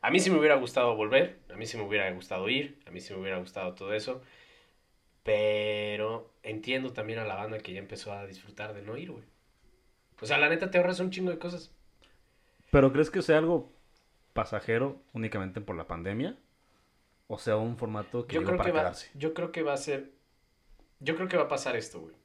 a 0.00 0.10
mí 0.10 0.20
sí 0.20 0.30
me 0.30 0.38
hubiera 0.38 0.54
gustado 0.56 0.96
volver, 0.96 1.38
a 1.50 1.56
mí 1.56 1.66
sí 1.66 1.76
me 1.76 1.82
hubiera 1.82 2.10
gustado 2.12 2.48
ir, 2.48 2.78
a 2.86 2.90
mí 2.90 3.02
sí 3.02 3.12
me 3.12 3.20
hubiera 3.20 3.38
gustado 3.38 3.74
todo 3.74 3.92
eso, 3.92 4.22
pero 5.22 6.30
entiendo 6.42 6.92
también 6.92 7.18
a 7.18 7.24
la 7.26 7.34
banda 7.36 7.58
que 7.58 7.72
ya 7.72 7.78
empezó 7.78 8.12
a 8.12 8.26
disfrutar 8.26 8.74
de 8.74 8.82
no 8.82 8.96
ir, 8.96 9.10
güey. 9.10 9.24
O 10.20 10.26
sea, 10.26 10.38
la 10.38 10.48
neta 10.48 10.70
te 10.70 10.78
ahorras 10.78 11.00
un 11.00 11.10
chingo 11.10 11.30
de 11.30 11.38
cosas. 11.38 11.70
¿Pero 12.74 12.92
crees 12.92 13.08
que 13.08 13.22
sea 13.22 13.38
algo 13.38 13.72
pasajero 14.32 15.00
únicamente 15.12 15.60
por 15.60 15.76
la 15.76 15.86
pandemia? 15.86 16.36
¿O 17.28 17.38
sea 17.38 17.56
un 17.56 17.78
formato 17.78 18.26
que 18.26 18.34
Yo 18.34 18.42
creo 18.42 18.56
para 18.56 18.72
que 18.72 18.76
va, 18.76 18.92
yo 19.14 19.32
creo 19.32 19.52
que 19.52 19.62
va 19.62 19.74
a 19.74 19.76
ser, 19.76 20.10
yo 20.98 21.14
creo 21.14 21.28
que 21.28 21.36
va 21.36 21.44
a 21.44 21.48
pasar 21.48 21.76
esto, 21.76 22.00
güey. 22.00 22.16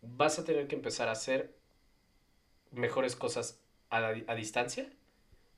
Vas 0.00 0.38
a 0.38 0.44
tener 0.44 0.68
que 0.68 0.74
empezar 0.74 1.08
a 1.08 1.12
hacer 1.12 1.54
mejores 2.70 3.14
cosas 3.14 3.60
a, 3.90 4.00
la- 4.00 4.22
a 4.26 4.34
distancia. 4.34 4.88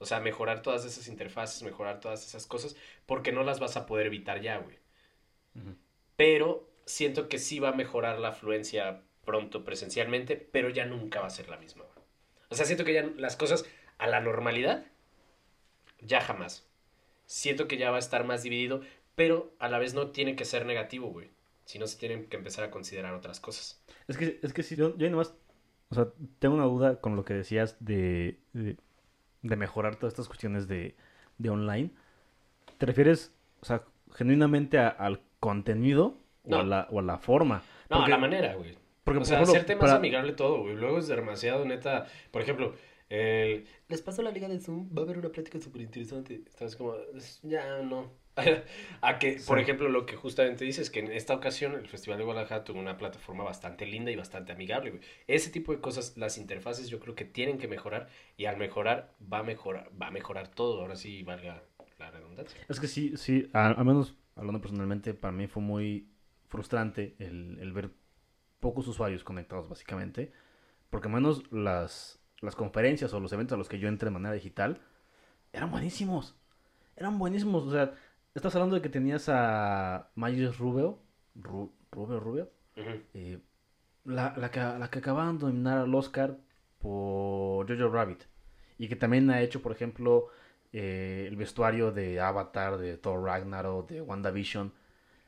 O 0.01 0.07
sea, 0.07 0.19
mejorar 0.19 0.61
todas 0.61 0.85
esas 0.85 1.07
interfaces, 1.07 1.62
mejorar 1.62 2.01
todas 2.01 2.27
esas 2.27 2.49
cosas, 2.49 2.75
porque 3.07 3.31
no 3.31 3.45
las 3.45 3.61
vas 3.61 3.77
a 3.77 3.87
poder 3.87 4.07
evitar 4.09 4.41
ya, 4.41 4.59
güey. 4.59 4.77
Pero 6.17 6.69
siento 6.85 7.29
que 7.29 7.39
sí 7.39 7.61
va 7.61 7.69
a 7.69 7.75
mejorar 7.77 8.19
la 8.19 8.29
afluencia 8.31 9.03
pronto 9.25 9.65
presencialmente, 9.65 10.35
pero 10.37 10.69
ya 10.69 10.85
nunca 10.85 11.21
va 11.21 11.29
a 11.29 11.31
ser 11.31 11.49
la 11.49 11.59
misma, 11.59 11.85
güey. 11.85 12.05
O 12.51 12.55
sea, 12.57 12.67
siento 12.67 12.85
que 12.85 12.93
ya 12.93 13.03
las 13.17 13.37
cosas 13.37 13.65
a 13.99 14.07
la 14.07 14.21
normalidad, 14.21 14.85
ya 16.01 16.21
jamás. 16.21 16.67
Siento 17.27 17.67
que 17.69 17.77
ya 17.79 17.91
va 17.91 17.97
a 17.97 18.01
estar 18.01 18.25
más 18.25 18.43
dividido, 18.43 18.81
pero 19.15 19.53
a 19.59 19.69
la 19.69 19.79
vez 19.79 19.95
no 19.95 20.09
tiene 20.09 20.37
que 20.37 20.45
ser 20.45 20.67
negativo, 20.67 21.09
güey. 21.09 21.31
Sino 21.65 21.87
se 21.87 21.99
tienen 21.99 22.27
que 22.27 22.37
empezar 22.37 22.65
a 22.65 22.71
considerar 22.71 23.15
otras 23.15 23.41
cosas. 23.41 23.83
Es 24.07 24.17
que, 24.17 24.39
es 24.43 24.53
que 24.53 24.63
si 24.63 24.77
yo, 24.77 24.97
yo 24.97 25.11
nomás, 25.11 25.35
o 25.89 25.95
sea, 25.95 26.09
tengo 26.39 26.55
una 26.55 26.65
duda 26.67 27.01
con 27.01 27.17
lo 27.17 27.25
que 27.25 27.35
decías 27.35 27.77
de, 27.81 28.39
de, 28.53 28.77
de 29.43 29.57
mejorar 29.57 29.97
todas 29.97 30.13
estas 30.13 30.29
cuestiones 30.29 30.69
de, 30.69 30.95
de 31.39 31.51
online. 31.51 31.91
¿Te 32.79 32.87
refieres, 32.87 33.33
o 33.63 33.65
sea, 33.65 33.83
genuinamente 34.15 34.79
a- 34.79 34.89
al 34.89 35.23
contenido 35.41 36.19
o, 36.45 36.51
No. 36.51 36.59
a 36.59 36.63
la, 36.65 36.89
o 36.91 37.01
a 37.01 37.03
la 37.03 37.19
forma? 37.19 37.63
No, 37.91 37.97
Porque- 37.99 38.13
a 38.13 38.15
la 38.17 38.21
manera, 38.21 38.55
güey. 38.55 38.77
Porque, 39.03 39.19
o 39.19 39.21
por 39.21 39.27
sea, 39.27 39.37
ejemplo, 39.39 39.55
hacerte 39.55 39.75
más 39.77 39.81
para- 39.81 39.97
amigable 39.97 40.33
todo, 40.35 40.63
güey. 40.63 40.75
Luego 40.77 40.99
es 40.99 41.09
demasiado, 41.09 41.65
neta. 41.65 42.07
Por 42.31 42.43
ejemplo, 42.43 42.75
el... 43.09 43.66
Les 43.88 44.03
paso 44.03 44.23
la 44.23 44.31
liga 44.31 44.49
de 44.49 44.59
Zoom, 44.61 44.88
va 44.97 45.03
a 45.03 45.05
haber 45.05 45.19
una 45.19 45.31
plática 45.31 45.61
súper 45.61 45.83
interesante. 45.83 46.42
Estás 46.47 46.77
como, 46.77 46.95
"Es- 47.14 47.40
ya 47.42 47.83
no. 47.83 48.11
a 49.01 49.19
que, 49.19 49.40
por 49.47 49.57
Sí. 49.59 49.62
ejemplo, 49.62 49.88
lo 49.88 50.05
que 50.05 50.14
justamente 50.16 50.64
dices, 50.64 50.90
que 50.90 50.99
en 51.01 51.11
esta 51.11 51.35
ocasión 51.35 51.73
el 51.75 51.88
Festival 51.88 52.19
de 52.19 52.25
Guadalajara 52.25 52.64
tuvo 52.64 52.79
una 52.81 52.99
plataforma 52.99 53.45
bastante 53.45 53.87
linda 53.87 54.11
y 54.11 54.16
bastante 54.16 54.53
amigable, 54.53 54.90
güey. 54.90 55.03
Ese 55.27 55.51
tipo 55.51 55.73
de 55.73 55.81
cosas, 55.81 56.16
las 56.19 56.37
interfaces 56.37 56.88
yo 56.90 56.99
creo 57.01 57.14
que 57.14 57.25
tienen 57.25 57.57
que 57.59 57.66
mejorar 57.69 58.09
y 58.37 58.45
al 58.45 58.59
mejorar 58.59 59.14
va 59.33 59.38
a 59.38 59.42
mejorar, 59.42 59.90
va 60.01 60.09
a 60.09 60.11
mejorar 60.11 60.49
todo. 60.49 60.83
Ahora 60.83 60.97
sí 60.97 61.23
valga 61.23 61.62
la 61.99 62.11
redundancia. 62.11 62.61
Es 62.69 62.79
que 62.79 62.88
sí, 62.88 63.16
sí, 63.16 63.49
al 63.55 63.83
menos 63.87 64.14
hablando 64.35 64.61
personalmente, 64.61 65.14
para 65.14 65.33
mí 65.33 65.47
fue 65.47 65.62
muy 65.62 66.11
frustrante 66.49 67.14
el, 67.19 67.59
el 67.59 67.73
ver 67.73 67.90
pocos 68.61 68.87
usuarios 68.87 69.25
conectados, 69.25 69.66
básicamente. 69.69 70.31
Porque 70.90 71.09
al 71.09 71.14
menos 71.14 71.51
las, 71.53 72.21
las 72.40 72.55
conferencias 72.57 73.12
o 73.14 73.20
los 73.20 73.33
eventos 73.33 73.55
a 73.55 73.59
los 73.59 73.68
que 73.68 73.79
yo 73.79 73.88
entré 73.88 74.07
de 74.09 74.14
manera 74.14 74.35
digital 74.35 74.81
eran 75.53 75.70
buenísimos. 75.70 76.37
Eran 76.96 77.18
buenísimos. 77.18 77.64
O 77.64 77.70
sea, 77.70 77.94
estás 78.35 78.55
hablando 78.55 78.77
de 78.77 78.83
que 78.83 78.88
tenías 78.88 79.29
a 79.29 80.11
Mayes 80.14 80.59
Rubio, 80.59 80.99
Ru- 81.37 81.70
Rubio, 81.90 82.20
Rubio, 82.20 82.51
eh, 83.14 83.38
la, 84.05 84.35
la, 84.37 84.51
que, 84.51 84.61
la 84.61 84.90
que 84.90 84.99
acababan 84.99 85.38
de 85.38 85.46
nominar 85.46 85.79
al 85.79 85.94
Oscar 85.94 86.38
por 86.79 87.66
Jojo 87.68 87.88
Rabbit. 87.92 88.25
Y 88.79 88.88
que 88.88 88.96
también 88.96 89.31
ha 89.31 89.40
hecho, 89.40 89.62
por 89.62 89.72
ejemplo, 89.72 90.29
eh, 90.72 91.25
el 91.29 91.37
vestuario 91.37 91.92
de 91.92 92.20
Avatar, 92.20 92.77
de 92.79 92.99
Thor 92.99 93.22
Ragnarok, 93.25 93.88
de 93.88 94.03
WandaVision. 94.03 94.72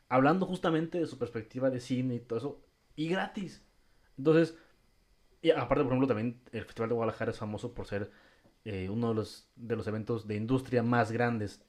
Hablando 0.08 0.46
justamente 0.46 0.98
de 1.00 1.06
su 1.06 1.18
perspectiva 1.18 1.70
de 1.70 1.80
cine 1.80 2.16
y 2.16 2.20
todo 2.20 2.38
eso. 2.38 2.64
Y 2.96 3.08
gratis. 3.08 3.64
Entonces, 4.18 4.56
y 5.40 5.50
aparte, 5.50 5.84
por 5.84 5.92
ejemplo, 5.92 6.08
también 6.08 6.40
el 6.52 6.64
Festival 6.64 6.88
de 6.88 6.94
Guadalajara 6.94 7.30
es 7.30 7.38
famoso 7.38 7.72
por 7.72 7.86
ser 7.86 8.10
eh, 8.64 8.88
uno 8.90 9.10
de 9.10 9.14
los, 9.14 9.48
de 9.56 9.76
los 9.76 9.86
eventos 9.86 10.26
de 10.26 10.34
industria 10.34 10.82
más 10.82 11.12
grandes 11.12 11.62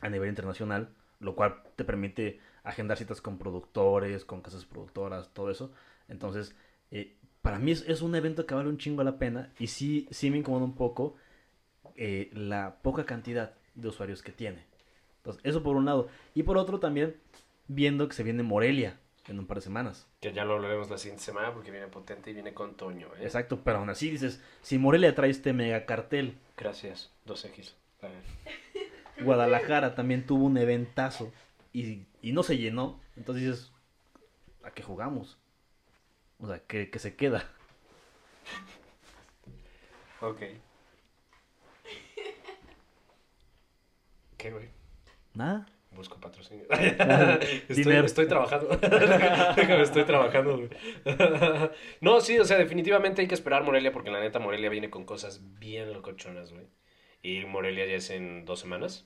a 0.00 0.08
nivel 0.08 0.28
internacional, 0.28 0.94
lo 1.18 1.34
cual 1.34 1.62
te 1.76 1.84
permite 1.84 2.40
agendar 2.62 2.98
citas 2.98 3.20
con 3.20 3.38
productores, 3.38 4.24
con 4.24 4.42
casas 4.42 4.64
productoras, 4.64 5.34
todo 5.34 5.50
eso. 5.50 5.72
Entonces, 6.08 6.54
eh, 6.90 7.16
para 7.42 7.58
mí 7.58 7.72
es, 7.72 8.02
un 8.02 8.14
evento 8.14 8.46
que 8.46 8.54
vale 8.54 8.68
un 8.68 8.78
chingo 8.78 9.02
la 9.02 9.18
pena 9.18 9.52
y 9.58 9.66
sí, 9.66 10.06
sí 10.10 10.30
me 10.30 10.38
incomoda 10.38 10.64
un 10.64 10.74
poco 10.74 11.16
eh, 11.96 12.30
la 12.32 12.76
poca 12.82 13.04
cantidad 13.06 13.54
de 13.74 13.88
usuarios 13.88 14.22
que 14.22 14.32
tiene. 14.32 14.66
Entonces, 15.18 15.42
eso 15.44 15.62
por 15.62 15.76
un 15.76 15.84
lado. 15.84 16.08
Y 16.34 16.44
por 16.44 16.58
otro 16.58 16.78
también, 16.78 17.16
viendo 17.66 18.08
que 18.08 18.14
se 18.14 18.22
viene 18.22 18.42
Morelia 18.42 18.99
en 19.26 19.38
un 19.38 19.46
par 19.46 19.58
de 19.58 19.62
semanas. 19.62 20.06
Que 20.20 20.32
ya 20.32 20.44
lo 20.44 20.54
hablaremos 20.54 20.90
la 20.90 20.98
siguiente 20.98 21.22
semana 21.22 21.52
porque 21.52 21.70
viene 21.70 21.86
potente 21.86 22.30
y 22.30 22.34
viene 22.34 22.54
con 22.54 22.74
Toño, 22.74 23.08
¿eh? 23.16 23.22
Exacto, 23.24 23.60
pero 23.62 23.78
aún 23.78 23.90
así 23.90 24.10
dices, 24.10 24.42
si 24.62 24.78
Morelia 24.78 25.14
trae 25.14 25.30
este 25.30 25.52
mega 25.52 25.86
cartel, 25.86 26.38
Gracias, 26.56 27.10
dos 27.24 27.44
X. 27.44 27.74
A 28.02 28.06
ver. 28.08 28.22
Guadalajara 29.24 29.94
también 29.94 30.26
tuvo 30.26 30.44
un 30.44 30.58
eventazo 30.58 31.32
y, 31.72 32.06
y 32.22 32.32
no 32.32 32.42
se 32.42 32.58
llenó, 32.58 33.00
entonces 33.16 33.44
dices, 33.44 33.72
¿a 34.62 34.70
qué 34.72 34.82
jugamos? 34.82 35.38
O 36.38 36.46
sea, 36.46 36.60
¿qué, 36.60 36.90
qué 36.90 36.98
se 36.98 37.16
queda? 37.16 37.50
Ok. 40.20 40.42
¿Qué, 44.36 44.50
güey? 44.50 44.70
Nada. 45.34 45.66
Busco 45.90 46.18
patrocinio. 46.20 46.66
Estoy, 47.68 47.96
estoy 48.04 48.28
trabajando. 48.28 48.68
Déjame, 49.56 49.82
estoy 49.82 50.04
trabajando, 50.04 50.56
güey. 50.56 50.70
no, 52.00 52.20
sí, 52.20 52.38
o 52.38 52.44
sea, 52.44 52.58
definitivamente 52.58 53.22
hay 53.22 53.28
que 53.28 53.34
esperar 53.34 53.64
Morelia 53.64 53.92
porque 53.92 54.10
la 54.10 54.20
neta 54.20 54.38
Morelia 54.38 54.70
viene 54.70 54.88
con 54.88 55.04
cosas 55.04 55.40
bien 55.58 55.92
locochonas, 55.92 56.52
güey. 56.52 56.66
Y 57.22 57.44
Morelia 57.44 57.86
ya 57.86 57.96
es 57.96 58.10
en 58.10 58.44
dos 58.44 58.60
semanas. 58.60 59.04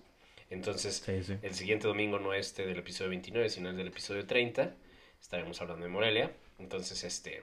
Entonces, 0.50 1.02
Sí, 1.04 1.22
sí. 1.24 1.36
el 1.40 1.54
siguiente 1.54 1.88
domingo 1.88 2.18
no 2.18 2.34
este 2.34 2.66
del 2.66 2.78
episodio 2.78 3.10
29, 3.10 3.48
sino 3.48 3.70
el 3.70 3.76
del 3.76 3.88
episodio 3.88 4.26
30. 4.26 4.74
Estaremos 5.20 5.60
hablando 5.62 5.84
de 5.84 5.90
Morelia. 5.90 6.32
Entonces, 6.58 7.02
este, 7.02 7.42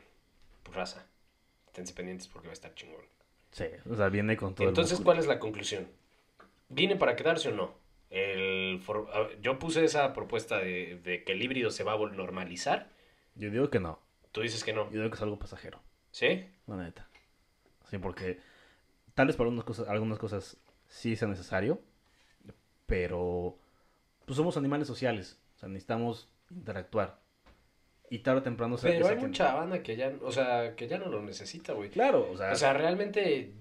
pues 0.64 0.76
raza. 0.76 1.08
Esténse 1.66 1.94
pendientes 1.94 2.28
porque 2.28 2.48
va 2.48 2.52
a 2.52 2.54
estar 2.54 2.76
chingón. 2.76 3.02
Sí, 3.52 3.66
o 3.90 3.96
sea, 3.96 4.10
viene 4.10 4.38
con 4.38 4.54
todo 4.54 4.68
Entonces, 4.68 5.00
el 5.00 5.04
¿cuál 5.04 5.18
es 5.18 5.26
la 5.26 5.40
conclusión? 5.40 5.88
¿Viene 6.70 6.96
para 6.96 7.16
quedarse 7.16 7.50
o 7.50 7.54
no? 7.54 7.81
El 8.12 8.80
for- 8.84 9.08
yo 9.41 9.58
puse 9.58 9.84
esa 9.84 10.13
propuesta 10.13 10.60
de, 10.60 11.00
de 11.04 11.24
que 11.24 11.32
el 11.32 11.41
híbrido 11.41 11.71
se 11.71 11.84
va 11.84 11.93
a 11.93 11.97
normalizar. 11.97 12.89
Yo 13.36 13.50
digo 13.50 13.69
que 13.69 13.80
no, 13.80 14.00
Tú 14.32 14.41
dices 14.41 14.63
que 14.63 14.74
no. 14.74 14.86
yo 14.91 15.00
digo 15.00 15.10
que 15.10 15.15
es 15.15 15.21
algo 15.21 15.39
pasajero, 15.39 15.82
¿Sí? 16.12 16.45
la 16.67 16.76
neta. 16.76 17.08
Sí, 17.89 17.97
porque 17.97 18.39
tal 19.15 19.28
vez 19.28 19.36
para 19.36 19.47
algunas 19.47 19.65
cosas, 19.65 19.88
algunas 19.88 20.19
cosas 20.19 20.58
sí 20.88 21.15
sea 21.15 21.28
necesario, 21.30 21.82
pero 22.86 23.58
pues 24.26 24.38
somos 24.38 24.58
animales 24.58 24.88
sociales, 24.88 25.39
o 25.56 25.60
sea, 25.60 25.69
necesitamos 25.69 26.30
interactuar. 26.50 27.19
Y 28.10 28.19
tarde 28.19 28.39
o 28.41 28.43
temprano 28.43 28.78
se 28.78 28.89
Pero 28.89 29.08
hay 29.08 29.15
mucha 29.15 29.54
banda 29.54 29.82
que 29.82 29.95
ya, 29.95 30.12
o 30.21 30.32
sea, 30.34 30.76
que 30.76 30.88
ya 30.89 30.97
no 30.97 31.08
lo 31.08 31.21
necesita, 31.21 31.71
güey. 31.71 31.89
Claro, 31.89 32.30
o 32.30 32.36
sea, 32.38 32.52
O 32.52 32.56
sea, 32.56 32.74
realmente, 32.74 33.54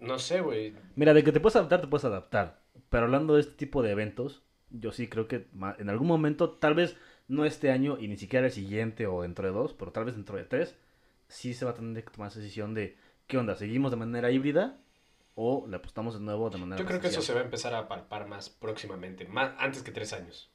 no 0.00 0.18
sé, 0.18 0.40
güey. 0.40 0.74
Mira, 0.96 1.14
de 1.14 1.22
que 1.22 1.30
te 1.30 1.38
puedes 1.38 1.54
adaptar, 1.54 1.80
te 1.80 1.86
puedes 1.86 2.04
adaptar. 2.04 2.61
Pero 2.92 3.04
hablando 3.04 3.36
de 3.36 3.40
este 3.40 3.54
tipo 3.54 3.82
de 3.82 3.90
eventos, 3.90 4.42
yo 4.68 4.92
sí 4.92 5.08
creo 5.08 5.26
que 5.26 5.46
en 5.78 5.88
algún 5.88 6.06
momento, 6.06 6.50
tal 6.50 6.74
vez 6.74 6.98
no 7.26 7.46
este 7.46 7.70
año 7.70 7.96
y 7.98 8.06
ni 8.06 8.18
siquiera 8.18 8.44
el 8.44 8.52
siguiente 8.52 9.06
o 9.06 9.22
dentro 9.22 9.46
de 9.46 9.52
dos, 9.54 9.72
pero 9.72 9.92
tal 9.92 10.04
vez 10.04 10.14
dentro 10.14 10.36
de 10.36 10.44
tres, 10.44 10.76
sí 11.26 11.54
se 11.54 11.64
va 11.64 11.70
a 11.70 11.74
tener 11.74 12.04
que 12.04 12.10
tomar 12.10 12.28
esa 12.28 12.40
decisión 12.40 12.74
de 12.74 12.98
qué 13.28 13.38
onda, 13.38 13.56
¿seguimos 13.56 13.92
de 13.92 13.96
manera 13.96 14.30
híbrida 14.30 14.76
o 15.36 15.66
le 15.66 15.76
apostamos 15.76 16.12
de 16.12 16.20
nuevo 16.20 16.50
de 16.50 16.58
manera 16.58 16.76
Yo 16.76 16.86
creo 16.86 17.00
que 17.00 17.06
eso 17.06 17.22
se 17.22 17.32
va 17.32 17.40
a 17.40 17.44
empezar 17.44 17.74
a 17.74 17.88
palpar 17.88 18.28
más 18.28 18.50
próximamente, 18.50 19.24
más 19.26 19.54
antes 19.56 19.82
que 19.82 19.90
tres 19.90 20.12
años. 20.12 20.50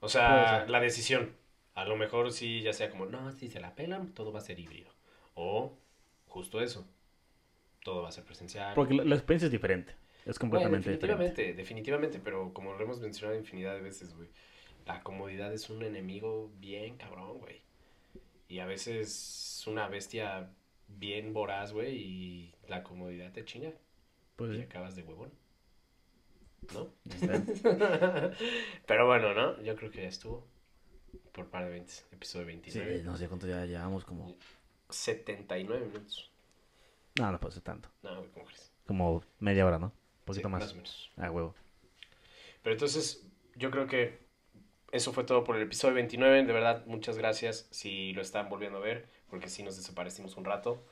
O 0.00 0.08
sea, 0.08 0.64
la 0.66 0.80
decisión. 0.80 1.36
A 1.74 1.84
lo 1.84 1.96
mejor 1.96 2.32
sí, 2.32 2.62
ya 2.62 2.72
sea 2.72 2.88
como, 2.88 3.04
no, 3.04 3.32
si 3.32 3.50
se 3.50 3.60
la 3.60 3.74
pelan, 3.74 4.14
todo 4.14 4.32
va 4.32 4.38
a 4.38 4.42
ser 4.42 4.58
híbrido. 4.58 4.90
O 5.34 5.76
justo 6.26 6.62
eso. 6.62 6.86
Todo 7.82 8.00
va 8.00 8.08
a 8.08 8.12
ser 8.12 8.24
presencial. 8.24 8.72
Porque 8.74 8.94
la, 8.94 9.04
la 9.04 9.14
experiencia 9.14 9.46
es 9.46 9.52
diferente, 9.52 9.94
es 10.24 10.38
completamente 10.38 10.90
definitivamente, 10.90 11.30
diferente. 11.42 11.62
definitivamente, 11.62 12.20
pero 12.22 12.52
como 12.52 12.74
lo 12.74 12.82
hemos 12.82 13.00
mencionado 13.00 13.38
infinidad 13.38 13.74
de 13.74 13.82
veces, 13.82 14.14
güey, 14.14 14.30
la 14.86 15.02
comodidad 15.02 15.52
es 15.52 15.70
un 15.70 15.82
enemigo 15.82 16.50
bien 16.58 16.96
cabrón, 16.96 17.38
güey. 17.38 17.62
Y 18.48 18.58
a 18.58 18.66
veces 18.66 19.60
es 19.60 19.66
una 19.66 19.88
bestia 19.88 20.50
bien 20.88 21.32
voraz, 21.32 21.72
güey, 21.72 21.96
y 21.96 22.54
la 22.68 22.82
comodidad 22.82 23.32
te 23.32 23.44
chinga 23.44 23.72
Pues 24.36 24.52
y 24.52 24.56
sí, 24.56 24.62
acabas 24.62 24.96
de 24.96 25.02
huevón. 25.02 25.32
¿No? 26.72 26.88
Pero 28.86 29.06
bueno, 29.06 29.34
¿no? 29.34 29.60
Yo 29.62 29.76
creo 29.76 29.90
que 29.90 30.02
ya 30.02 30.08
estuvo. 30.08 30.46
Por 31.32 31.50
par 31.50 31.64
de 31.64 31.70
20, 31.70 31.92
episodio 32.12 32.44
sí, 32.44 32.78
29. 32.78 33.02
no 33.02 33.16
sé 33.16 33.28
cuánto 33.28 33.46
ya 33.46 33.66
llevamos, 33.66 34.04
como 34.04 34.36
79 34.88 35.86
minutos. 35.86 36.30
No, 37.18 37.30
no 37.30 37.50
ser 37.50 37.62
tanto. 37.62 37.88
No, 38.02 38.18
güey, 38.18 38.30
¿cómo 38.30 38.46
crees? 38.46 38.72
Como 38.86 39.24
media 39.38 39.66
hora, 39.66 39.78
¿no? 39.78 39.92
Un 40.24 40.26
poquito 40.26 40.48
Sí, 40.48 40.48
más. 40.48 40.72
o 40.72 40.76
menos. 40.76 41.10
Ah, 41.16 41.30
huevo. 41.30 41.54
Pero 42.62 42.74
entonces, 42.74 43.26
yo 43.56 43.70
creo 43.70 43.86
que 43.86 44.18
eso 44.92 45.12
fue 45.12 45.24
todo 45.24 45.44
por 45.44 45.56
el 45.56 45.62
episodio 45.62 45.94
29. 45.94 46.44
De 46.44 46.52
verdad, 46.52 46.84
muchas 46.86 47.18
gracias 47.18 47.68
si 47.70 48.12
lo 48.14 48.22
están 48.22 48.48
volviendo 48.48 48.78
a 48.78 48.82
ver, 48.82 49.08
porque 49.30 49.48
sí 49.48 49.62
nos 49.62 49.76
desaparecimos 49.76 50.36
un 50.36 50.44
rato. 50.44 50.84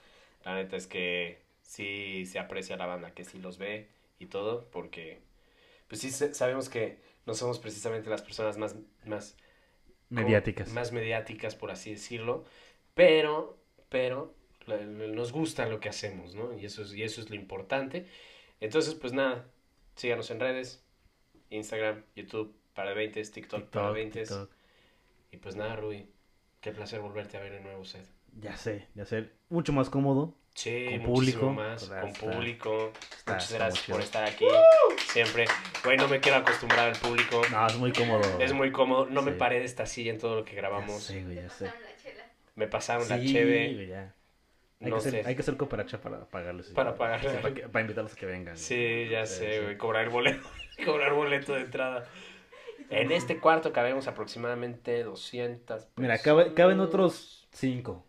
La 0.45 0.55
neta 0.57 0.77
es 0.77 0.87
que 0.87 1.43
sí 1.63 2.27
se 2.27 2.39
aprecia 2.39 2.77
la 2.77 2.87
banda, 2.87 3.13
que 3.15 3.25
sí 3.25 3.39
los 3.41 3.59
ve 3.59 3.91
y 4.19 4.27
todo, 4.27 4.69
porque 4.73 5.21
pues 5.89 6.01
sí 6.03 6.11
sabemos 6.11 6.69
que 6.69 6.99
no 7.27 7.35
somos 7.35 7.59
precisamente 7.61 8.11
las 8.11 8.23
personas 8.23 8.59
más, 8.59 8.77
más 9.07 9.37
como 10.15 10.25
Mediáticas. 10.25 10.69
Más 10.69 10.93
mediáticas, 10.93 11.57
por 11.57 11.71
así 11.71 11.93
decirlo. 11.93 12.45
Pero, 12.95 13.59
pero, 13.89 14.35
nos 14.69 15.33
gusta 15.33 15.67
lo 15.67 15.81
que 15.81 15.89
hacemos, 15.89 16.35
¿no? 16.35 16.57
Y 16.59 16.67
eso 16.67 16.83
es, 16.83 16.95
y 16.95 17.03
eso 17.03 17.21
es 17.21 17.31
lo 17.31 17.37
importante. 17.37 18.07
Entonces, 18.63 18.95
pues 18.95 19.13
nada, 19.13 19.45
síganos 19.97 20.31
en 20.31 20.41
redes, 20.41 20.83
Instagram, 21.51 22.05
YouTube, 22.17 22.55
para 22.75 22.95
20, 22.95 23.23
TikTok, 23.25 23.65
para 23.69 23.89
TikTok, 23.89 23.95
20. 23.95 24.21
TikTok. 24.21 24.51
Y 25.33 25.37
pues 25.39 25.57
nada, 25.57 25.77
Rui, 25.77 26.07
qué 26.61 26.73
placer 26.73 27.01
volverte 27.01 27.37
a 27.37 27.41
ver 27.41 27.55
en 27.55 27.65
nuevo 27.65 27.85
set. 27.85 28.07
Ya 28.41 28.57
sé, 28.57 28.87
ya 28.95 29.05
sé. 29.05 29.31
Mucho 29.51 29.73
más 29.73 29.91
cómodo. 29.91 30.35
Sí, 30.55 30.87
Con 30.91 31.03
público, 31.15 31.51
más, 31.51 31.85
pues, 31.87 32.01
con 32.01 32.09
está- 32.11 32.31
público. 32.31 32.93
está- 33.11 33.33
Muchas 33.33 33.51
está 33.53 33.65
gracias 33.65 33.87
por 33.87 34.01
estar 34.01 34.25
aquí, 34.25 34.47
siempre. 35.13 35.47
Güey, 35.85 35.97
no 35.97 36.09
me 36.09 36.21
quiero 36.21 36.39
acostumbrar 36.39 36.91
al 36.91 36.97
público. 37.01 37.41
No, 37.51 37.67
es 37.67 37.77
muy 37.77 37.93
cómodo. 37.93 38.39
Es 38.41 38.53
muy 38.53 38.71
cómodo, 38.71 39.07
no 39.07 39.23
me 39.23 39.33
Sí. 39.33 39.39
paré 39.39 39.59
de 39.61 39.65
esta 39.65 39.87
silla 39.87 40.13
en 40.13 40.19
todo 40.19 40.37
lo 40.37 40.45
que 40.45 40.53
Ya 40.53 40.59
grabamos. 40.59 41.03
sé, 41.03 41.23
güey, 41.25 41.37
ya 41.37 41.49
sé. 41.51 41.65
pasaron 41.67 41.83
la 41.83 41.97
chela. 42.03 42.31
Me 42.55 42.67
pasaron 42.69 43.09
la 43.09 43.19
Sí, 43.19 43.33
cheve. 43.33 43.73
güey, 43.75 43.87
ya. 43.89 44.15
Hay, 44.83 44.91
No 44.91 44.97
que 44.97 45.09
hacer, 45.09 45.23
sé. 45.23 45.29
hay 45.29 45.35
que 45.37 45.43
cooperacha 45.57 46.01
para 46.01 46.25
pagarles. 46.29 46.69
Para 46.71 46.95
pagarles. 46.97 47.33
Sí, 47.33 47.39
para, 47.39 47.81
invitarlos 47.83 48.13
a 48.13 48.17
que 48.17 48.27
vengan. 48.27 48.57
Sí, 48.57 49.07
ya 49.11 49.27
Sí, 49.27 49.37
sé, 49.37 49.53
sí. 49.59 49.63
güey. 49.63 49.79
Cobrar 49.79 50.09
boleto. 50.11 50.47
cobrar 50.85 51.13
boleto 51.15 51.55
de 51.55 51.61
entrada. 51.63 52.05
En 52.91 53.11
este 53.13 53.39
cuarto 53.39 53.73
cabemos 53.73 54.07
aproximadamente 54.09 55.03
200 55.03 55.89
Mira, 55.97 56.19
cabe- 56.19 56.53
caben 56.55 56.79
personas. 56.79 56.89
otros 56.89 57.49
cinco. 57.53 58.05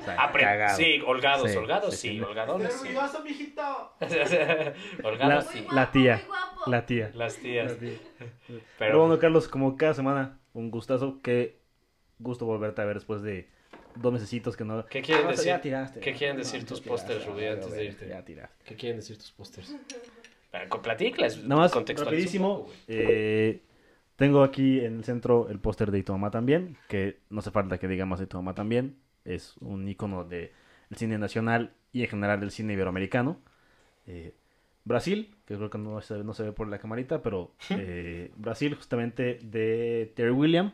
O 0.00 0.04
sea, 0.04 0.16
Ah, 0.18 0.32
sí, 0.74 1.00
holgados, 1.06 1.50
Sí, 1.50 1.56
holgados, 1.56 1.90
sí, 1.94 2.08
sí, 2.08 2.08
sí. 2.16 2.20
holgadones, 2.20 2.74
¡Estoy 2.74 2.88
sí. 2.90 2.96
orgulloso, 2.96 3.24
mijito! 3.24 3.92
holgados, 5.04 5.44
La- 5.44 5.50
Muy 5.50 5.52
sí. 5.52 5.58
guapo, 5.60 5.74
la 5.74 5.92
tía, 5.92 6.16
muy 6.16 6.26
guapo. 6.26 6.70
La 6.70 6.86
tía. 6.86 7.10
Las 7.14 7.36
tías. 7.36 7.72
La 7.72 7.78
tía. 7.78 7.98
Pero 8.48 8.60
Pero 8.78 9.00
bueno, 9.00 9.18
Carlos, 9.18 9.48
como 9.48 9.76
cada 9.76 9.94
semana, 9.94 10.40
un 10.54 10.70
gustazo. 10.70 11.20
Qué 11.22 11.60
gusto 12.18 12.46
volverte 12.46 12.82
a 12.82 12.84
ver 12.84 12.94
después 12.96 13.22
de 13.22 13.48
dos 13.96 14.12
mesecitos 14.12 14.56
que 14.56 14.64
no. 14.64 14.84
¿Qué 14.86 15.02
quieren 15.02 15.26
Ah, 15.26 15.30
decir? 15.30 15.46
Ya 15.46 15.60
tiraste. 15.60 16.00
¿Qué 16.00 16.12
quieren 16.12 16.36
decir 16.36 16.64
tus 16.64 16.80
pósters, 16.80 17.24
Rubí, 17.26 17.46
antes 17.46 17.72
de 17.72 17.84
irte? 17.84 18.08
Ya 18.08 18.24
tiraste. 18.24 18.64
¿Qué 18.64 18.74
quieren 18.76 18.98
decir 18.98 19.16
tus 19.18 19.32
pósters? 19.32 19.74
Con- 20.68 20.82
Platícales. 20.82 21.38
Nada 21.44 21.62
más, 21.62 21.74
rapidísimo. 21.74 22.58
poco, 22.60 22.72
eh, 22.88 23.62
tengo 24.16 24.42
aquí 24.44 24.80
en 24.80 24.98
el 24.98 25.04
centro 25.04 25.48
el 25.48 25.58
póster 25.58 25.90
de 25.90 26.04
mamá 26.08 26.30
también, 26.30 26.76
que 26.88 27.18
no 27.30 27.40
hace 27.40 27.50
falta 27.50 27.78
que 27.78 27.88
diga 27.88 28.06
más 28.06 28.20
de 28.20 28.26
tu 28.26 28.36
mamá 28.36 28.54
también. 28.54 28.96
Es 29.24 29.56
un 29.60 29.88
icono 29.88 30.24
del 30.24 30.50
cine 30.94 31.18
nacional 31.18 31.72
y 31.92 32.02
en 32.02 32.08
general 32.08 32.38
del 32.40 32.50
cine 32.50 32.74
iberoamericano. 32.74 33.40
Eh, 34.06 34.34
Brasil, 34.84 35.34
que 35.46 35.56
creo 35.56 35.70
que 35.70 35.78
no 35.78 36.00
se, 36.02 36.22
no 36.22 36.34
se 36.34 36.42
ve 36.44 36.52
por 36.52 36.68
la 36.68 36.78
camarita, 36.78 37.22
pero 37.22 37.52
eh, 37.70 38.30
Brasil 38.36 38.74
justamente 38.74 39.38
de 39.42 40.12
Terry 40.14 40.30
William, 40.30 40.72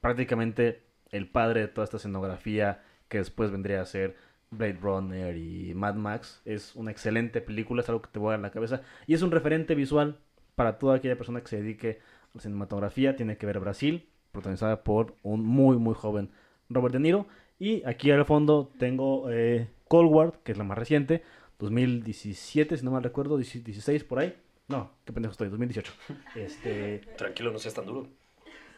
prácticamente 0.00 0.82
el 1.10 1.28
padre 1.28 1.60
de 1.60 1.68
toda 1.68 1.84
esta 1.84 1.96
escenografía 1.96 2.82
que 3.08 3.18
después 3.18 3.50
vendría 3.50 3.80
a 3.80 3.86
ser 3.86 4.16
Blade 4.50 4.78
Runner 4.80 5.36
y 5.36 5.74
Mad 5.74 5.94
Max. 5.94 6.42
Es 6.44 6.74
una 6.76 6.90
excelente 6.90 7.40
película, 7.40 7.82
es 7.82 7.88
algo 7.88 8.02
que 8.02 8.10
te 8.10 8.18
voy 8.18 8.28
a 8.28 8.30
dar 8.30 8.38
en 8.38 8.42
la 8.42 8.50
cabeza. 8.50 8.82
Y 9.06 9.14
es 9.14 9.22
un 9.22 9.30
referente 9.30 9.74
visual 9.74 10.18
para 10.54 10.78
toda 10.78 10.96
aquella 10.96 11.16
persona 11.16 11.40
que 11.40 11.48
se 11.48 11.60
dedique 11.62 12.00
a 12.22 12.28
la 12.34 12.40
cinematografía. 12.40 13.16
Tiene 13.16 13.36
que 13.36 13.46
ver 13.46 13.60
Brasil, 13.60 14.08
protagonizada 14.32 14.82
por 14.82 15.14
un 15.22 15.44
muy, 15.44 15.76
muy 15.76 15.94
joven 15.94 16.30
Robert 16.68 16.92
De 16.92 17.00
Niro. 17.00 17.26
Y 17.58 17.84
aquí 17.84 18.10
al 18.10 18.24
fondo 18.24 18.70
tengo 18.78 19.30
eh, 19.30 19.68
Cold 19.88 20.10
War, 20.10 20.32
que 20.44 20.52
es 20.52 20.58
la 20.58 20.64
más 20.64 20.78
reciente, 20.78 21.22
2017, 21.58 22.76
si 22.76 22.84
no 22.84 22.90
mal 22.90 23.02
recuerdo, 23.02 23.36
16 23.36 24.04
por 24.04 24.20
ahí. 24.20 24.34
No, 24.68 24.90
qué 25.04 25.12
pendejo 25.12 25.32
estoy, 25.32 25.48
2018. 25.48 25.92
Este, 26.36 27.00
Tranquilo, 27.18 27.52
no 27.52 27.58
seas 27.58 27.74
tan 27.74 27.86
duro. 27.86 28.08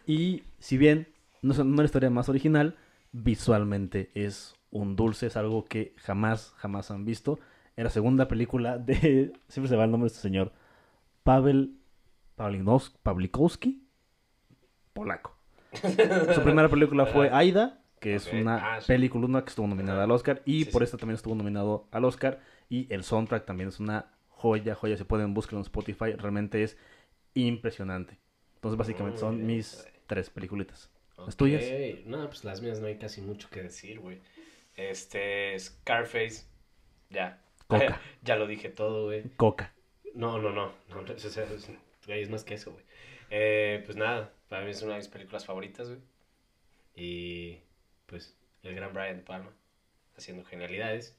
y 0.06 0.42
si 0.58 0.78
bien 0.78 1.06
no 1.42 1.52
es, 1.52 1.58
la 1.58 1.84
historia 1.84 2.10
más 2.10 2.28
original, 2.28 2.76
visualmente 3.12 4.10
es 4.14 4.54
un 4.70 4.96
dulce, 4.96 5.26
es 5.26 5.36
algo 5.36 5.64
que 5.64 5.94
jamás, 5.98 6.54
jamás 6.56 6.90
han 6.90 7.04
visto. 7.04 7.38
En 7.76 7.84
la 7.84 7.90
segunda 7.90 8.28
película 8.28 8.78
de, 8.78 9.32
siempre 9.48 9.68
se 9.68 9.76
va 9.76 9.84
el 9.84 9.90
nombre 9.90 10.08
de 10.08 10.14
este 10.14 10.22
señor, 10.22 10.52
Pavel 11.22 11.76
Pawlinos- 12.36 12.92
Pawlikowski, 13.02 13.86
polaco. 14.92 15.36
Su 16.34 16.42
primera 16.42 16.68
película 16.68 17.06
fue 17.06 17.30
Aida, 17.30 17.82
que 17.98 18.14
es 18.14 18.30
una 18.32 18.74
ah, 18.74 18.80
sí. 18.80 18.88
película 18.88 19.42
que 19.42 19.48
estuvo 19.48 19.66
nominada 19.66 20.04
al 20.04 20.10
Oscar, 20.10 20.42
y 20.44 20.64
Sí, 20.64 20.70
por 20.70 20.80
sí. 20.82 20.84
esta 20.84 20.96
también 20.98 21.14
estuvo 21.16 21.34
nominado 21.34 21.88
al 21.92 22.04
Oscar, 22.04 22.40
y 22.68 22.92
el 22.92 23.04
soundtrack 23.04 23.46
también 23.46 23.68
es 23.68 23.80
una 23.80 24.06
joya, 24.28 24.74
joya, 24.74 24.96
se 24.96 25.04
pueden 25.04 25.34
buscar 25.34 25.54
en 25.54 25.60
Spotify, 25.62 26.12
realmente 26.12 26.62
es 26.62 26.76
impresionante. 27.34 28.18
Entonces 28.56 28.76
básicamente 28.76 29.18
son 29.18 29.46
mis 29.46 29.86
tres 30.06 30.30
peliculitas. 30.30 30.90
¿Las 31.26 31.36
tuyas? 31.36 31.64
No, 32.06 32.26
pues 32.26 32.44
las 32.44 32.60
mías 32.60 32.80
no 32.80 32.86
hay 32.86 32.96
casi 32.96 33.20
mucho 33.20 33.48
que 33.50 33.62
decir, 33.62 34.00
güey. 34.00 34.18
Este, 34.76 35.58
Scarface, 35.58 36.44
ya. 37.10 37.42
Coca. 37.66 38.00
ya 38.22 38.36
lo 38.36 38.46
dije 38.46 38.68
todo, 38.68 39.06
güey. 39.06 39.24
Coca. 39.36 39.72
No, 40.14 40.38
no, 40.38 40.50
no, 40.50 40.72
no, 40.88 41.04
es, 41.12 42.30
más 42.30 42.44
que 42.44 42.54
eso, 42.54 42.72
güey. 42.72 42.84
Eh, 43.30 43.82
pues 43.86 43.96
nada, 43.96 44.32
para 44.48 44.64
mí 44.64 44.70
es 44.70 44.82
una 44.82 44.92
de 44.92 44.98
mis 44.98 45.08
películas 45.08 45.46
favoritas, 45.46 45.88
güey. 45.88 46.00
Y 46.94 47.58
pues 48.06 48.36
el 48.62 48.74
gran 48.74 48.92
Brian 48.92 49.16
De 49.16 49.22
Palma, 49.22 49.52
haciendo 50.16 50.44
genialidades. 50.44 51.16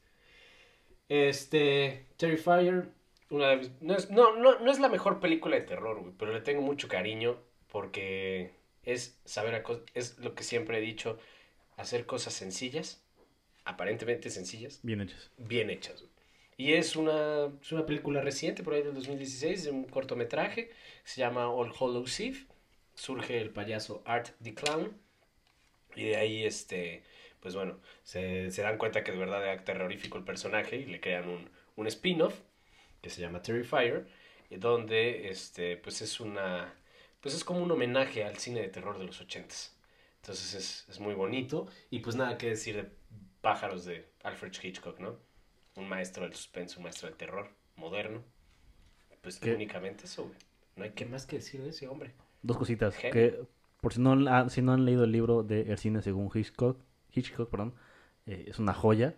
Este, 1.09 2.05
Terrifier, 2.17 2.89
una 3.29 3.49
de 3.49 3.57
mis- 3.57 3.81
no, 3.81 3.95
es, 3.95 4.09
no, 4.11 4.35
no, 4.35 4.59
no 4.59 4.71
es 4.71 4.79
la 4.79 4.89
mejor 4.89 5.19
película 5.19 5.55
de 5.55 5.63
terror, 5.63 5.99
güey, 5.99 6.13
pero 6.17 6.31
le 6.33 6.41
tengo 6.41 6.61
mucho 6.61 6.87
cariño 6.87 7.37
porque 7.67 8.51
es 8.83 9.19
saber, 9.25 9.63
es 9.93 10.17
lo 10.19 10.35
que 10.35 10.43
siempre 10.43 10.77
he 10.77 10.81
dicho, 10.81 11.17
hacer 11.77 12.05
cosas 12.05 12.33
sencillas, 12.33 13.03
aparentemente 13.65 14.29
sencillas, 14.29 14.79
Bien 14.83 15.01
hechas. 15.01 15.31
bien 15.37 15.69
hechas. 15.69 16.01
güey. 16.01 16.11
Y 16.57 16.73
es 16.73 16.95
una, 16.95 17.51
es 17.61 17.71
una 17.71 17.85
película 17.85 18.21
reciente, 18.21 18.63
por 18.63 18.73
ahí 18.73 18.83
del 18.83 18.93
2016, 18.93 19.63
de 19.65 19.71
un 19.71 19.85
cortometraje, 19.85 20.71
se 21.03 21.21
llama 21.21 21.49
All 21.49 21.71
Hallows 21.79 22.19
Eve. 22.19 22.45
Surge 22.95 23.39
el 23.41 23.49
payaso 23.49 24.03
Art 24.05 24.29
the 24.41 24.53
Clown. 24.53 24.95
Y 25.95 26.05
de 26.05 26.15
ahí, 26.17 26.43
este, 26.45 27.03
pues 27.39 27.55
bueno, 27.55 27.79
se, 28.03 28.51
se 28.51 28.61
dan 28.61 28.77
cuenta 28.77 29.03
que 29.03 29.11
de 29.11 29.17
verdad 29.17 29.43
era 29.43 29.63
terrorífico 29.63 30.17
el 30.17 30.23
personaje 30.23 30.77
y 30.77 30.85
le 30.85 30.99
crean 30.99 31.29
un, 31.29 31.49
un 31.75 31.87
spin-off 31.87 32.39
que 33.01 33.09
se 33.09 33.21
llama 33.21 33.41
Terrifier, 33.41 34.07
donde, 34.49 35.29
este, 35.29 35.77
pues 35.77 36.01
es 36.01 36.19
una, 36.19 36.73
pues 37.23 37.33
es 37.35 37.43
como 37.43 37.63
un 37.63 37.71
homenaje 37.71 38.23
al 38.25 38.37
cine 38.37 38.61
de 38.61 38.69
terror 38.69 38.99
de 38.99 39.05
los 39.05 39.19
ochentas. 39.21 39.75
Entonces 40.21 40.53
es, 40.53 40.85
es 40.89 40.99
muy 40.99 41.15
bonito 41.15 41.67
y 41.89 41.99
pues 42.01 42.15
nada 42.15 42.37
que 42.37 42.49
decir 42.49 42.75
de 42.75 42.91
Pájaros 43.41 43.85
de 43.85 44.07
Alfred 44.23 44.53
Hitchcock, 44.61 44.99
¿no? 44.99 45.17
Un 45.75 45.89
maestro 45.89 46.23
del 46.25 46.33
suspenso, 46.35 46.77
un 46.79 46.83
maestro 46.83 47.07
del 47.09 47.17
terror 47.17 47.49
moderno. 47.77 48.23
Pues 49.21 49.37
¿Qué? 49.37 49.53
únicamente 49.53 50.05
eso, 50.05 50.25
güey. 50.25 50.35
No 50.75 50.83
hay 50.83 50.91
que 50.91 51.05
más 51.05 51.25
que 51.25 51.37
decir 51.37 51.61
de 51.63 51.69
ese 51.71 51.87
hombre. 51.87 52.13
Dos 52.41 52.57
cositas. 52.57 52.95
Que 52.95 53.39
por 53.81 53.93
si 53.93 54.01
no, 54.01 54.11
han- 54.13 54.49
si 54.49 54.61
no 54.61 54.73
han 54.73 54.85
leído 54.85 55.03
el 55.05 55.11
libro 55.11 55.43
de 55.43 55.61
El 55.61 55.77
cine 55.77 56.01
según 56.01 56.29
Hitchcock, 56.33 56.77
Hitchcock, 57.13 57.49
perdón, 57.49 57.73
eh, 58.25 58.45
es 58.47 58.59
una 58.59 58.73
joya. 58.73 59.15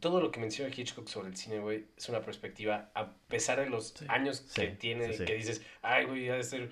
Todo 0.00 0.20
lo 0.20 0.30
que 0.30 0.40
menciona 0.40 0.72
Hitchcock 0.74 1.08
sobre 1.08 1.28
el 1.28 1.36
cine, 1.36 1.58
güey, 1.58 1.86
es 1.96 2.08
una 2.08 2.20
perspectiva, 2.20 2.90
a 2.94 3.14
pesar 3.28 3.60
de 3.60 3.70
los 3.70 3.88
Sí, 3.90 4.04
años 4.08 4.44
sí, 4.46 4.60
que 4.60 4.68
tiene, 4.68 5.12
sí. 5.12 5.24
que 5.24 5.34
dices, 5.34 5.62
ay, 5.82 6.04
güey, 6.04 6.28
ha 6.28 6.34
de 6.34 6.44
ser 6.44 6.70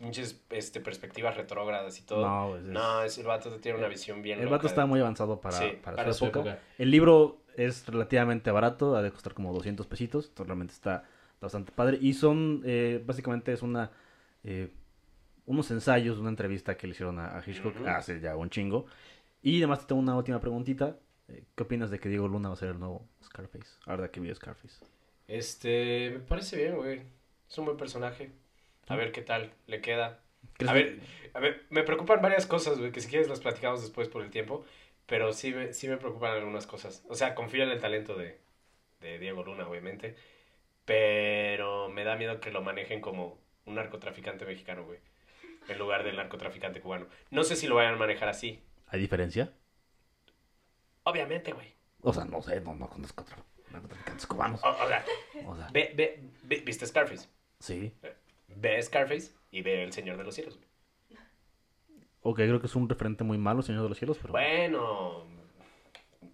muchas 0.00 0.40
este, 0.50 0.80
perspectivas 0.80 1.36
retrógradas 1.36 1.98
y 1.98 2.02
todo. 2.02 2.26
No, 2.26 2.56
es- 2.56 2.62
No, 2.64 3.02
es, 3.04 3.16
el 3.18 3.26
vato 3.26 3.50
tiene 3.60 3.78
una 3.78 3.88
visión 3.88 4.20
bien 4.22 4.38
El 4.38 4.46
loca 4.46 4.56
vato 4.56 4.66
está 4.66 4.80
de- 4.82 4.86
muy 4.88 5.00
avanzado 5.00 5.40
para, 5.40 5.56
Sí, 5.58 5.78
para 5.82 6.12
su 6.12 6.26
época. 6.26 6.58
El 6.78 6.90
libro 6.90 7.42
es 7.56 7.86
relativamente 7.86 8.50
barato, 8.50 8.96
ha 8.96 9.02
de 9.02 9.10
costar 9.12 9.34
como 9.34 9.52
200 9.52 9.86
pesitos, 9.86 10.26
entonces 10.28 10.46
realmente 10.48 10.72
está 10.74 11.04
bastante 11.40 11.72
padre. 11.72 11.98
Y 12.00 12.14
son, 12.14 12.62
eh, 12.64 13.02
básicamente 13.06 13.52
es 13.52 13.62
una, 13.62 13.90
eh, 14.44 14.70
unos 15.46 15.70
ensayos, 15.70 16.18
una 16.18 16.30
entrevista 16.30 16.76
que 16.76 16.86
le 16.86 16.92
hicieron 16.92 17.18
a, 17.18 17.36
a 17.38 17.42
Hitchcock 17.46 17.76
Ujú. 17.76 17.88
hace 17.88 18.20
ya 18.20 18.36
un 18.36 18.50
chingo. 18.50 18.86
Y 19.42 19.58
además 19.58 19.80
te 19.80 19.86
tengo 19.86 20.00
una 20.00 20.16
última 20.16 20.40
preguntita. 20.40 20.96
Eh, 21.28 21.44
¿Qué 21.54 21.62
opinas 21.62 21.90
de 21.90 21.98
que 21.98 22.08
Diego 22.08 22.28
Luna 22.28 22.48
va 22.48 22.54
a 22.54 22.58
ser 22.58 22.70
el 22.70 22.78
nuevo 22.78 23.06
Scarface? 23.24 23.70
Ahora 23.86 24.10
que 24.10 24.20
vi 24.20 24.34
Scarface. 24.34 24.84
Este, 25.28 26.10
me 26.12 26.18
parece 26.20 26.56
bien, 26.56 26.76
güey. 26.76 27.02
Es 27.48 27.56
un 27.58 27.64
buen 27.66 27.76
personaje. 27.76 28.30
A 28.90 28.96
ver 28.96 29.12
qué 29.12 29.22
tal 29.22 29.52
le 29.66 29.80
queda. 29.80 30.20
¿Crees 30.54 30.70
A 30.70 30.74
ver, 30.74 30.98
a 31.34 31.40
ver, 31.40 31.64
me 31.70 31.82
preocupan 31.82 32.20
varias 32.20 32.46
cosas, 32.46 32.78
güey, 32.78 32.92
que 32.92 33.00
si 33.00 33.08
quieres 33.08 33.28
las 33.28 33.40
platicamos 33.40 33.80
después 33.82 34.08
por 34.08 34.22
el 34.22 34.30
tiempo. 34.30 34.64
pero 35.06 35.32
sí 35.32 35.52
me, 35.52 35.72
sí 35.72 35.88
me 35.88 35.96
preocupan 35.96 36.32
algunas 36.32 36.66
cosas. 36.66 37.04
O 37.08 37.14
sea, 37.14 37.34
confío 37.34 37.62
en 37.64 37.70
el 37.70 37.80
talento 37.80 38.16
de, 38.16 38.38
de 39.00 39.18
Diego 39.18 39.42
Luna, 39.44 39.66
obviamente, 39.68 40.16
pero 40.84 41.88
me 41.88 42.04
da 42.04 42.16
miedo 42.16 42.40
que 42.40 42.50
lo 42.50 42.62
manejen 42.62 43.00
como 43.00 43.38
un 43.66 43.74
narcotraficante 43.76 44.44
mexicano, 44.44 44.84
güey, 44.84 44.98
en 45.68 45.78
lugar 45.78 46.04
del 46.04 46.16
narcotraficante 46.16 46.80
cubano. 46.80 47.06
No 47.30 47.44
sé 47.44 47.56
si 47.56 47.66
lo 47.68 47.76
vayan 47.76 47.94
a 47.94 47.98
manejar 47.98 48.28
así. 48.28 48.62
¿Hay 48.88 49.00
diferencia? 49.00 49.52
Obviamente, 51.04 51.52
güey. 51.52 51.74
O 52.02 52.12
sea, 52.12 52.24
no 52.24 52.40
sé, 52.42 52.60
no, 52.60 52.74
no 52.74 52.88
conozco 52.88 53.24
narcotraficantes 53.70 54.26
cubanos. 54.26 54.62
O, 54.64 54.68
o 54.70 54.88
sea, 54.88 55.04
O 55.46 55.56
sea, 55.56 55.68
ve, 55.72 55.92
ve, 55.94 56.20
ve- 56.44 56.62
¿viste 56.64 56.86
Scarface? 56.86 57.28
sí. 57.60 57.92
Ve 58.56 58.82
Scarface 58.82 59.32
y 59.50 59.62
ve 59.62 59.82
El 59.84 59.92
Señor 59.92 60.16
de 60.16 60.24
los 60.24 60.34
Cielos. 60.34 60.58
Ok, 62.22 62.36
creo 62.36 62.60
que 62.60 62.66
es 62.66 62.76
un 62.76 62.88
referente 62.88 63.24
muy 63.24 63.38
malo, 63.38 63.62
Señor 63.62 63.82
de 63.82 63.88
los 63.88 63.98
Cielos, 63.98 64.18
pero... 64.20 64.32
Bueno, 64.32 65.24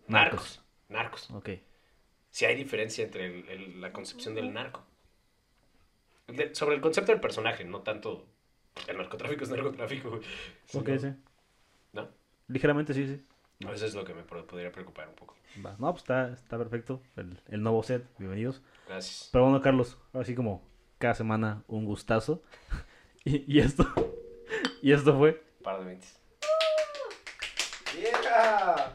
narcos. 0.09 0.63
Narcos. 0.89 1.31
Ok. 1.31 1.51
Si 2.31 2.45
hay 2.45 2.57
diferencia 2.57 3.05
entre 3.05 3.27
el- 3.27 3.49
el- 3.49 3.81
la 3.81 3.93
concepción 3.93 4.35
del 4.35 4.53
narco. 4.53 4.85
De- 6.27 6.55
sobre 6.55 6.75
el 6.75 6.81
concepto 6.81 7.13
del 7.13 7.21
personaje, 7.21 7.65
no 7.65 7.83
tanto 7.83 8.27
el 8.89 8.97
narcotráfico 8.97 9.45
es 9.45 9.51
narcotráfico. 9.51 10.11
güey. 10.11 10.23
Ok, 10.75 10.89
sí. 11.01 11.09
¿No? 11.93 12.09
Ligeramente 12.49 12.93
sí, 12.93 13.07
sí. 13.07 13.25
Eso 13.61 13.87
es 13.87 13.95
lo 13.95 14.05
que 14.05 14.13
me 14.13 14.23
podría 14.25 14.71
preocupar 14.73 15.09
un 15.09 15.15
poco. 15.15 15.37
Va. 15.65 15.77
No, 15.79 15.91
pues 15.93 16.03
está, 16.03 16.33
está 16.33 16.59
perfecto. 16.59 17.01
El, 17.17 17.41
el 17.49 17.63
nuevo 17.63 17.83
set, 17.83 18.05
bienvenidos. 18.19 18.61
Gracias. 18.89 19.31
Pero 19.33 19.45
bueno, 19.45 19.63
Carlos, 19.63 19.97
ahora 20.13 20.27
sí 20.27 20.35
como 20.35 20.63
cada 20.99 21.15
semana 21.15 21.63
un 21.69 21.85
gustazo. 21.85 22.43
Y, 23.25 23.57
y 23.57 23.59
esto... 23.59 23.85
Y 24.83 24.93
esto 24.93 25.19
fue... 25.19 25.43
Par 25.65 25.81
de 25.81 25.85
20. 25.87 26.07
¡Vieja! 27.97 28.93